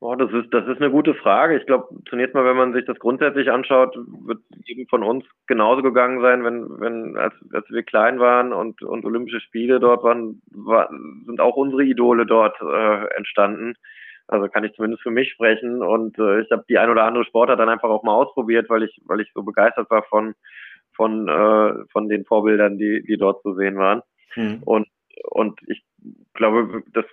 Oh, 0.06 0.16
das 0.16 0.34
ist, 0.34 0.54
das 0.54 0.68
ist 0.68 0.82
eine 0.82 0.92
gute 0.92 1.14
Frage. 1.14 1.58
Ich 1.58 1.66
glaube, 1.66 1.88
zunächst 2.10 2.34
mal, 2.34 2.44
wenn 2.44 2.58
man 2.58 2.74
sich 2.74 2.84
das 2.84 3.00
grundsätzlich 3.00 3.50
anschaut, 3.50 3.96
wird 3.96 4.40
jedem 4.66 4.86
von 4.88 5.02
uns 5.02 5.24
genauso 5.48 5.82
gegangen 5.82 6.20
sein, 6.20 6.44
wenn, 6.44 6.78
wenn, 6.82 7.16
als, 7.16 7.34
als 7.54 7.70
wir 7.70 7.84
klein 7.84 8.20
waren 8.20 8.52
und, 8.52 8.84
und 8.84 9.06
Olympische 9.06 9.40
Spiele 9.40 9.80
dort 9.80 10.04
waren, 10.04 10.42
war, 10.52 10.90
sind 11.26 11.40
auch 11.40 11.56
unsere 11.56 11.86
Idole 11.86 12.26
dort 12.26 12.60
äh, 12.62 13.16
entstanden. 13.16 13.76
Also 14.28 14.50
kann 14.50 14.66
ich 14.66 14.74
zumindest 14.74 15.04
für 15.04 15.10
mich 15.10 15.32
sprechen. 15.32 15.82
Und 15.82 16.20
äh, 16.20 16.42
ich 16.42 16.52
habe 16.52 16.66
die 16.68 16.80
ein 16.80 16.90
oder 16.90 17.06
andere 17.06 17.24
Sportart 17.24 17.62
dann 17.62 17.70
einfach 17.70 17.90
auch 17.90 18.04
mal 18.04 18.16
ausprobiert, 18.16 18.70
weil 18.70 18.84
ich, 18.84 19.00
weil 19.06 19.22
ich 19.22 19.32
so 19.34 19.42
begeistert 19.42 19.90
war 19.90 20.04
von, 20.04 20.36
von, 20.98 21.30
äh, 21.30 21.86
von 21.94 22.10
den 22.10 22.26
Vorbildern, 22.26 22.78
die, 22.78 23.04
die 23.04 23.16
dort 23.16 23.42
zu 23.42 23.56
sehen 23.56 23.78
waren. 23.78 24.02
Hm. 24.34 24.64
Und, 24.66 24.90
und 25.30 25.62
ich 25.68 25.82
glaube, 26.34 26.84
das 26.92 27.06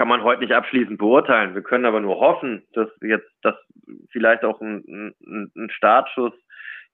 kann 0.00 0.08
man 0.08 0.24
heute 0.24 0.40
nicht 0.40 0.54
abschließend 0.54 0.96
beurteilen. 0.96 1.54
Wir 1.54 1.60
können 1.60 1.84
aber 1.84 2.00
nur 2.00 2.18
hoffen, 2.20 2.62
dass 2.72 2.88
jetzt 3.02 3.28
das 3.42 3.54
vielleicht 4.10 4.46
auch 4.46 4.58
ein, 4.62 5.12
ein, 5.20 5.52
ein 5.54 5.68
Startschuss 5.68 6.32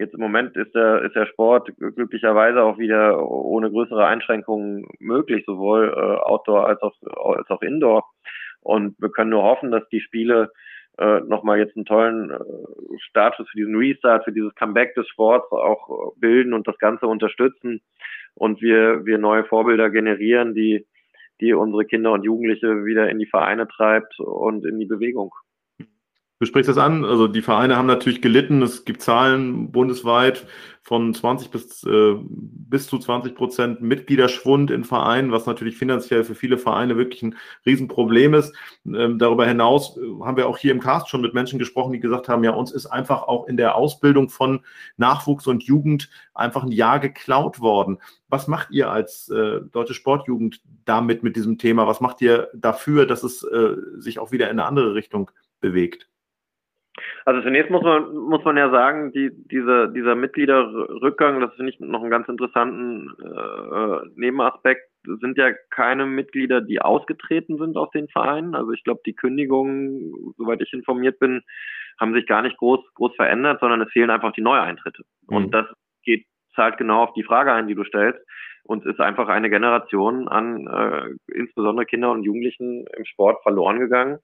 Jetzt 0.01 0.13
im 0.13 0.21
Moment 0.21 0.57
ist 0.57 0.75
der, 0.75 1.03
ist 1.03 1.15
der 1.15 1.27
Sport 1.27 1.71
glücklicherweise 1.79 2.63
auch 2.63 2.79
wieder 2.79 3.25
ohne 3.31 3.71
größere 3.71 4.05
Einschränkungen 4.05 4.89
möglich, 4.99 5.45
sowohl 5.47 5.95
äh, 5.97 6.21
Outdoor 6.21 6.67
als 6.67 6.83
auch, 6.83 6.95
als 7.35 7.49
auch 7.49 7.63
Indoor. 7.63 8.05
Und 8.61 8.97
wir 8.99 9.11
können 9.11 9.31
nur 9.31 9.45
hoffen, 9.45 9.71
dass 9.71 9.89
die 9.91 10.01
Spiele 10.01 10.51
äh, 10.99 11.21
nochmal 11.21 11.61
jetzt 11.61 11.77
einen 11.77 11.87
tollen 11.87 12.31
äh, 12.31 12.39
Startschuss 13.09 13.49
für 13.49 13.57
diesen 13.57 13.77
Restart, 13.77 14.25
für 14.25 14.33
dieses 14.33 14.55
Comeback 14.57 14.97
des 14.97 15.09
Sports 15.09 15.51
auch 15.53 16.13
bilden 16.17 16.53
und 16.53 16.67
das 16.67 16.77
Ganze 16.79 17.07
unterstützen 17.07 17.81
und 18.35 18.61
wir, 18.61 19.07
wir 19.07 19.17
neue 19.17 19.45
Vorbilder 19.45 19.91
generieren, 19.91 20.55
die, 20.55 20.85
die 21.41 21.53
unsere 21.53 21.85
Kinder 21.85 22.13
und 22.13 22.25
Jugendliche 22.25 22.85
wieder 22.85 23.11
in 23.11 23.19
die 23.19 23.27
Vereine 23.27 23.69
treibt 23.69 24.19
und 24.19 24.65
in 24.65 24.79
die 24.79 24.87
Bewegung. 24.87 25.33
Du 26.39 26.45
sprichst 26.45 26.69
das 26.69 26.77
an, 26.77 27.07
also 27.07 27.29
die 27.29 27.41
Vereine 27.41 27.77
haben 27.77 27.87
natürlich 27.87 28.21
gelitten. 28.21 28.61
Es 28.61 28.85
gibt 28.85 29.01
Zahlen 29.01 29.73
bundesweit 29.73 30.47
von 30.83 31.15
20 31.15 31.51
bis, 31.51 31.83
äh, 31.85 32.15
bis 32.21 32.89
zu 32.89 32.99
20 32.99 33.35
Prozent 33.35 33.81
Mitgliederschwund 33.81 34.71
in 34.71 34.85
Vereinen, 34.85 35.33
was 35.33 35.47
natürlich 35.47 35.79
finanziell 35.79 36.25
für 36.25 36.35
viele 36.35 36.59
Vereine 36.59 36.99
wirklich 36.99 37.23
ein 37.23 37.37
Riesenproblem 37.65 38.35
ist. 38.35 38.55
Ähm, 38.85 39.19
darüber 39.19 39.47
hinaus 39.47 39.97
äh, 39.97 40.01
haben 40.25 40.37
wir 40.37 40.47
auch 40.47 40.59
hier 40.59 40.73
im 40.73 40.81
Cast 40.81 41.09
schon 41.09 41.23
mit 41.23 41.33
Menschen 41.33 41.59
gesprochen, 41.59 41.93
die 41.93 42.01
gesagt 42.01 42.29
haben, 42.29 42.45
ja, 42.45 42.51
uns 42.53 42.71
ist 42.71 42.85
einfach 42.85 43.23
auch 43.23 43.49
in 43.49 43.57
der 43.57 43.75
Ausbildung 43.75 44.29
von 44.29 44.61
Nachwuchs 44.99 45.47
und 45.47 45.65
Jugend 45.65 46.11
einfach 46.35 46.65
ein 46.65 46.71
Jahr 46.71 47.01
geklaut 47.01 47.61
worden. 47.61 47.99
Was 48.29 48.47
macht 48.47 48.71
ihr 48.73 48.91
als 48.91 49.31
äh, 49.31 49.63
deutsche 49.73 49.95
Sportjugend 49.95 50.61
damit, 50.85 51.23
mit 51.23 51.35
diesem 51.35 51.57
Thema? 51.57 51.87
Was 51.87 52.03
macht 52.03 52.21
ihr 52.21 52.49
dafür, 52.55 53.07
dass 53.07 53.23
es 53.23 53.43
äh, 53.43 53.77
sich 53.97 54.19
auch 54.19 54.33
wieder 54.33 54.51
in 54.51 54.61
eine 54.61 54.69
andere 54.69 54.95
Richtung 54.95 55.31
bewegt? 55.61 56.09
Also 57.25 57.43
zunächst 57.43 57.71
muss 57.71 57.83
man, 57.83 58.15
muss 58.15 58.45
man 58.45 58.57
ja 58.57 58.71
sagen, 58.71 59.13
die, 59.13 59.31
diese, 59.33 59.93
dieser 59.93 60.15
Mitgliederrückgang, 60.15 61.41
das 61.41 61.55
finde 61.55 61.73
ich 61.73 61.81
noch 61.81 62.01
einen 62.01 62.11
ganz 62.11 62.29
interessanten 62.29 63.13
äh, 63.21 64.09
Nebenaspekt, 64.15 64.89
sind 65.05 65.37
ja 65.37 65.53
keine 65.71 66.07
Mitglieder, 66.07 66.61
die 66.61 66.81
ausgetreten 66.81 67.59
sind 67.59 67.77
aus 67.77 67.91
den 67.91 68.09
Vereinen. 68.09 68.55
Also 68.55 68.73
ich 68.73 68.83
glaube, 68.85 69.01
die 69.07 69.15
Kündigungen, 69.15 70.13
soweit 70.37 70.61
ich 70.63 70.73
informiert 70.73 71.19
bin, 71.19 71.43
haben 71.99 72.15
sich 72.15 72.27
gar 72.27 72.43
nicht 72.43 72.57
groß, 72.59 72.81
groß 72.95 73.15
verändert, 73.17 73.61
sondern 73.61 73.83
es 73.83 73.93
fehlen 73.93 74.11
einfach 74.11 74.33
die 74.33 74.43
Neueintritte. 74.43 75.03
Mhm. 75.29 75.37
Und 75.37 75.51
das 75.53 75.67
geht, 76.03 76.27
zahlt 76.55 76.79
genau 76.79 77.03
auf 77.03 77.13
die 77.15 77.25
Frage 77.25 77.53
ein, 77.53 77.69
die 77.69 77.75
du 77.75 77.85
stellst. 77.85 78.21
Und 78.65 78.85
ist 78.85 79.01
einfach 79.01 79.29
eine 79.29 79.49
Generation 79.49 80.27
an 80.27 80.67
äh, 80.67 81.33
insbesondere 81.33 81.87
Kinder 81.87 82.11
und 82.11 82.25
Jugendlichen 82.25 82.85
im 82.97 83.05
Sport 83.05 83.41
verloren 83.45 83.79
gegangen 83.79 84.19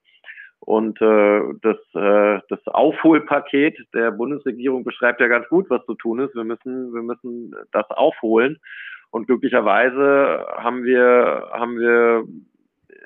und 0.65 1.01
äh, 1.01 1.41
das, 1.61 1.77
äh, 1.95 2.41
das 2.49 2.67
Aufholpaket 2.67 3.77
der 3.93 4.13
Bundesregierung 4.13 4.85
beschreibt 4.85 5.21
ja 5.21 5.27
ganz 5.27 5.49
gut, 5.49 5.69
was 5.71 5.85
zu 5.87 5.95
tun 5.95 6.21
ist. 6.21 6.37
Wir 6.37 6.45
müssen, 6.45 6.95
wir 6.95 7.03
müssen 7.03 7.53
das 7.73 7.91
aufholen. 7.91 8.61
Und 9.11 9.27
glücklicherweise 9.27 10.47
haben 10.57 10.85
wir, 10.85 11.51
haben 11.53 11.81
wir 11.81 12.25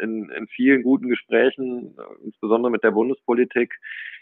in, 0.01 0.29
in 0.29 0.47
vielen 0.49 0.83
guten 0.83 1.09
Gesprächen, 1.09 1.97
insbesondere 2.23 2.71
mit 2.71 2.85
der 2.85 2.91
Bundespolitik, 2.91 3.75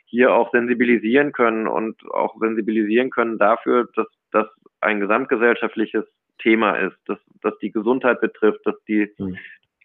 hier 0.06 0.32
auch 0.32 0.52
sensibilisieren 0.52 1.32
können 1.32 1.66
und 1.66 2.08
auch 2.12 2.38
sensibilisieren 2.38 3.10
können 3.10 3.38
dafür, 3.38 3.88
dass 3.96 4.06
das 4.30 4.46
ein 4.80 5.00
gesamtgesellschaftliches 5.00 6.04
Thema 6.38 6.76
ist, 6.76 6.96
dass, 7.06 7.18
dass 7.42 7.58
die 7.58 7.72
Gesundheit 7.72 8.20
betrifft, 8.20 8.60
dass 8.64 8.76
die, 8.86 9.12
mhm. 9.18 9.36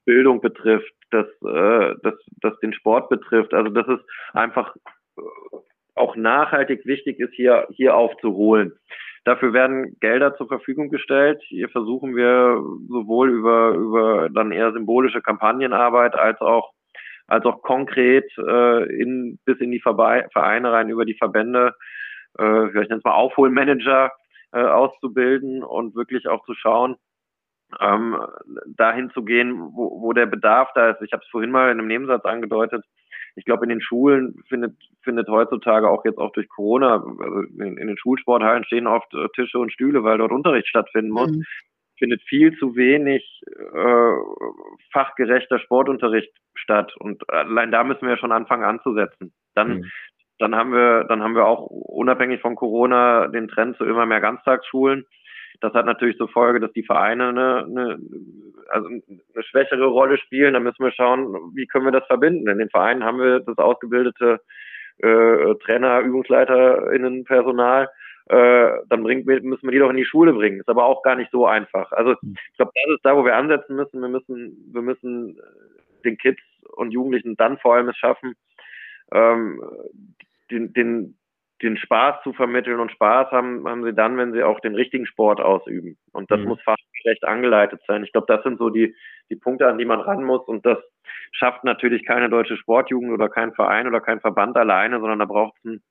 Bildung 0.09 0.41
betrifft, 0.41 0.91
dass, 1.11 1.27
äh, 1.45 1.93
dass, 2.01 2.15
dass 2.41 2.59
den 2.61 2.73
Sport 2.73 3.09
betrifft. 3.09 3.53
Also 3.53 3.69
dass 3.69 3.87
es 3.87 3.99
einfach 4.33 4.75
äh, 4.75 5.21
auch 5.93 6.15
nachhaltig 6.15 6.83
wichtig 6.87 7.19
ist, 7.19 7.33
hier, 7.35 7.67
hier 7.69 7.95
aufzuholen. 7.95 8.73
Dafür 9.23 9.53
werden 9.53 9.97
Gelder 9.99 10.35
zur 10.35 10.47
Verfügung 10.47 10.89
gestellt. 10.89 11.39
Hier 11.49 11.69
versuchen 11.69 12.15
wir 12.15 12.59
sowohl 12.87 13.29
über, 13.29 13.75
über 13.75 14.29
dann 14.29 14.51
eher 14.51 14.71
symbolische 14.71 15.21
Kampagnenarbeit 15.21 16.15
als 16.15 16.41
auch 16.41 16.71
als 17.27 17.45
auch 17.45 17.61
konkret 17.61 18.25
äh, 18.39 19.01
in, 19.01 19.37
bis 19.45 19.59
in 19.59 19.69
die 19.69 19.81
Vereine 19.81 20.71
rein 20.71 20.89
über 20.89 21.05
die 21.05 21.13
Verbände, 21.13 21.75
äh, 22.39 22.67
vielleicht 22.69 22.89
nennt 22.89 23.01
es 23.01 23.03
mal 23.03 23.13
Aufholmanager 23.13 24.11
äh, 24.51 24.63
auszubilden 24.63 25.63
und 25.63 25.93
wirklich 25.93 26.27
auch 26.27 26.43
zu 26.45 26.55
schauen, 26.55 26.95
ähm, 27.79 28.17
dahin 28.65 29.11
zu 29.11 29.23
gehen, 29.23 29.59
wo, 29.59 30.01
wo 30.01 30.13
der 30.13 30.25
Bedarf 30.25 30.69
da 30.73 30.91
ist. 30.91 31.01
Ich 31.01 31.13
habe 31.13 31.23
es 31.23 31.29
vorhin 31.29 31.51
mal 31.51 31.71
in 31.71 31.79
einem 31.79 31.87
Nebensatz 31.87 32.25
angedeutet. 32.25 32.83
Ich 33.35 33.45
glaube, 33.45 33.65
in 33.65 33.69
den 33.69 33.81
Schulen 33.81 34.41
findet, 34.47 34.75
findet 35.03 35.27
heutzutage 35.29 35.87
auch 35.87 36.03
jetzt 36.03 36.17
auch 36.17 36.31
durch 36.31 36.49
Corona, 36.49 36.95
also 36.95 37.41
in, 37.59 37.77
in 37.77 37.87
den 37.87 37.97
Schulsporthallen 37.97 38.65
stehen 38.65 38.87
oft 38.87 39.13
äh, 39.13 39.27
Tische 39.35 39.59
und 39.59 39.71
Stühle, 39.71 40.03
weil 40.03 40.17
dort 40.17 40.31
Unterricht 40.31 40.67
stattfinden 40.67 41.11
muss. 41.11 41.31
Mhm. 41.31 41.43
Findet 41.97 42.21
viel 42.23 42.57
zu 42.57 42.75
wenig 42.75 43.41
äh, 43.47 44.13
fachgerechter 44.91 45.59
Sportunterricht 45.59 46.33
statt. 46.55 46.95
Und 46.97 47.29
allein 47.29 47.71
da 47.71 47.83
müssen 47.83 48.01
wir 48.01 48.11
ja 48.11 48.17
schon 48.17 48.31
anfangen 48.31 48.63
anzusetzen. 48.63 49.33
Dann, 49.53 49.79
mhm. 49.79 49.91
dann 50.39 50.55
haben 50.55 50.71
wir, 50.71 51.03
dann 51.03 51.21
haben 51.21 51.35
wir 51.35 51.45
auch 51.45 51.67
unabhängig 51.67 52.41
von 52.41 52.55
Corona 52.55 53.27
den 53.27 53.47
Trend 53.47 53.77
zu 53.77 53.85
immer 53.85 54.05
mehr 54.05 54.21
Ganztagsschulen 54.21 55.05
das 55.61 55.73
hat 55.73 55.85
natürlich 55.85 56.17
zur 56.17 56.29
Folge, 56.29 56.59
dass 56.59 56.71
die 56.73 56.83
Vereine 56.83 57.29
eine, 57.29 57.65
eine, 57.65 57.99
also 58.69 58.87
eine 58.87 59.43
schwächere 59.43 59.85
Rolle 59.85 60.17
spielen. 60.17 60.53
Da 60.53 60.59
müssen 60.59 60.83
wir 60.83 60.91
schauen, 60.91 61.51
wie 61.53 61.67
können 61.67 61.85
wir 61.85 61.91
das 61.91 62.07
verbinden. 62.07 62.47
In 62.47 62.59
den 62.59 62.69
Vereinen 62.69 63.03
haben 63.03 63.19
wir 63.19 63.39
das 63.41 63.57
ausgebildete 63.57 64.41
äh, 64.99 65.55
Trainer, 65.63 66.01
ÜbungsleiterInnen, 66.01 67.25
Personal. 67.25 67.89
Äh, 68.27 68.69
dann 68.89 69.03
bringt, 69.03 69.25
müssen 69.25 69.63
wir 69.63 69.71
die 69.71 69.79
doch 69.79 69.89
in 69.89 69.97
die 69.97 70.05
Schule 70.05 70.33
bringen. 70.33 70.59
Ist 70.59 70.69
aber 70.69 70.85
auch 70.85 71.01
gar 71.03 71.15
nicht 71.15 71.31
so 71.31 71.45
einfach. 71.47 71.91
Also 71.91 72.15
ich 72.21 72.57
glaube, 72.57 72.71
das 72.75 72.95
ist 72.95 73.05
da, 73.05 73.17
wo 73.17 73.25
wir 73.25 73.35
ansetzen 73.35 73.75
müssen. 73.75 74.01
Wir 74.01 74.09
müssen, 74.09 74.71
wir 74.71 74.81
müssen 74.81 75.37
äh, 75.37 76.03
den 76.05 76.17
Kids 76.17 76.41
und 76.75 76.91
Jugendlichen 76.91 77.35
dann 77.35 77.57
vor 77.57 77.75
allem 77.75 77.89
es 77.89 77.97
schaffen, 77.97 78.35
ähm, 79.11 79.61
den, 80.51 80.73
den, 80.73 81.15
den 81.61 81.77
Spaß 81.77 82.23
zu 82.23 82.33
vermitteln 82.33 82.79
und 82.79 82.91
Spaß 82.91 83.31
haben, 83.31 83.67
haben 83.67 83.83
sie 83.83 83.93
dann, 83.93 84.17
wenn 84.17 84.31
sie 84.31 84.43
auch 84.43 84.59
den 84.61 84.75
richtigen 84.75 85.05
Sport 85.05 85.41
ausüben. 85.41 85.97
Und 86.13 86.31
das 86.31 86.39
mhm. 86.39 86.47
muss 86.47 86.61
fachgerecht 86.61 87.25
angeleitet 87.25 87.81
sein. 87.87 88.03
Ich 88.03 88.11
glaube, 88.11 88.27
das 88.27 88.43
sind 88.43 88.57
so 88.57 88.69
die, 88.69 88.95
die 89.29 89.35
Punkte, 89.35 89.67
an 89.67 89.77
die 89.77 89.85
man 89.85 89.99
ran 89.99 90.23
muss. 90.23 90.47
Und 90.47 90.65
das, 90.65 90.77
schafft 91.31 91.63
natürlich 91.63 92.05
keine 92.05 92.29
deutsche 92.29 92.57
Sportjugend 92.57 93.11
oder 93.11 93.29
kein 93.29 93.53
Verein 93.53 93.87
oder 93.87 94.01
kein 94.01 94.19
Verband 94.19 94.57
alleine, 94.57 94.99
sondern 94.99 95.19
da 95.19 95.25
braucht 95.25 95.57
es 95.57 95.65
einen, 95.65 95.81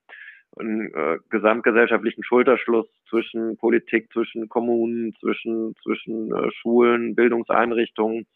einen 0.58 0.94
äh, 0.94 1.18
gesamtgesellschaftlichen 1.30 2.24
Schulterschluss 2.24 2.86
zwischen 3.08 3.56
Politik, 3.56 4.12
zwischen 4.12 4.48
Kommunen, 4.48 5.14
zwischen, 5.20 5.74
zwischen 5.82 6.32
äh, 6.32 6.50
Schulen, 6.52 7.14
Bildungseinrichtungen, 7.14 8.26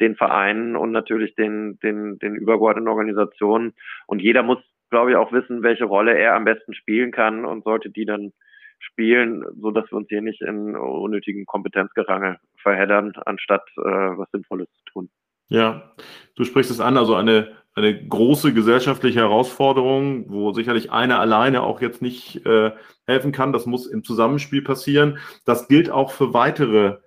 den 0.00 0.16
Vereinen 0.16 0.76
und 0.76 0.92
natürlich 0.92 1.34
den, 1.34 1.78
den, 1.80 2.18
den 2.18 2.36
übergeordneten 2.36 2.88
Organisationen. 2.88 3.74
Und 4.06 4.20
jeder 4.20 4.42
muss, 4.42 4.58
glaube 4.92 5.10
ich, 5.10 5.16
auch 5.16 5.32
wissen, 5.32 5.62
welche 5.62 5.84
Rolle 5.84 6.16
er 6.16 6.34
am 6.34 6.44
besten 6.44 6.74
spielen 6.74 7.10
kann 7.10 7.44
und 7.46 7.64
sollte 7.64 7.90
die 7.90 8.04
dann 8.04 8.32
spielen, 8.78 9.42
so 9.60 9.70
dass 9.70 9.90
wir 9.90 9.96
uns 9.96 10.08
hier 10.08 10.20
nicht 10.20 10.42
in 10.42 10.76
unnötigen 10.76 11.46
Kompetenzgerangel 11.46 12.36
verheddern, 12.56 13.12
anstatt 13.24 13.62
äh, 13.78 13.80
was 13.80 14.30
Sinnvolles 14.32 14.68
zu 14.78 14.92
tun. 14.92 15.10
Ja, 15.48 15.92
du 16.34 16.44
sprichst 16.44 16.70
es 16.70 16.80
an, 16.80 16.96
also 16.96 17.14
eine, 17.14 17.52
eine 17.74 18.06
große 18.06 18.52
gesellschaftliche 18.52 19.20
Herausforderung, 19.20 20.30
wo 20.30 20.52
sicherlich 20.52 20.92
einer 20.92 21.20
alleine 21.20 21.62
auch 21.62 21.80
jetzt 21.80 22.02
nicht 22.02 22.44
äh, 22.44 22.72
helfen 23.06 23.32
kann. 23.32 23.52
Das 23.52 23.66
muss 23.66 23.86
im 23.86 24.04
Zusammenspiel 24.04 24.62
passieren. 24.62 25.18
Das 25.46 25.68
gilt 25.68 25.90
auch 25.90 26.10
für 26.10 26.34
weitere 26.34 26.98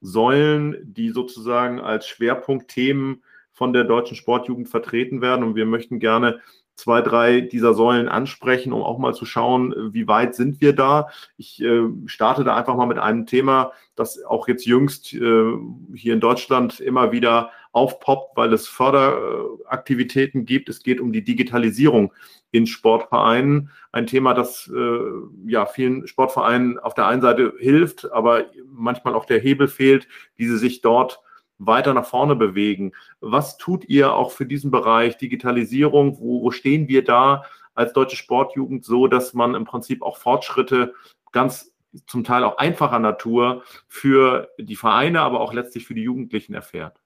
Säulen, 0.00 0.76
die 0.82 1.10
sozusagen 1.10 1.80
als 1.80 2.08
Schwerpunktthemen 2.08 3.22
von 3.52 3.72
der 3.72 3.84
deutschen 3.84 4.16
Sportjugend 4.16 4.68
vertreten 4.68 5.20
werden. 5.20 5.44
Und 5.44 5.56
wir 5.56 5.66
möchten 5.66 5.98
gerne 5.98 6.40
zwei, 6.78 7.02
drei 7.02 7.40
dieser 7.40 7.74
Säulen 7.74 8.08
ansprechen, 8.08 8.72
um 8.72 8.82
auch 8.82 8.98
mal 8.98 9.12
zu 9.12 9.26
schauen, 9.26 9.74
wie 9.92 10.06
weit 10.06 10.36
sind 10.36 10.60
wir 10.60 10.72
da. 10.72 11.08
Ich 11.36 11.60
äh, 11.60 11.88
starte 12.06 12.44
da 12.44 12.54
einfach 12.56 12.76
mal 12.76 12.86
mit 12.86 12.98
einem 12.98 13.26
Thema, 13.26 13.72
das 13.96 14.24
auch 14.24 14.46
jetzt 14.46 14.64
jüngst 14.64 15.12
äh, 15.12 15.52
hier 15.92 16.14
in 16.14 16.20
Deutschland 16.20 16.78
immer 16.78 17.10
wieder 17.10 17.50
aufpoppt, 17.72 18.36
weil 18.36 18.52
es 18.52 18.68
Förderaktivitäten 18.68 20.44
gibt. 20.44 20.68
Es 20.68 20.84
geht 20.84 21.00
um 21.00 21.12
die 21.12 21.24
Digitalisierung 21.24 22.12
in 22.52 22.68
Sportvereinen. 22.68 23.70
Ein 23.90 24.06
Thema, 24.06 24.32
das 24.32 24.70
äh, 24.72 25.00
ja 25.46 25.66
vielen 25.66 26.06
Sportvereinen 26.06 26.78
auf 26.78 26.94
der 26.94 27.08
einen 27.08 27.22
Seite 27.22 27.54
hilft, 27.58 28.10
aber 28.12 28.44
manchmal 28.72 29.14
auch 29.14 29.24
der 29.24 29.40
Hebel 29.40 29.66
fehlt, 29.66 30.06
wie 30.36 30.46
sie 30.46 30.58
sich 30.58 30.80
dort 30.80 31.20
weiter 31.58 31.94
nach 31.94 32.06
vorne 32.06 32.36
bewegen. 32.36 32.92
Was 33.20 33.58
tut 33.58 33.84
ihr 33.88 34.14
auch 34.14 34.30
für 34.30 34.46
diesen 34.46 34.70
Bereich 34.70 35.18
Digitalisierung? 35.18 36.18
Wo, 36.18 36.42
wo 36.42 36.50
stehen 36.50 36.88
wir 36.88 37.04
da 37.04 37.44
als 37.74 37.92
deutsche 37.92 38.16
Sportjugend 38.16 38.84
so, 38.84 39.06
dass 39.06 39.34
man 39.34 39.54
im 39.54 39.64
Prinzip 39.64 40.02
auch 40.02 40.16
Fortschritte 40.16 40.94
ganz 41.32 41.74
zum 42.06 42.24
Teil 42.24 42.44
auch 42.44 42.58
einfacher 42.58 42.98
Natur 42.98 43.62
für 43.88 44.48
die 44.58 44.76
Vereine, 44.76 45.20
aber 45.20 45.40
auch 45.40 45.52
letztlich 45.52 45.86
für 45.86 45.94
die 45.94 46.02
Jugendlichen 46.02 46.54
erfährt? 46.54 47.00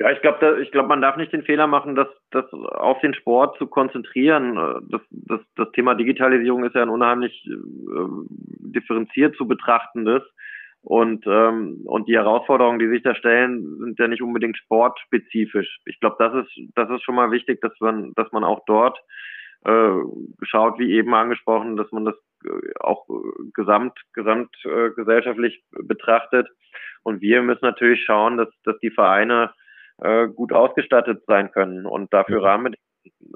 Ja, 0.00 0.10
ich 0.10 0.22
glaube, 0.22 0.62
ich 0.62 0.72
glaube, 0.72 0.88
man 0.88 1.02
darf 1.02 1.18
nicht 1.18 1.32
den 1.32 1.42
Fehler 1.42 1.66
machen, 1.66 1.94
das, 1.94 2.08
das 2.30 2.50
auf 2.54 3.00
den 3.00 3.12
Sport 3.12 3.58
zu 3.58 3.66
konzentrieren. 3.66 4.54
Das, 4.88 5.02
das, 5.10 5.40
das 5.56 5.70
Thema 5.72 5.94
Digitalisierung 5.94 6.64
ist 6.64 6.74
ja 6.74 6.80
ein 6.80 6.88
unheimlich 6.88 7.46
äh, 7.46 8.06
differenziert 8.60 9.36
zu 9.36 9.46
betrachtendes. 9.46 10.22
Und, 10.82 11.26
ähm, 11.26 11.82
und 11.84 12.08
die 12.08 12.16
Herausforderungen, 12.16 12.78
die 12.78 12.88
sich 12.88 13.02
da 13.02 13.14
stellen, 13.14 13.78
sind 13.80 13.98
ja 13.98 14.08
nicht 14.08 14.22
unbedingt 14.22 14.56
sportspezifisch. 14.56 15.78
Ich 15.84 16.00
glaube, 16.00 16.16
das 16.18 16.46
ist, 16.46 16.72
das 16.74 16.88
ist 16.90 17.02
schon 17.02 17.14
mal 17.14 17.30
wichtig, 17.30 17.60
dass 17.60 17.72
man, 17.80 18.12
dass 18.14 18.32
man 18.32 18.44
auch 18.44 18.64
dort 18.66 18.98
äh, 19.66 19.90
schaut, 20.42 20.78
wie 20.78 20.92
eben 20.92 21.14
angesprochen, 21.14 21.76
dass 21.76 21.90
man 21.92 22.06
das 22.06 22.14
äh, 22.46 22.72
auch 22.80 23.06
gesamt, 23.52 23.98
gesamt 24.14 24.56
äh, 24.64 24.90
gesellschaftlich 24.96 25.62
betrachtet. 25.70 26.48
Und 27.02 27.20
wir 27.20 27.42
müssen 27.42 27.64
natürlich 27.64 28.02
schauen, 28.04 28.38
dass, 28.38 28.48
dass 28.64 28.78
die 28.78 28.90
Vereine 28.90 29.52
äh, 29.98 30.28
gut 30.28 30.52
ausgestattet 30.52 31.22
sein 31.26 31.50
können 31.52 31.84
und 31.84 32.12
dafür 32.12 32.42
Rahmenbedingungen 32.42 32.86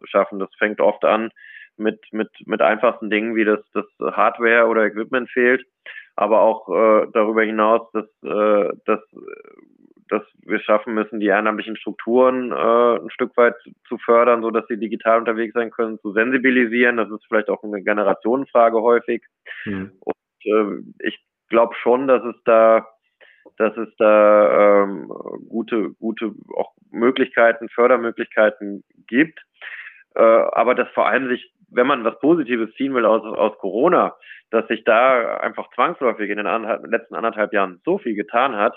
schaffen. 0.05 0.38
Das 0.38 0.49
fängt 0.57 0.80
oft 0.80 1.05
an 1.05 1.30
mit, 1.76 2.01
mit, 2.11 2.30
mit 2.47 2.62
einfachsten 2.62 3.11
Dingen, 3.11 3.36
wie 3.36 3.45
das, 3.45 3.61
das 3.74 3.84
Hardware 4.01 4.66
oder 4.66 4.84
Equipment 4.86 5.28
fehlt 5.30 5.66
aber 6.16 6.40
auch 6.40 6.68
äh, 6.68 7.06
darüber 7.12 7.42
hinaus, 7.42 7.90
dass, 7.92 8.06
äh, 8.22 8.70
dass, 8.84 9.00
dass 10.08 10.22
wir 10.42 10.60
schaffen 10.60 10.94
müssen, 10.94 11.20
die 11.20 11.26
ehrenamtlichen 11.26 11.76
Strukturen 11.76 12.52
äh, 12.52 12.98
ein 13.00 13.10
Stück 13.10 13.36
weit 13.36 13.54
zu 13.88 13.98
fördern, 13.98 14.42
so 14.42 14.50
dass 14.50 14.66
sie 14.68 14.78
digital 14.78 15.18
unterwegs 15.18 15.54
sein 15.54 15.70
können, 15.70 15.98
zu 16.00 16.12
sensibilisieren. 16.12 16.96
Das 16.96 17.10
ist 17.10 17.24
vielleicht 17.26 17.48
auch 17.48 17.62
eine 17.62 17.82
Generationenfrage 17.82 18.80
häufig. 18.80 19.24
Mhm. 19.64 19.92
Und 20.00 20.14
äh, 20.44 21.06
ich 21.06 21.18
glaube 21.48 21.74
schon, 21.82 22.06
dass 22.06 22.24
es 22.24 22.36
da 22.44 22.86
dass 23.56 23.76
es 23.76 23.88
da 23.98 24.82
ähm, 24.82 25.08
gute, 25.48 25.90
gute 26.00 26.32
auch 26.56 26.72
Möglichkeiten, 26.90 27.68
Fördermöglichkeiten 27.68 28.84
gibt. 29.06 29.40
Äh, 30.14 30.22
aber 30.22 30.74
dass 30.74 30.88
vor 30.90 31.06
allem 31.06 31.28
sich, 31.28 31.52
wenn 31.75 31.87
man 31.87 32.05
was 32.05 32.18
Positives 32.20 32.75
ziehen 32.75 32.95
will 32.95 33.05
aus, 33.05 33.22
aus 33.22 33.57
Corona, 33.59 34.14
dass 34.51 34.66
sich 34.68 34.85
da 34.85 35.37
einfach 35.39 35.68
zwangsläufig 35.75 36.31
in 36.31 36.37
den 36.37 36.47
anderthalb, 36.47 36.87
letzten 36.87 37.14
anderthalb 37.14 37.53
Jahren 37.53 37.81
so 37.85 37.99
viel 37.99 38.14
getan 38.14 38.57
hat, 38.57 38.75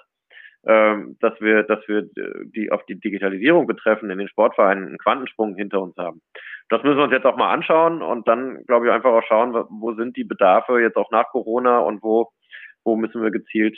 ähm, 0.65 1.17
dass 1.21 1.39
wir, 1.39 1.63
dass 1.63 1.87
wir 1.87 2.07
die 2.55 2.71
auf 2.71 2.85
die 2.85 2.99
Digitalisierung 2.99 3.67
betreffen 3.67 4.09
in 4.09 4.17
den 4.17 4.27
Sportvereinen 4.27 4.87
einen 4.87 4.97
Quantensprung 4.97 5.55
hinter 5.55 5.81
uns 5.81 5.95
haben. 5.97 6.21
Das 6.69 6.83
müssen 6.83 6.97
wir 6.97 7.03
uns 7.03 7.13
jetzt 7.13 7.25
auch 7.25 7.37
mal 7.37 7.53
anschauen 7.53 8.01
und 8.01 8.27
dann, 8.27 8.63
glaube 8.65 8.87
ich, 8.87 8.91
einfach 8.91 9.11
auch 9.11 9.23
schauen, 9.27 9.53
wo 9.53 9.93
sind 9.93 10.17
die 10.17 10.25
Bedarfe 10.25 10.79
jetzt 10.81 10.97
auch 10.97 11.11
nach 11.11 11.29
Corona 11.29 11.79
und 11.79 12.03
wo, 12.03 12.31
wo 12.83 12.95
müssen 12.95 13.21
wir 13.21 13.31
gezielt 13.31 13.77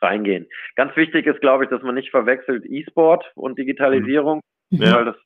reingehen. 0.00 0.48
Ganz 0.76 0.94
wichtig 0.96 1.26
ist, 1.26 1.40
glaube 1.40 1.64
ich, 1.64 1.70
dass 1.70 1.82
man 1.82 1.94
nicht 1.94 2.10
verwechselt 2.10 2.64
E-Sport 2.64 3.30
und 3.34 3.58
Digitalisierung, 3.58 4.40
ja. 4.70 4.96
weil 4.96 5.04
das, 5.04 5.16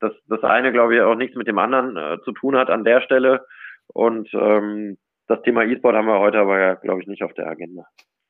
das, 0.00 0.12
das 0.28 0.42
eine, 0.42 0.72
glaube 0.72 0.96
ich, 0.96 1.00
auch 1.02 1.14
nichts 1.14 1.36
mit 1.36 1.46
dem 1.46 1.58
anderen 1.58 1.96
äh, 1.96 2.18
zu 2.24 2.32
tun 2.32 2.56
hat 2.56 2.70
an 2.70 2.84
der 2.84 3.00
Stelle. 3.00 3.46
Und 3.88 4.28
ähm, 4.34 4.98
das 5.26 5.42
Thema 5.42 5.64
E-Sport 5.64 5.96
haben 5.96 6.06
wir 6.06 6.20
heute 6.20 6.38
aber 6.38 6.76
glaube 6.76 7.02
ich, 7.02 7.08
nicht 7.08 7.22
auf 7.22 7.34
der 7.34 7.48
Agenda. 7.48 7.84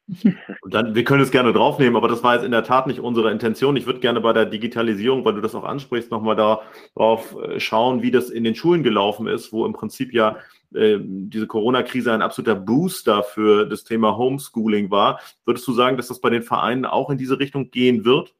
Und 0.63 0.73
dann, 0.73 0.95
wir 0.95 1.03
können 1.03 1.23
es 1.23 1.33
gerne 1.33 1.53
draufnehmen, 1.53 1.97
aber 1.97 2.07
das 2.07 2.23
war 2.23 2.35
jetzt 2.35 2.45
in 2.45 2.53
der 2.53 2.63
Tat 2.63 2.87
nicht 2.87 3.01
unsere 3.01 3.33
Intention. 3.33 3.77
Ich 3.77 3.87
würde 3.87 3.99
gerne 3.99 4.21
bei 4.21 4.33
der 4.33 4.47
Digitalisierung, 4.47 5.25
weil 5.25 5.35
du 5.35 5.41
das 5.41 5.55
auch 5.55 5.65
ansprichst, 5.65 6.13
nochmal 6.13 6.37
darauf 6.37 7.37
äh, 7.43 7.59
schauen, 7.59 8.03
wie 8.03 8.13
das 8.13 8.31
in 8.31 8.45
den 8.45 8.55
Schulen 8.55 8.85
gelaufen 8.85 9.27
ist, 9.27 9.53
wo 9.53 9.67
im 9.67 9.73
Prinzip 9.73 10.13
ja 10.13 10.37
äh, 10.75 10.99
diese 11.01 11.49
Corona-Krise 11.49 12.13
ein 12.13 12.23
absoluter 12.23 12.55
Booster 12.55 13.25
für 13.25 13.67
das 13.67 13.83
Thema 13.83 14.17
Homeschooling 14.17 14.91
war. 14.93 15.21
Würdest 15.45 15.67
du 15.67 15.73
sagen, 15.73 15.97
dass 15.97 16.09
das 16.09 16.21
bei 16.21 16.31
den 16.31 16.43
Vereinen 16.43 16.85
auch 16.85 17.11
in 17.11 17.19
diese 17.19 17.41
Richtung 17.41 17.71
gehen 17.71 18.05
wird? 18.05 18.35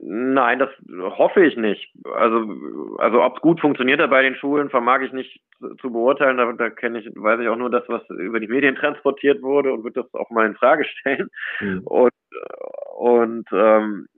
Nein, 0.00 0.58
das 0.58 0.70
hoffe 1.16 1.44
ich 1.44 1.56
nicht. 1.56 1.92
Also, 2.16 2.96
also 2.98 3.22
ob 3.22 3.36
es 3.36 3.42
gut 3.42 3.60
funktioniert 3.60 4.00
hat 4.00 4.10
bei 4.10 4.22
den 4.22 4.34
Schulen, 4.34 4.68
vermag 4.68 5.00
ich 5.02 5.12
nicht 5.12 5.40
zu, 5.80 5.92
beurteilen. 5.92 6.36
Da, 6.36 6.52
da 6.52 6.70
kenne 6.70 7.00
ich, 7.00 7.06
weiß 7.14 7.40
ich 7.40 7.48
auch 7.48 7.56
nur 7.56 7.70
das, 7.70 7.84
was 7.88 8.02
über 8.10 8.40
die 8.40 8.48
Medien 8.48 8.74
transportiert 8.74 9.42
wurde 9.42 9.72
und 9.72 9.84
würde 9.84 10.02
das 10.02 10.14
auch 10.14 10.30
mal 10.30 10.46
in 10.46 10.56
Frage 10.56 10.84
stellen. 10.84 11.30
Mhm. 11.60 11.82
Und, 11.84 12.12
und 12.96 13.48
ähm, 13.52 14.08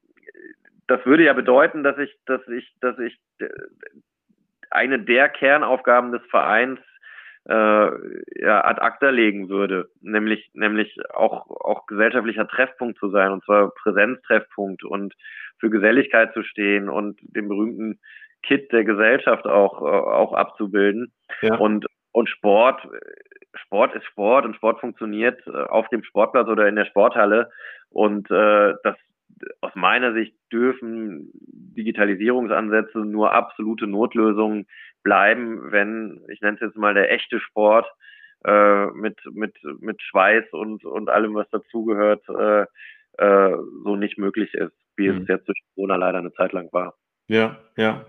das 0.87 1.05
würde 1.05 1.25
ja 1.25 1.33
bedeuten, 1.35 1.83
dass 1.83 1.99
ich, 1.99 2.17
dass 2.27 2.47
ich, 2.49 2.73
dass 2.81 2.99
ich 2.99 3.19
eine 4.71 4.99
der 4.99 5.29
Kernaufgaben 5.29 6.13
des 6.13 6.23
Vereins 6.31 6.81
äh, 7.49 7.91
ja, 8.43 8.65
ad 8.65 8.81
acta 8.81 9.11
legen 9.11 9.49
würde, 9.49 9.89
nämlich 10.01 10.51
nämlich 10.55 10.97
auch 11.15 11.49
auch 11.49 11.87
gesellschaftlicher 11.87 12.49
Treffpunkt 12.49 12.99
zu 12.99 13.11
sein 13.11 13.33
und 13.33 13.45
zwar 13.45 13.71
Präsenztreffpunkt 13.71 14.85
und 14.85 15.15
für 15.59 15.71
Geselligkeit 15.71 16.33
zu 16.35 16.43
stehen 16.43 16.89
und 16.89 17.19
den 17.23 17.49
berühmten 17.49 18.01
Kit 18.43 18.73
der 18.73 18.85
Gesellschaft 18.85 19.47
auch 19.47 19.81
äh, 19.81 19.85
auch 19.85 20.33
abzubilden. 20.33 21.13
Ja. 21.43 21.57
und 21.57 21.87
und 22.13 22.29
Sport 22.29 22.87
Sport 23.55 23.95
ist 23.95 24.05
Sport 24.07 24.45
und 24.45 24.57
Sport 24.57 24.81
funktioniert 24.81 25.41
äh, 25.47 25.51
auf 25.51 25.89
dem 25.89 26.03
Sportplatz 26.03 26.49
oder 26.49 26.69
in 26.69 26.77
der 26.77 26.87
Sporthalle. 26.87 27.51
Und 27.91 28.31
äh, 28.31 28.75
das 28.83 28.97
aus 29.61 29.75
meiner 29.75 30.13
Sicht 30.13 30.35
dürfen 30.53 31.31
Digitalisierungsansätze 31.33 32.99
nur 32.99 33.33
absolute 33.33 33.87
Notlösungen 33.87 34.67
bleiben, 35.03 35.73
wenn, 35.73 36.25
ich 36.29 36.41
nenne 36.41 36.57
es 36.57 36.61
jetzt 36.61 36.77
mal 36.77 36.95
der 36.95 37.13
echte 37.13 37.41
Sport, 37.41 37.87
äh, 38.45 38.87
mit, 38.87 39.19
mit, 39.33 39.55
mit 39.81 40.01
Schweiß 40.03 40.45
und, 40.53 40.85
und 40.85 41.09
allem, 41.09 41.35
was 41.35 41.49
dazugehört, 41.51 42.23
äh, 42.29 42.67
äh, 43.19 43.57
so 43.85 43.97
nicht 43.97 44.19
möglich 44.19 44.55
ist, 44.55 44.77
wie 44.97 45.09
mhm. 45.09 45.23
es 45.23 45.29
jetzt 45.29 45.49
durch 45.49 45.61
Corona 45.75 45.97
leider 45.97 46.19
eine 46.19 46.33
Zeit 46.33 46.53
lang 46.53 46.73
war. 46.73 46.95
Ja, 47.29 47.59
ja. 47.77 48.05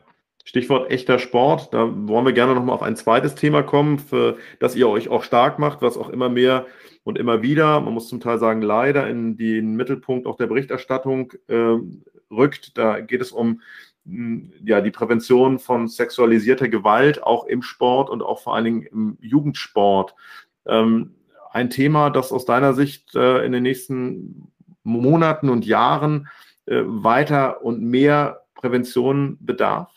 Stichwort 0.47 0.89
echter 0.91 1.19
Sport, 1.19 1.73
da 1.73 1.91
wollen 2.07 2.25
wir 2.25 2.31
gerne 2.31 2.55
nochmal 2.55 2.73
auf 2.73 2.81
ein 2.81 2.95
zweites 2.95 3.35
Thema 3.35 3.63
kommen, 3.63 3.99
für 3.99 4.37
das 4.61 4.77
ihr 4.77 4.87
euch 4.87 5.09
auch 5.09 5.23
stark 5.23 5.59
macht, 5.59 5.81
was 5.81 5.97
auch 5.97 6.07
immer 6.07 6.29
mehr 6.29 6.65
und 7.03 7.17
immer 7.17 7.41
wieder, 7.41 7.81
man 7.81 7.93
muss 7.93 8.07
zum 8.07 8.21
Teil 8.21 8.39
sagen, 8.39 8.61
leider 8.61 9.09
in 9.09 9.35
den 9.35 9.75
Mittelpunkt 9.75 10.25
auch 10.25 10.37
der 10.37 10.47
Berichterstattung 10.47 11.33
äh, 11.49 11.75
rückt. 12.31 12.77
Da 12.77 13.01
geht 13.01 13.19
es 13.19 13.33
um 13.33 13.61
ja, 14.63 14.79
die 14.79 14.91
Prävention 14.91 15.59
von 15.59 15.89
sexualisierter 15.89 16.69
Gewalt 16.69 17.23
auch 17.23 17.45
im 17.45 17.61
Sport 17.61 18.09
und 18.09 18.21
auch 18.21 18.39
vor 18.39 18.55
allen 18.55 18.63
Dingen 18.63 18.83
im 18.83 19.17
Jugendsport. 19.19 20.15
Ähm, 20.65 21.15
ein 21.51 21.69
Thema, 21.69 22.09
das 22.09 22.31
aus 22.31 22.45
deiner 22.45 22.73
Sicht 22.73 23.15
äh, 23.15 23.45
in 23.45 23.51
den 23.51 23.63
nächsten 23.63 24.49
Monaten 24.83 25.49
und 25.49 25.65
Jahren 25.65 26.29
äh, 26.67 26.83
weiter 26.85 27.65
und 27.65 27.81
mehr 27.81 28.45
Prävention 28.55 29.37
bedarf? 29.41 29.96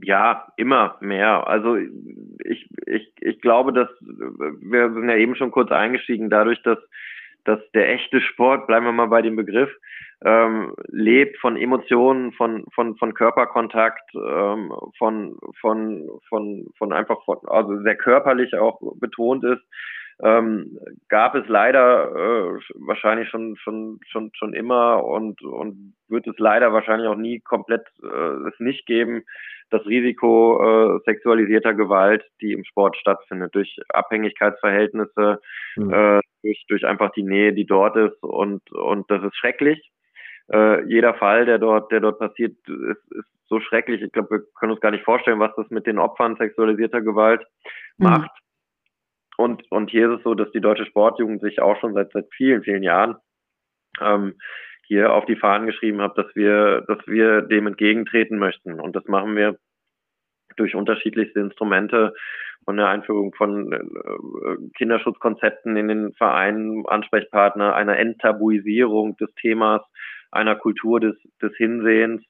Ja, 0.00 0.52
immer 0.56 0.96
mehr. 1.00 1.46
Also 1.48 1.76
ich, 1.76 2.68
ich, 2.86 3.12
ich 3.20 3.40
glaube, 3.40 3.72
dass 3.72 3.88
wir 4.00 4.92
sind 4.92 5.08
ja 5.08 5.16
eben 5.16 5.34
schon 5.34 5.50
kurz 5.50 5.72
eingestiegen, 5.72 6.30
dadurch, 6.30 6.62
dass, 6.62 6.78
dass 7.44 7.58
der 7.72 7.92
echte 7.92 8.20
Sport, 8.20 8.66
bleiben 8.66 8.86
wir 8.86 8.92
mal 8.92 9.08
bei 9.08 9.22
dem 9.22 9.34
Begriff, 9.34 9.70
ähm, 10.24 10.74
lebt 10.88 11.38
von 11.38 11.56
Emotionen, 11.56 12.32
von, 12.32 12.64
von, 12.74 12.96
von 12.96 13.14
Körperkontakt, 13.14 14.14
ähm, 14.14 14.72
von, 14.98 15.36
von, 15.60 16.08
von, 16.28 16.66
von 16.76 16.92
einfach 16.92 17.24
von, 17.24 17.38
also 17.46 17.80
sehr 17.82 17.96
körperlich 17.96 18.54
auch 18.56 18.80
betont 18.96 19.44
ist, 19.44 19.62
ähm, 20.20 20.78
gab 21.08 21.34
es 21.34 21.46
leider 21.46 22.10
äh, 22.10 22.60
wahrscheinlich 22.74 23.28
schon, 23.28 23.56
schon, 23.56 24.00
schon, 24.08 24.30
schon 24.34 24.52
immer 24.52 25.04
und, 25.04 25.42
und 25.42 25.94
wird 26.08 26.26
es 26.26 26.38
leider 26.38 26.72
wahrscheinlich 26.72 27.08
auch 27.08 27.16
nie 27.16 27.40
komplett 27.40 27.86
äh, 28.02 28.48
es 28.48 28.58
nicht 28.58 28.86
geben, 28.86 29.22
das 29.70 29.84
Risiko 29.86 30.96
äh, 30.96 31.00
sexualisierter 31.04 31.74
Gewalt, 31.74 32.24
die 32.40 32.52
im 32.52 32.64
Sport 32.64 32.96
stattfindet, 32.96 33.54
durch 33.54 33.78
Abhängigkeitsverhältnisse, 33.90 35.40
mhm. 35.76 35.92
äh, 35.92 36.20
durch, 36.42 36.64
durch 36.68 36.86
einfach 36.86 37.10
die 37.12 37.22
Nähe, 37.22 37.52
die 37.52 37.66
dort 37.66 37.96
ist 37.96 38.22
und, 38.22 38.70
und 38.72 39.10
das 39.10 39.22
ist 39.22 39.36
schrecklich. 39.36 39.90
Äh, 40.52 40.84
jeder 40.86 41.14
Fall, 41.14 41.44
der 41.44 41.58
dort, 41.58 41.92
der 41.92 42.00
dort 42.00 42.18
passiert, 42.18 42.56
ist, 42.66 43.12
ist 43.12 43.28
so 43.46 43.60
schrecklich. 43.60 44.02
Ich 44.02 44.12
glaube, 44.12 44.30
wir 44.30 44.42
können 44.58 44.72
uns 44.72 44.80
gar 44.80 44.90
nicht 44.90 45.04
vorstellen, 45.04 45.40
was 45.40 45.54
das 45.56 45.68
mit 45.70 45.86
den 45.86 45.98
Opfern 45.98 46.36
sexualisierter 46.36 47.02
Gewalt 47.02 47.42
mhm. 47.98 48.08
macht. 48.08 48.30
Und, 49.38 49.62
und 49.70 49.90
hier 49.90 50.10
ist 50.10 50.18
es 50.18 50.24
so, 50.24 50.34
dass 50.34 50.50
die 50.50 50.60
deutsche 50.60 50.84
Sportjugend 50.84 51.40
sich 51.40 51.62
auch 51.62 51.78
schon 51.78 51.94
seit, 51.94 52.10
seit 52.10 52.26
vielen, 52.34 52.64
vielen 52.64 52.82
Jahren 52.82 53.16
ähm, 54.00 54.34
hier 54.84 55.12
auf 55.12 55.26
die 55.26 55.36
Fahnen 55.36 55.68
geschrieben 55.68 56.00
hat, 56.00 56.18
dass 56.18 56.26
wir, 56.34 56.82
dass 56.88 56.98
wir 57.06 57.42
dem 57.42 57.68
entgegentreten 57.68 58.38
möchten. 58.38 58.80
Und 58.80 58.96
das 58.96 59.04
machen 59.04 59.36
wir 59.36 59.56
durch 60.56 60.74
unterschiedlichste 60.74 61.38
Instrumente 61.38 62.14
von 62.64 62.78
der 62.78 62.88
Einführung 62.88 63.32
von 63.32 63.72
äh, 63.72 63.78
Kinderschutzkonzepten 64.76 65.76
in 65.76 65.86
den 65.86 66.12
Vereinen, 66.14 66.84
Ansprechpartner, 66.88 67.76
einer 67.76 67.96
Enttabuisierung 67.96 69.16
des 69.18 69.32
Themas, 69.34 69.82
einer 70.32 70.56
Kultur 70.56 70.98
des, 70.98 71.14
des 71.40 71.56
Hinsehens. 71.56 72.24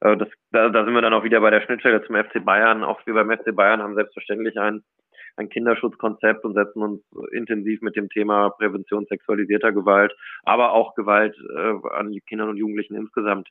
Äh, 0.00 0.16
das, 0.16 0.28
da, 0.50 0.70
da 0.70 0.84
sind 0.86 0.94
wir 0.94 1.02
dann 1.02 1.12
auch 1.14 1.24
wieder 1.24 1.42
bei 1.42 1.50
der 1.50 1.60
Schnittstelle 1.60 2.02
zum 2.06 2.16
FC 2.16 2.42
Bayern. 2.42 2.84
Auch 2.84 3.04
wir 3.06 3.12
beim 3.12 3.30
FC 3.30 3.54
Bayern 3.54 3.82
haben 3.82 3.96
selbstverständlich 3.96 4.58
ein 4.58 4.82
ein 5.36 5.48
Kinderschutzkonzept 5.48 6.44
und 6.44 6.54
setzen 6.54 6.82
uns 6.82 7.02
intensiv 7.32 7.82
mit 7.82 7.96
dem 7.96 8.08
Thema 8.08 8.50
Prävention 8.50 9.06
sexualisierter 9.06 9.72
Gewalt, 9.72 10.14
aber 10.44 10.72
auch 10.72 10.94
Gewalt 10.94 11.36
äh, 11.56 11.88
an 11.94 12.16
Kindern 12.26 12.50
und 12.50 12.56
Jugendlichen 12.56 12.94
insgesamt 12.94 13.48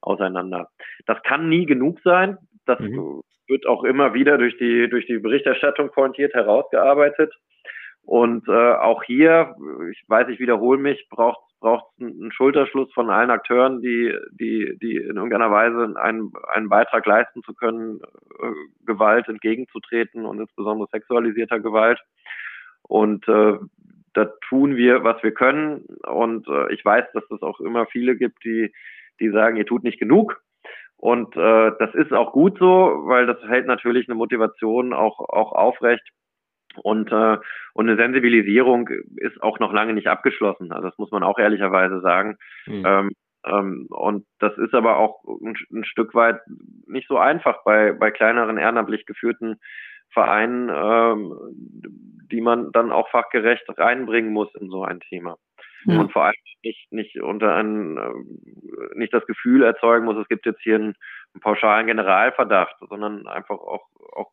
auseinander. 0.00 0.68
Das 1.06 1.22
kann 1.22 1.48
nie 1.48 1.66
genug 1.66 2.00
sein. 2.02 2.38
Das 2.64 2.80
mhm. 2.80 3.22
wird 3.48 3.66
auch 3.66 3.84
immer 3.84 4.14
wieder 4.14 4.38
durch 4.38 4.56
die, 4.58 4.88
durch 4.88 5.06
die 5.06 5.18
Berichterstattung 5.18 5.90
pointiert 5.90 6.34
herausgearbeitet. 6.34 7.34
Und 8.06 8.48
äh, 8.48 8.72
auch 8.72 9.02
hier, 9.02 9.56
ich 9.90 10.02
weiß, 10.06 10.28
ich 10.28 10.38
wiederhole 10.38 10.78
mich, 10.78 11.06
braucht 11.10 11.40
braucht 11.60 11.86
es 11.98 12.06
einen 12.06 12.32
Schulterschluss 12.32 12.92
von 12.92 13.10
allen 13.10 13.30
Akteuren, 13.30 13.80
die, 13.80 14.14
die, 14.30 14.78
die 14.80 14.96
in 14.96 15.16
irgendeiner 15.16 15.50
Weise 15.50 15.94
einen, 15.98 16.32
einen 16.52 16.68
Beitrag 16.68 17.06
leisten 17.06 17.42
zu 17.42 17.54
können, 17.54 18.00
äh, 18.40 18.52
Gewalt 18.84 19.28
entgegenzutreten 19.28 20.26
und 20.26 20.38
insbesondere 20.38 20.88
sexualisierter 20.92 21.60
Gewalt. 21.60 21.98
Und 22.82 23.26
äh, 23.26 23.58
da 24.12 24.24
tun 24.48 24.76
wir, 24.76 25.02
was 25.02 25.22
wir 25.22 25.32
können. 25.32 25.86
Und 26.06 26.46
äh, 26.46 26.72
ich 26.72 26.84
weiß, 26.84 27.06
dass 27.14 27.24
es 27.30 27.42
auch 27.42 27.58
immer 27.60 27.86
viele 27.86 28.16
gibt, 28.16 28.44
die, 28.44 28.72
die 29.18 29.30
sagen, 29.30 29.56
ihr 29.56 29.66
tut 29.66 29.82
nicht 29.82 29.98
genug. 29.98 30.40
Und 30.98 31.36
äh, 31.36 31.72
das 31.78 31.94
ist 31.94 32.12
auch 32.12 32.32
gut 32.32 32.58
so, 32.58 33.02
weil 33.06 33.26
das 33.26 33.42
hält 33.48 33.66
natürlich 33.66 34.08
eine 34.08 34.14
Motivation 34.14 34.92
auch, 34.92 35.20
auch 35.20 35.52
aufrecht, 35.52 36.08
und, 36.78 37.10
äh, 37.12 37.38
und 37.74 37.88
eine 37.88 37.96
Sensibilisierung 37.96 38.88
ist 39.16 39.42
auch 39.42 39.58
noch 39.58 39.72
lange 39.72 39.94
nicht 39.94 40.08
abgeschlossen. 40.08 40.72
Also 40.72 40.88
das 40.88 40.98
muss 40.98 41.10
man 41.10 41.22
auch 41.22 41.38
ehrlicherweise 41.38 42.00
sagen. 42.00 42.36
Mhm. 42.66 42.82
Ähm, 42.86 43.10
ähm, 43.44 43.86
und 43.90 44.26
das 44.38 44.56
ist 44.58 44.74
aber 44.74 44.96
auch 44.98 45.22
ein, 45.24 45.56
ein, 45.72 45.84
Stück 45.84 46.14
weit 46.14 46.40
nicht 46.86 47.08
so 47.08 47.18
einfach 47.18 47.62
bei, 47.64 47.92
bei 47.92 48.10
kleineren 48.10 48.58
ehrenamtlich 48.58 49.06
geführten 49.06 49.56
Vereinen, 50.12 50.68
ähm, 50.72 51.34
die 52.30 52.40
man 52.40 52.72
dann 52.72 52.90
auch 52.90 53.08
fachgerecht 53.10 53.64
reinbringen 53.76 54.32
muss 54.32 54.52
in 54.54 54.68
so 54.68 54.84
ein 54.84 55.00
Thema. 55.00 55.36
Ja. 55.84 56.00
Und 56.00 56.12
vor 56.12 56.24
allem 56.24 56.34
nicht, 56.64 56.92
nicht 56.92 57.20
unter 57.20 57.54
ein, 57.54 57.96
äh, 57.96 58.98
nicht 58.98 59.14
das 59.14 59.24
Gefühl 59.26 59.62
erzeugen 59.62 60.04
muss, 60.04 60.16
es 60.16 60.28
gibt 60.28 60.46
jetzt 60.46 60.62
hier 60.62 60.76
einen, 60.76 60.94
einen 61.34 61.40
pauschalen 61.40 61.86
Generalverdacht, 61.86 62.76
sondern 62.88 63.28
einfach 63.28 63.58
auch, 63.58 63.86
auch 64.12 64.32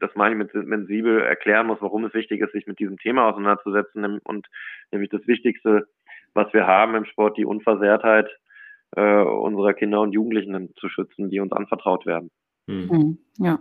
das 0.00 0.10
meine 0.14 0.34
ich 0.34 0.38
mit 0.38 0.52
sensibel 0.52 1.22
erklären 1.22 1.66
muss, 1.66 1.80
warum 1.80 2.04
es 2.04 2.14
wichtig 2.14 2.40
ist, 2.40 2.52
sich 2.52 2.66
mit 2.66 2.78
diesem 2.78 2.98
Thema 2.98 3.28
auseinanderzusetzen 3.28 4.18
und 4.18 4.48
nämlich 4.90 5.10
das 5.10 5.26
Wichtigste, 5.26 5.86
was 6.34 6.52
wir 6.52 6.66
haben 6.66 6.94
im 6.94 7.04
Sport, 7.04 7.36
die 7.36 7.44
Unversehrtheit 7.44 8.28
äh, 8.96 9.22
unserer 9.22 9.74
Kinder 9.74 10.00
und 10.00 10.12
Jugendlichen 10.12 10.74
zu 10.76 10.88
schützen, 10.88 11.30
die 11.30 11.40
uns 11.40 11.52
anvertraut 11.52 12.06
werden. 12.06 12.30
Hm. 12.66 12.90
hm 12.90 13.18
ja. 13.38 13.58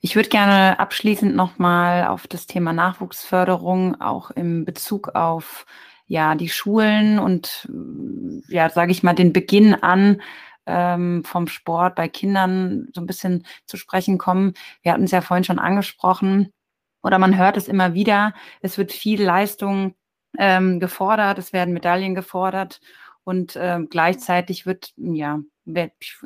Ich 0.00 0.16
würde 0.16 0.28
gerne 0.28 0.80
abschließend 0.80 1.36
nochmal 1.36 2.08
auf 2.08 2.26
das 2.26 2.46
Thema 2.46 2.72
Nachwuchsförderung 2.72 4.00
auch 4.00 4.32
im 4.32 4.64
Bezug 4.64 5.14
auf 5.14 5.64
ja 6.06 6.34
die 6.34 6.48
Schulen 6.48 7.20
und 7.20 7.68
ja 8.48 8.68
sage 8.68 8.90
ich 8.90 9.04
mal 9.04 9.14
den 9.14 9.32
Beginn 9.32 9.74
an 9.74 10.20
ähm, 10.66 11.24
vom 11.24 11.46
Sport 11.48 11.94
bei 11.96 12.08
Kindern 12.08 12.88
so 12.94 13.00
ein 13.00 13.06
bisschen 13.06 13.46
zu 13.66 13.76
sprechen 13.76 14.18
kommen. 14.18 14.54
Wir 14.82 14.92
hatten 14.92 15.04
es 15.04 15.10
ja 15.10 15.20
vorhin 15.20 15.44
schon 15.44 15.58
angesprochen 15.58 16.52
oder 17.02 17.18
man 17.18 17.36
hört 17.36 17.56
es 17.56 17.68
immer 17.68 17.94
wieder. 17.94 18.34
Es 18.60 18.78
wird 18.78 18.92
viel 18.92 19.22
Leistung 19.22 19.94
ähm, 20.38 20.80
gefordert, 20.80 21.38
es 21.38 21.52
werden 21.52 21.74
Medaillen 21.74 22.14
gefordert 22.14 22.80
und 23.24 23.56
ähm, 23.60 23.88
gleichzeitig 23.90 24.66
wird, 24.66 24.92
ja, 24.96 25.40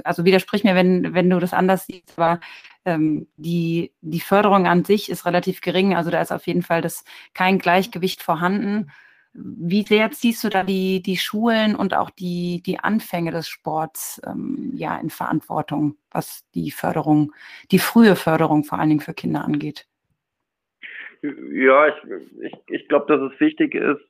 also 0.05 0.24
widersprich 0.24 0.64
mir, 0.64 0.74
wenn, 0.74 1.12
wenn 1.14 1.28
du 1.28 1.39
das 1.39 1.53
anders 1.53 1.87
siehst, 1.87 2.14
aber 2.16 2.41
ähm, 2.87 3.28
die, 3.37 3.93
die 4.01 4.20
Förderung 4.20 4.66
an 4.66 4.84
sich 4.84 5.11
ist 5.11 5.26
relativ 5.26 5.61
gering. 5.61 5.95
Also 5.95 6.11
da 6.11 6.20
ist 6.22 6.32
auf 6.32 6.47
jeden 6.47 6.62
Fall 6.62 6.80
das 6.80 7.05
kein 7.34 7.59
Gleichgewicht 7.59 8.22
vorhanden. 8.22 8.91
Wie 9.39 9.82
sehr 9.82 10.11
ziehst 10.12 10.43
du 10.45 10.49
da 10.49 10.62
die, 10.62 11.03
die 11.03 11.16
Schulen 11.16 11.76
und 11.76 11.95
auch 11.95 12.11
die, 12.11 12.62
die 12.64 12.78
Anfänge 12.78 13.32
des 13.32 13.49
Sports 13.49 14.20
ähm, 14.26 14.72
ja 14.74 14.97
in 14.99 15.11
Verantwortung, 15.11 15.97
was 16.11 16.45
die 16.55 16.70
Förderung, 16.70 17.32
die 17.70 17.78
frühe 17.78 18.16
Förderung 18.16 18.64
vor 18.64 18.78
allen 18.78 18.89
Dingen 18.89 19.01
für 19.01 19.14
Kinder 19.14 19.45
angeht? 19.45 19.87
Ja, 21.22 21.89
ich, 21.89 21.95
ich, 22.43 22.55
ich 22.68 22.89
glaube, 22.89 23.07
dass 23.07 23.32
es 23.32 23.41
wichtig 23.41 23.74
ist, 23.74 24.03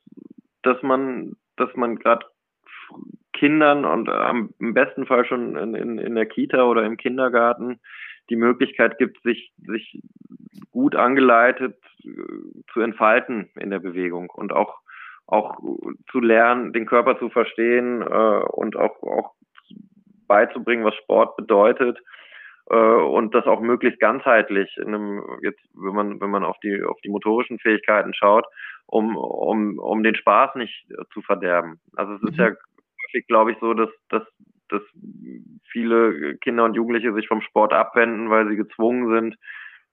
dass 0.61 0.81
man, 0.81 1.35
dass 1.55 1.73
man 1.75 1.97
gerade 1.97 2.25
Kindern 3.33 3.85
und 3.85 4.09
am, 4.09 4.53
im 4.59 4.73
besten 4.73 5.05
Fall 5.05 5.25
schon 5.25 5.55
in, 5.55 5.75
in, 5.75 5.97
in 5.99 6.15
der 6.15 6.25
Kita 6.25 6.63
oder 6.63 6.83
im 6.83 6.97
Kindergarten 6.97 7.79
die 8.29 8.35
Möglichkeit 8.35 8.97
gibt, 8.97 9.21
sich, 9.23 9.53
sich 9.65 10.01
gut 10.71 10.95
angeleitet 10.95 11.77
äh, 12.03 12.09
zu 12.73 12.81
entfalten 12.81 13.49
in 13.55 13.69
der 13.69 13.79
Bewegung 13.79 14.29
und 14.29 14.51
auch 14.51 14.79
auch 15.27 15.57
zu 16.11 16.19
lernen, 16.19 16.73
den 16.73 16.85
Körper 16.85 17.19
zu 17.19 17.29
verstehen 17.29 18.01
äh, 18.01 18.05
und 18.05 18.75
auch, 18.75 19.01
auch 19.03 19.33
beizubringen, 20.27 20.85
was 20.85 20.95
Sport 20.95 21.35
bedeutet 21.35 21.99
äh, 22.69 22.75
und 22.75 23.35
das 23.35 23.45
auch 23.45 23.59
möglichst 23.61 23.99
ganzheitlich 23.99 24.75
in 24.77 24.87
einem 24.87 25.23
jetzt 25.41 25.61
wenn 25.73 25.93
man 25.93 26.21
wenn 26.21 26.29
man 26.29 26.43
auf 26.43 26.57
die 26.59 26.81
auf 26.81 26.99
die 27.03 27.09
motorischen 27.09 27.59
Fähigkeiten 27.59 28.13
schaut, 28.13 28.45
um 28.85 29.15
um 29.17 29.79
um 29.79 30.03
den 30.03 30.15
Spaß 30.15 30.55
nicht 30.55 30.87
zu 31.13 31.21
verderben. 31.21 31.79
Also 31.95 32.13
es 32.13 32.23
ist 32.23 32.37
mhm. 32.37 32.43
ja 32.43 32.51
häufig 33.05 33.27
glaube 33.27 33.51
ich 33.51 33.57
so, 33.59 33.73
dass 33.73 33.89
dass 34.09 34.23
dass 34.69 34.81
viele 35.71 36.37
Kinder 36.37 36.65
und 36.65 36.75
Jugendliche 36.75 37.13
sich 37.13 37.27
vom 37.27 37.41
Sport 37.41 37.71
abwenden, 37.73 38.29
weil 38.29 38.49
sie 38.49 38.57
gezwungen 38.57 39.13
sind, 39.13 39.37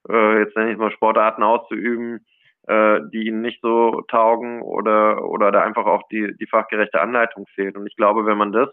äh, 0.09 0.39
jetzt 0.39 0.57
nenne 0.57 0.71
ich 0.71 0.77
mal 0.77 0.91
Sportarten 0.91 1.43
auszuüben, 1.43 2.25
äh, 2.67 2.99
die 3.13 3.27
ihnen 3.27 3.41
nicht 3.41 3.61
so 3.61 4.01
taugen 4.07 4.61
oder 4.61 5.23
oder 5.23 5.51
da 5.51 5.61
einfach 5.61 5.85
auch 5.85 6.03
die 6.09 6.35
die 6.39 6.47
fachgerechte 6.47 7.01
Anleitung 7.01 7.45
fehlt. 7.53 7.77
Und 7.77 7.87
ich 7.87 7.95
glaube, 7.95 8.25
wenn 8.25 8.37
man 8.37 8.51
das 8.51 8.69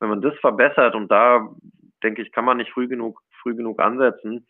wenn 0.00 0.08
man 0.08 0.20
das 0.20 0.34
verbessert 0.40 0.94
und 0.94 1.10
da 1.10 1.48
denke 2.02 2.22
ich, 2.22 2.32
kann 2.32 2.44
man 2.44 2.56
nicht 2.56 2.72
früh 2.72 2.88
genug 2.88 3.20
früh 3.42 3.54
genug 3.54 3.80
ansetzen 3.80 4.46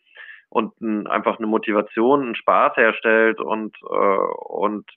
und 0.49 0.79
ein, 0.81 1.07
einfach 1.07 1.37
eine 1.37 1.47
Motivation, 1.47 2.21
einen 2.21 2.35
Spaß 2.35 2.75
herstellt 2.75 3.39
und 3.39 3.75
äh, 3.83 4.17
und 4.49 4.89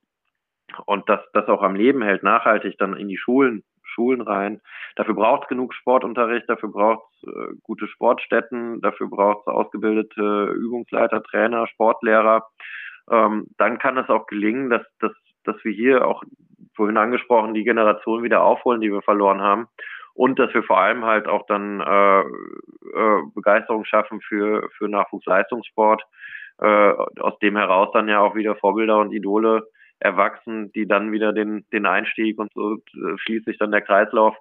und 0.86 1.08
das 1.08 1.20
das 1.32 1.48
auch 1.48 1.62
am 1.62 1.74
Leben 1.74 2.02
hält, 2.02 2.22
nachhaltig 2.22 2.78
dann 2.78 2.96
in 2.96 3.08
die 3.08 3.18
Schulen 3.18 3.64
Schulen 3.94 4.22
rein. 4.22 4.60
Dafür 4.96 5.14
braucht 5.14 5.44
es 5.44 5.48
genug 5.48 5.72
Sportunterricht, 5.74 6.48
dafür 6.48 6.70
braucht 6.70 7.04
es 7.22 7.28
äh, 7.28 7.54
gute 7.62 7.86
Sportstätten, 7.86 8.80
dafür 8.80 9.08
braucht 9.08 9.42
es 9.42 9.52
ausgebildete 9.52 10.46
Übungsleiter, 10.56 11.22
Trainer, 11.22 11.66
Sportlehrer 11.68 12.48
ähm, 13.10 13.46
dann 13.58 13.78
kann 13.78 13.98
es 13.98 14.08
auch 14.08 14.26
gelingen, 14.26 14.70
dass, 14.70 14.82
dass, 15.00 15.12
dass 15.44 15.56
wir 15.64 15.72
hier 15.72 16.06
auch 16.06 16.22
vorhin 16.74 16.96
angesprochen, 16.96 17.54
die 17.54 17.64
Generation 17.64 18.22
wieder 18.22 18.42
aufholen, 18.42 18.80
die 18.80 18.92
wir 18.92 19.02
verloren 19.02 19.40
haben. 19.40 19.68
Und 20.14 20.38
dass 20.38 20.54
wir 20.54 20.62
vor 20.62 20.78
allem 20.78 21.04
halt 21.04 21.26
auch 21.26 21.44
dann 21.46 21.80
äh, 21.80 22.20
äh, 22.20 23.22
Begeisterung 23.34 23.84
schaffen 23.84 24.20
für, 24.20 24.68
für 24.76 24.88
Nachwuchsleistungssport, 24.88 26.02
äh, 26.60 26.92
aus 27.20 27.38
dem 27.40 27.56
heraus 27.56 27.90
dann 27.92 28.08
ja 28.08 28.20
auch 28.20 28.36
wieder 28.36 28.54
Vorbilder 28.54 28.98
und 28.98 29.12
Idole 29.12 29.66
erwachsen, 29.98 30.70
die 30.72 30.86
dann 30.86 31.10
wieder 31.10 31.32
den, 31.32 31.64
den 31.72 31.86
Einstieg 31.86 32.38
und 32.38 32.52
so 32.54 32.74
äh, 32.74 33.18
schließt 33.18 33.46
sich 33.46 33.58
dann 33.58 33.72
der 33.72 33.80
Kreislauf 33.80 34.36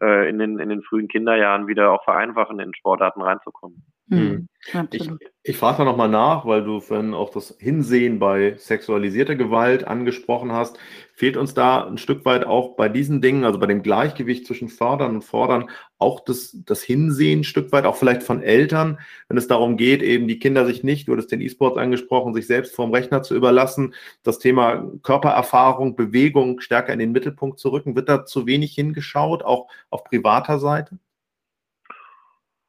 äh, 0.00 0.28
in, 0.28 0.38
den, 0.38 0.58
in 0.58 0.68
den 0.68 0.82
frühen 0.82 1.08
Kinderjahren 1.08 1.66
wieder 1.66 1.92
auch 1.92 2.04
vereinfachen, 2.04 2.60
in 2.60 2.74
Sportarten 2.74 3.22
reinzukommen. 3.22 3.84
Mhm. 4.08 4.48
Ich, 4.90 5.10
ich 5.42 5.56
frage 5.56 5.78
da 5.78 5.84
nochmal 5.84 6.08
nach, 6.08 6.44
weil 6.44 6.64
du 6.64 6.80
vorhin 6.80 7.14
auch 7.14 7.30
das 7.30 7.56
Hinsehen 7.58 8.18
bei 8.18 8.54
sexualisierter 8.56 9.36
Gewalt 9.36 9.86
angesprochen 9.86 10.52
hast. 10.52 10.78
Fehlt 11.14 11.36
uns 11.36 11.54
da 11.54 11.86
ein 11.86 11.98
Stück 11.98 12.24
weit 12.24 12.44
auch 12.44 12.76
bei 12.76 12.88
diesen 12.88 13.20
Dingen, 13.20 13.44
also 13.44 13.58
bei 13.58 13.66
dem 13.66 13.82
Gleichgewicht 13.82 14.46
zwischen 14.46 14.68
Fördern 14.68 15.16
und 15.16 15.22
Fordern, 15.22 15.70
auch 15.98 16.20
das, 16.20 16.56
das 16.64 16.82
Hinsehen 16.82 17.40
ein 17.40 17.44
Stück 17.44 17.72
weit, 17.72 17.84
auch 17.84 17.96
vielleicht 17.96 18.22
von 18.22 18.42
Eltern, 18.42 18.98
wenn 19.28 19.38
es 19.38 19.48
darum 19.48 19.76
geht, 19.76 20.02
eben 20.02 20.28
die 20.28 20.38
Kinder 20.38 20.66
sich 20.66 20.82
nicht, 20.82 21.08
du 21.08 21.12
hattest 21.12 21.32
den 21.32 21.40
E-Sports 21.40 21.78
angesprochen, 21.78 22.34
sich 22.34 22.46
selbst 22.46 22.74
vorm 22.74 22.92
Rechner 22.92 23.22
zu 23.22 23.34
überlassen, 23.34 23.94
das 24.22 24.38
Thema 24.38 24.90
Körpererfahrung, 25.02 25.96
Bewegung 25.96 26.60
stärker 26.60 26.92
in 26.92 26.98
den 26.98 27.12
Mittelpunkt 27.12 27.58
zu 27.58 27.70
rücken. 27.70 27.96
Wird 27.96 28.08
da 28.08 28.24
zu 28.24 28.46
wenig 28.46 28.74
hingeschaut, 28.74 29.42
auch 29.42 29.68
auf 29.90 30.04
privater 30.04 30.58
Seite? 30.58 30.98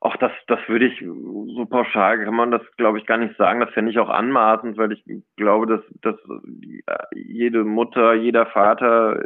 Ach, 0.09 0.15
das, 0.17 0.31
das 0.47 0.59
würde 0.67 0.85
ich 0.85 0.99
so 1.01 1.65
pauschal 1.65 2.23
kann 2.23 2.33
man 2.33 2.49
das, 2.49 2.61
glaube 2.77 2.97
ich, 2.97 3.05
gar 3.05 3.17
nicht 3.17 3.35
sagen. 3.35 3.59
Das 3.59 3.71
fände 3.71 3.91
ich 3.91 3.99
auch 3.99 4.07
anmaßend, 4.09 4.77
weil 4.77 4.93
ich 4.93 5.03
glaube, 5.35 5.67
dass, 5.67 5.81
dass 6.01 6.15
jede 7.13 7.65
Mutter, 7.65 8.13
jeder 8.13 8.45
Vater 8.45 9.21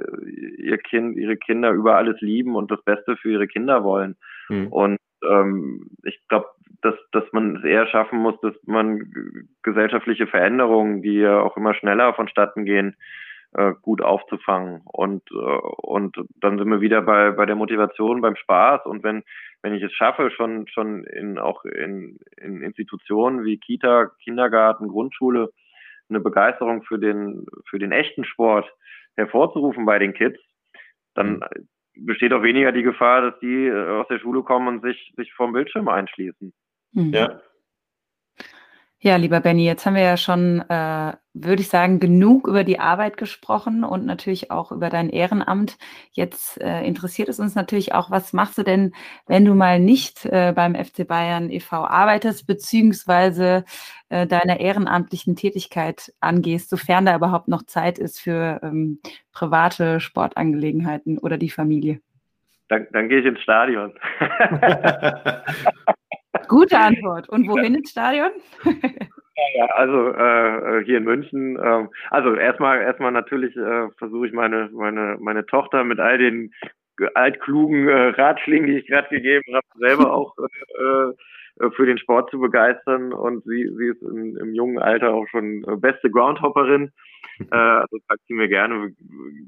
ihr 0.57 0.79
Kind, 0.79 1.17
ihre 1.17 1.37
Kinder 1.37 1.69
über 1.69 1.97
alles 1.97 2.19
lieben 2.21 2.55
und 2.55 2.71
das 2.71 2.81
Beste 2.83 3.15
für 3.17 3.31
ihre 3.31 3.47
Kinder 3.47 3.83
wollen. 3.83 4.15
Mhm. 4.49 4.67
Und 4.67 4.97
ähm, 5.23 5.87
ich 6.03 6.19
glaube, 6.29 6.47
dass, 6.81 6.95
dass 7.11 7.25
man 7.31 7.57
es 7.57 7.63
eher 7.63 7.85
schaffen 7.85 8.17
muss, 8.17 8.39
dass 8.41 8.55
man 8.65 9.13
gesellschaftliche 9.61 10.25
Veränderungen, 10.25 11.03
die 11.03 11.17
ja 11.17 11.41
auch 11.41 11.57
immer 11.57 11.75
schneller 11.75 12.11
vonstatten 12.15 12.65
gehen, 12.65 12.95
äh, 13.53 13.73
gut 13.81 14.01
aufzufangen. 14.01 14.81
Und, 14.85 15.23
äh, 15.31 15.35
und 15.35 16.17
dann 16.35 16.57
sind 16.57 16.69
wir 16.69 16.81
wieder 16.81 17.01
bei, 17.01 17.31
bei 17.31 17.45
der 17.45 17.55
Motivation, 17.55 18.21
beim 18.21 18.35
Spaß. 18.35 18.85
Und 18.85 19.03
wenn, 19.03 19.23
wenn 19.61 19.73
ich 19.73 19.83
es 19.83 19.91
schaffe, 19.93 20.31
schon, 20.31 20.67
schon 20.67 21.03
in, 21.03 21.37
auch 21.37 21.65
in, 21.65 22.17
in 22.37 22.61
Institutionen 22.61 23.43
wie 23.43 23.57
Kita, 23.57 24.11
Kindergarten, 24.23 24.87
Grundschule, 24.87 25.51
eine 26.09 26.19
Begeisterung 26.19 26.83
für 26.83 26.99
den, 26.99 27.45
für 27.69 27.79
den 27.79 27.91
echten 27.91 28.25
Sport 28.25 28.71
hervorzurufen 29.15 29.85
bei 29.85 29.99
den 29.99 30.13
Kids, 30.13 30.39
dann 31.13 31.35
mhm. 31.35 32.05
besteht 32.05 32.33
auch 32.33 32.43
weniger 32.43 32.71
die 32.71 32.83
Gefahr, 32.83 33.21
dass 33.21 33.39
die 33.39 33.67
äh, 33.67 33.89
aus 33.99 34.07
der 34.07 34.19
Schule 34.19 34.43
kommen 34.43 34.67
und 34.67 34.81
sich, 34.81 35.13
sich 35.15 35.33
vom 35.33 35.53
Bildschirm 35.53 35.87
einschließen. 35.87 36.53
Mhm. 36.93 37.13
Ja. 37.13 37.41
Ja, 39.03 39.15
lieber 39.15 39.39
Benny, 39.39 39.65
jetzt 39.65 39.83
haben 39.87 39.95
wir 39.95 40.03
ja 40.03 40.15
schon, 40.15 40.59
äh, 40.69 41.13
würde 41.33 41.61
ich 41.61 41.69
sagen, 41.69 41.99
genug 41.99 42.47
über 42.47 42.63
die 42.63 42.79
Arbeit 42.79 43.17
gesprochen 43.17 43.83
und 43.83 44.05
natürlich 44.05 44.51
auch 44.51 44.71
über 44.71 44.91
dein 44.91 45.09
Ehrenamt. 45.09 45.79
Jetzt 46.11 46.61
äh, 46.61 46.83
interessiert 46.85 47.27
es 47.27 47.39
uns 47.39 47.55
natürlich 47.55 47.95
auch, 47.95 48.11
was 48.11 48.31
machst 48.31 48.59
du 48.59 48.63
denn, 48.63 48.93
wenn 49.25 49.43
du 49.43 49.55
mal 49.55 49.79
nicht 49.79 50.27
äh, 50.27 50.53
beim 50.55 50.75
FC 50.75 51.07
Bayern 51.07 51.49
e.V. 51.49 51.77
arbeitest, 51.77 52.45
beziehungsweise 52.45 53.65
äh, 54.09 54.27
deiner 54.27 54.59
ehrenamtlichen 54.59 55.35
Tätigkeit 55.35 56.13
angehst, 56.19 56.69
sofern 56.69 57.07
da 57.07 57.15
überhaupt 57.15 57.47
noch 57.47 57.63
Zeit 57.63 57.97
ist 57.97 58.19
für 58.19 58.59
ähm, 58.61 58.99
private 59.33 59.99
Sportangelegenheiten 59.99 61.17
oder 61.17 61.39
die 61.39 61.49
Familie? 61.49 62.01
Dann, 62.67 62.85
dann 62.91 63.09
gehe 63.09 63.21
ich 63.21 63.25
ins 63.25 63.41
Stadion. 63.41 63.93
Gute 66.51 66.77
Antwort. 66.77 67.29
Und 67.29 67.47
wohin 67.47 67.75
ins 67.75 67.91
Stadion? 67.91 68.31
Ja, 69.55 69.65
also 69.67 70.09
äh, 70.09 70.83
hier 70.83 70.97
in 70.97 71.05
München. 71.05 71.57
Äh, 71.57 71.87
also 72.09 72.35
erstmal 72.35 72.81
erstmal 72.81 73.11
natürlich 73.11 73.55
äh, 73.55 73.87
versuche 73.97 74.27
ich 74.27 74.33
meine 74.33 74.69
meine 74.73 75.17
meine 75.19 75.45
Tochter 75.45 75.83
mit 75.83 75.99
all 75.99 76.17
den 76.17 76.53
altklugen 77.15 77.87
äh, 77.87 78.09
Ratschlägen, 78.09 78.67
die 78.67 78.77
ich 78.77 78.87
gerade 78.87 79.07
gegeben 79.09 79.55
habe, 79.55 79.65
selber 79.79 80.13
auch 80.13 80.35
äh, 80.37 80.83
äh, 80.83 81.13
für 81.75 81.85
den 81.85 81.97
Sport 81.97 82.29
zu 82.31 82.39
begeistern. 82.39 83.13
Und 83.13 83.43
sie 83.43 83.69
sie 83.77 83.87
ist 83.87 84.01
in, 84.01 84.37
im 84.37 84.53
jungen 84.53 84.79
Alter 84.79 85.13
auch 85.13 85.27
schon 85.29 85.63
äh, 85.63 85.75
beste 85.77 86.09
Groundhopperin. 86.09 86.91
Äh, 87.49 87.55
also 87.55 87.97
sagt 88.07 88.21
sie 88.27 88.35
mir 88.35 88.47
gerne. 88.47 88.93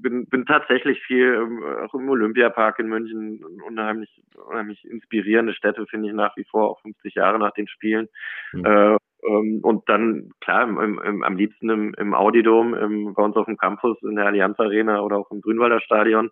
Bin, 0.02 0.26
bin 0.26 0.48
tatsächlich 0.48 1.00
viel 1.04 1.36
ähm, 1.36 1.64
auch 1.64 1.94
im 1.94 2.10
Olympiapark 2.10 2.80
in 2.80 2.88
München. 2.88 3.44
Unheimlich, 3.68 4.10
unheimlich 4.48 4.84
inspirierende 4.90 5.54
Städte 5.54 5.86
finde 5.86 6.08
ich 6.08 6.16
nach 6.16 6.36
wie 6.36 6.46
vor, 6.46 6.72
auch 6.72 6.82
50 6.82 7.14
Jahre 7.14 7.38
nach 7.38 7.52
den 7.52 7.68
Spielen. 7.68 8.10
Mhm. 8.54 8.66
Äh, 8.66 8.98
ähm, 9.28 9.60
und 9.62 9.88
dann, 9.90 10.32
klar, 10.42 10.64
im, 10.64 11.00
im, 11.00 11.24
am 11.24 11.36
liebsten 11.36 11.70
im, 11.70 11.94
im 11.96 12.14
Audidom, 12.14 12.74
im, 12.74 13.14
bei 13.14 13.24
uns 13.24 13.36
auf 13.36 13.46
dem 13.46 13.58
Campus, 13.58 13.98
in 14.02 14.16
der 14.16 14.26
Allianz 14.26 14.60
Arena 14.60 15.02
oder 15.02 15.18
auch 15.18 15.32
im 15.32 15.42
Grünwalder 15.42 15.80
Stadion 15.80 16.32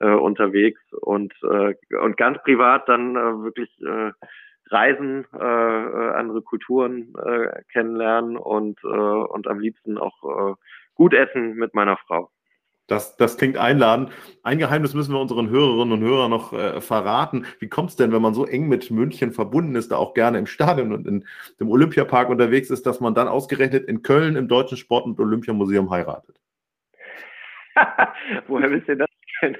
äh, 0.00 0.10
unterwegs 0.10 0.80
und, 0.92 1.32
äh, 1.42 1.74
und 1.96 2.16
ganz 2.16 2.42
privat 2.42 2.88
dann 2.88 3.16
äh, 3.16 3.42
wirklich 3.42 3.70
äh, 3.82 4.12
Reisen, 4.70 5.26
äh, 5.34 5.38
äh, 5.38 6.14
andere 6.14 6.42
Kulturen 6.42 7.14
äh, 7.24 7.62
kennenlernen 7.72 8.36
und, 8.36 8.78
äh, 8.84 8.86
und 8.86 9.46
am 9.46 9.58
liebsten 9.58 9.98
auch 9.98 10.52
äh, 10.52 10.54
gut 10.94 11.14
essen 11.14 11.54
mit 11.54 11.74
meiner 11.74 11.96
Frau. 11.96 12.30
Das, 12.86 13.16
das 13.16 13.36
klingt 13.36 13.56
einladend. 13.56 14.10
Ein 14.42 14.58
Geheimnis 14.58 14.94
müssen 14.94 15.14
wir 15.14 15.20
unseren 15.20 15.48
Hörerinnen 15.48 15.92
und 15.92 16.02
Hörern 16.02 16.30
noch 16.30 16.52
äh, 16.52 16.80
verraten. 16.80 17.46
Wie 17.60 17.68
kommt 17.68 17.90
es 17.90 17.96
denn, 17.96 18.10
wenn 18.10 18.20
man 18.20 18.34
so 18.34 18.46
eng 18.46 18.66
mit 18.68 18.90
München 18.90 19.30
verbunden 19.30 19.76
ist, 19.76 19.92
da 19.92 19.96
auch 19.96 20.12
gerne 20.12 20.38
im 20.38 20.46
Stadion 20.46 20.92
und 20.92 21.06
in, 21.06 21.24
im 21.60 21.70
Olympiapark 21.70 22.28
unterwegs 22.28 22.68
ist, 22.68 22.86
dass 22.86 22.98
man 22.98 23.14
dann 23.14 23.28
ausgerechnet 23.28 23.84
in 23.84 24.02
Köln 24.02 24.34
im 24.34 24.48
Deutschen 24.48 24.76
Sport- 24.76 25.04
und 25.04 25.20
Olympiamuseum 25.20 25.88
heiratet? 25.90 26.34
Woher 28.48 28.70
wisst 28.72 28.88
ihr 28.88 28.96
das 28.96 29.08
denn? 29.40 29.56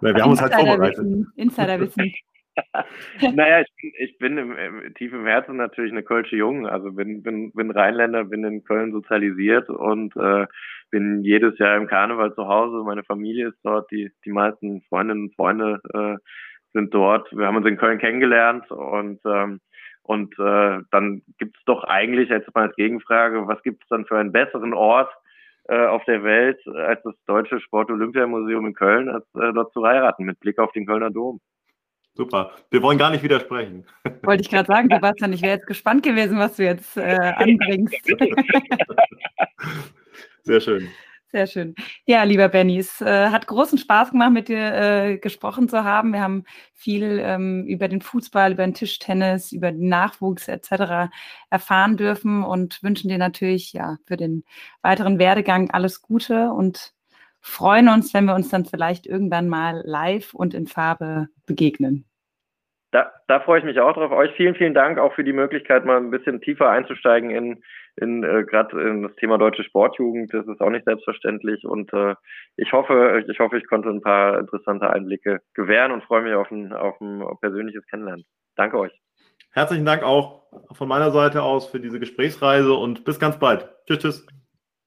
Wir 0.00 0.22
haben 0.22 0.30
uns 0.30 0.42
halt 0.42 0.54
vorbereitet. 0.54 1.06
Insiderwissen. 1.36 2.12
naja, 3.34 3.60
ich 3.60 3.68
bin, 3.76 3.92
ich 3.98 4.18
bin 4.18 4.38
im, 4.38 4.56
im, 4.56 4.94
tief 4.94 5.12
im 5.12 5.26
Herzen 5.26 5.56
natürlich 5.56 5.92
eine 5.92 6.02
Kölsche 6.02 6.36
Jung. 6.36 6.66
Also 6.66 6.92
bin, 6.92 7.22
bin, 7.22 7.52
bin 7.52 7.70
Rheinländer, 7.70 8.24
bin 8.24 8.44
in 8.44 8.64
Köln 8.64 8.92
sozialisiert 8.92 9.68
und 9.68 10.16
äh, 10.16 10.46
bin 10.90 11.22
jedes 11.22 11.58
Jahr 11.58 11.76
im 11.76 11.86
Karneval 11.86 12.34
zu 12.34 12.46
Hause. 12.46 12.84
Meine 12.84 13.04
Familie 13.04 13.48
ist 13.48 13.58
dort, 13.62 13.90
die, 13.90 14.10
die 14.24 14.32
meisten 14.32 14.82
Freundinnen 14.88 15.24
und 15.24 15.34
Freunde 15.34 15.80
äh, 15.92 16.16
sind 16.72 16.94
dort. 16.94 17.30
Wir 17.36 17.46
haben 17.46 17.56
uns 17.56 17.66
in 17.66 17.76
Köln 17.76 17.98
kennengelernt 17.98 18.70
und 18.70 19.20
ähm, 19.24 19.60
und 20.04 20.38
äh, 20.38 20.80
dann 20.90 21.22
gibt 21.38 21.56
es 21.56 21.64
doch 21.64 21.82
eigentlich, 21.84 22.28
jetzt 22.28 22.54
mal 22.54 22.66
als 22.66 22.76
Gegenfrage, 22.76 23.48
was 23.48 23.62
gibt 23.62 23.82
es 23.82 23.88
dann 23.88 24.04
für 24.04 24.18
einen 24.18 24.32
besseren 24.32 24.74
Ort 24.74 25.10
äh, 25.66 25.86
auf 25.86 26.04
der 26.04 26.22
Welt 26.22 26.60
als 26.66 27.02
das 27.04 27.14
Deutsche 27.26 27.58
Sport-Olympiamuseum 27.58 28.66
in 28.66 28.74
Köln, 28.74 29.08
als 29.08 29.24
äh, 29.34 29.52
dort 29.54 29.72
zu 29.72 29.82
heiraten, 29.82 30.24
mit 30.24 30.38
Blick 30.40 30.58
auf 30.58 30.72
den 30.72 30.84
Kölner 30.84 31.10
Dom. 31.10 31.40
Super. 32.16 32.52
Wir 32.70 32.80
wollen 32.82 32.98
gar 32.98 33.10
nicht 33.10 33.24
widersprechen. 33.24 33.84
Wollte 34.22 34.42
ich 34.42 34.50
gerade 34.50 34.66
sagen, 34.66 34.88
Sebastian, 34.90 35.32
ich 35.32 35.42
wäre 35.42 35.56
jetzt 35.56 35.66
gespannt 35.66 36.04
gewesen, 36.04 36.38
was 36.38 36.56
du 36.56 36.64
jetzt 36.64 36.96
äh, 36.96 37.32
anbringst. 37.36 37.96
Sehr 40.42 40.60
schön. 40.60 40.88
Sehr 41.34 41.48
schön. 41.48 41.74
Ja, 42.06 42.22
lieber 42.22 42.48
Benny, 42.48 42.78
es 42.78 43.00
äh, 43.00 43.30
hat 43.30 43.48
großen 43.48 43.76
Spaß 43.76 44.12
gemacht, 44.12 44.30
mit 44.32 44.46
dir 44.46 44.72
äh, 44.72 45.18
gesprochen 45.18 45.68
zu 45.68 45.82
haben. 45.82 46.12
Wir 46.12 46.20
haben 46.20 46.44
viel 46.72 47.18
ähm, 47.20 47.66
über 47.66 47.88
den 47.88 48.02
Fußball, 48.02 48.52
über 48.52 48.64
den 48.64 48.74
Tischtennis, 48.74 49.50
über 49.50 49.72
den 49.72 49.88
Nachwuchs 49.88 50.46
etc. 50.46 51.10
erfahren 51.50 51.96
dürfen 51.96 52.44
und 52.44 52.80
wünschen 52.84 53.08
dir 53.08 53.18
natürlich 53.18 53.72
ja 53.72 53.96
für 54.06 54.16
den 54.16 54.44
weiteren 54.82 55.18
Werdegang 55.18 55.70
alles 55.72 56.02
Gute 56.02 56.52
und 56.52 56.92
freuen 57.44 57.88
uns, 57.88 58.14
wenn 58.14 58.24
wir 58.24 58.34
uns 58.34 58.48
dann 58.48 58.64
vielleicht 58.64 59.06
irgendwann 59.06 59.48
mal 59.48 59.82
live 59.84 60.32
und 60.34 60.54
in 60.54 60.66
Farbe 60.66 61.28
begegnen. 61.46 62.06
Da, 62.90 63.12
da 63.26 63.40
freue 63.40 63.58
ich 63.58 63.64
mich 63.64 63.78
auch 63.80 63.92
drauf. 63.92 64.12
Euch 64.12 64.32
vielen, 64.36 64.54
vielen 64.54 64.72
Dank 64.72 64.98
auch 64.98 65.12
für 65.14 65.24
die 65.24 65.32
Möglichkeit, 65.32 65.84
mal 65.84 65.98
ein 65.98 66.10
bisschen 66.10 66.40
tiefer 66.40 66.70
einzusteigen 66.70 67.30
in, 67.30 67.62
in 67.96 68.22
äh, 68.22 68.44
gerade 68.44 68.80
in 68.80 69.02
das 69.02 69.14
Thema 69.16 69.36
deutsche 69.36 69.64
Sportjugend. 69.64 70.32
Das 70.32 70.46
ist 70.46 70.60
auch 70.60 70.70
nicht 70.70 70.84
selbstverständlich. 70.84 71.64
Und 71.66 71.92
äh, 71.92 72.14
ich 72.56 72.72
hoffe, 72.72 73.24
ich 73.28 73.38
hoffe, 73.40 73.58
ich 73.58 73.66
konnte 73.66 73.90
ein 73.90 74.00
paar 74.00 74.38
interessante 74.38 74.88
Einblicke 74.88 75.40
gewähren 75.54 75.92
und 75.92 76.04
freue 76.04 76.22
mich 76.22 76.34
auf 76.34 76.50
ein, 76.50 76.72
auf 76.72 76.98
ein 77.00 77.22
persönliches 77.40 77.84
Kennenlernen. 77.86 78.24
Danke 78.56 78.78
euch. 78.78 78.92
Herzlichen 79.52 79.84
Dank 79.84 80.02
auch 80.02 80.44
von 80.72 80.88
meiner 80.88 81.10
Seite 81.10 81.42
aus 81.42 81.68
für 81.68 81.80
diese 81.80 82.00
Gesprächsreise 82.00 82.72
und 82.72 83.04
bis 83.04 83.20
ganz 83.20 83.38
bald. 83.38 83.68
Tschüss, 83.86 83.98
tschüss. 83.98 84.26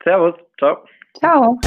Servus. 0.03 0.35
Ciao. 0.57 0.85
Ciao. 1.19 1.59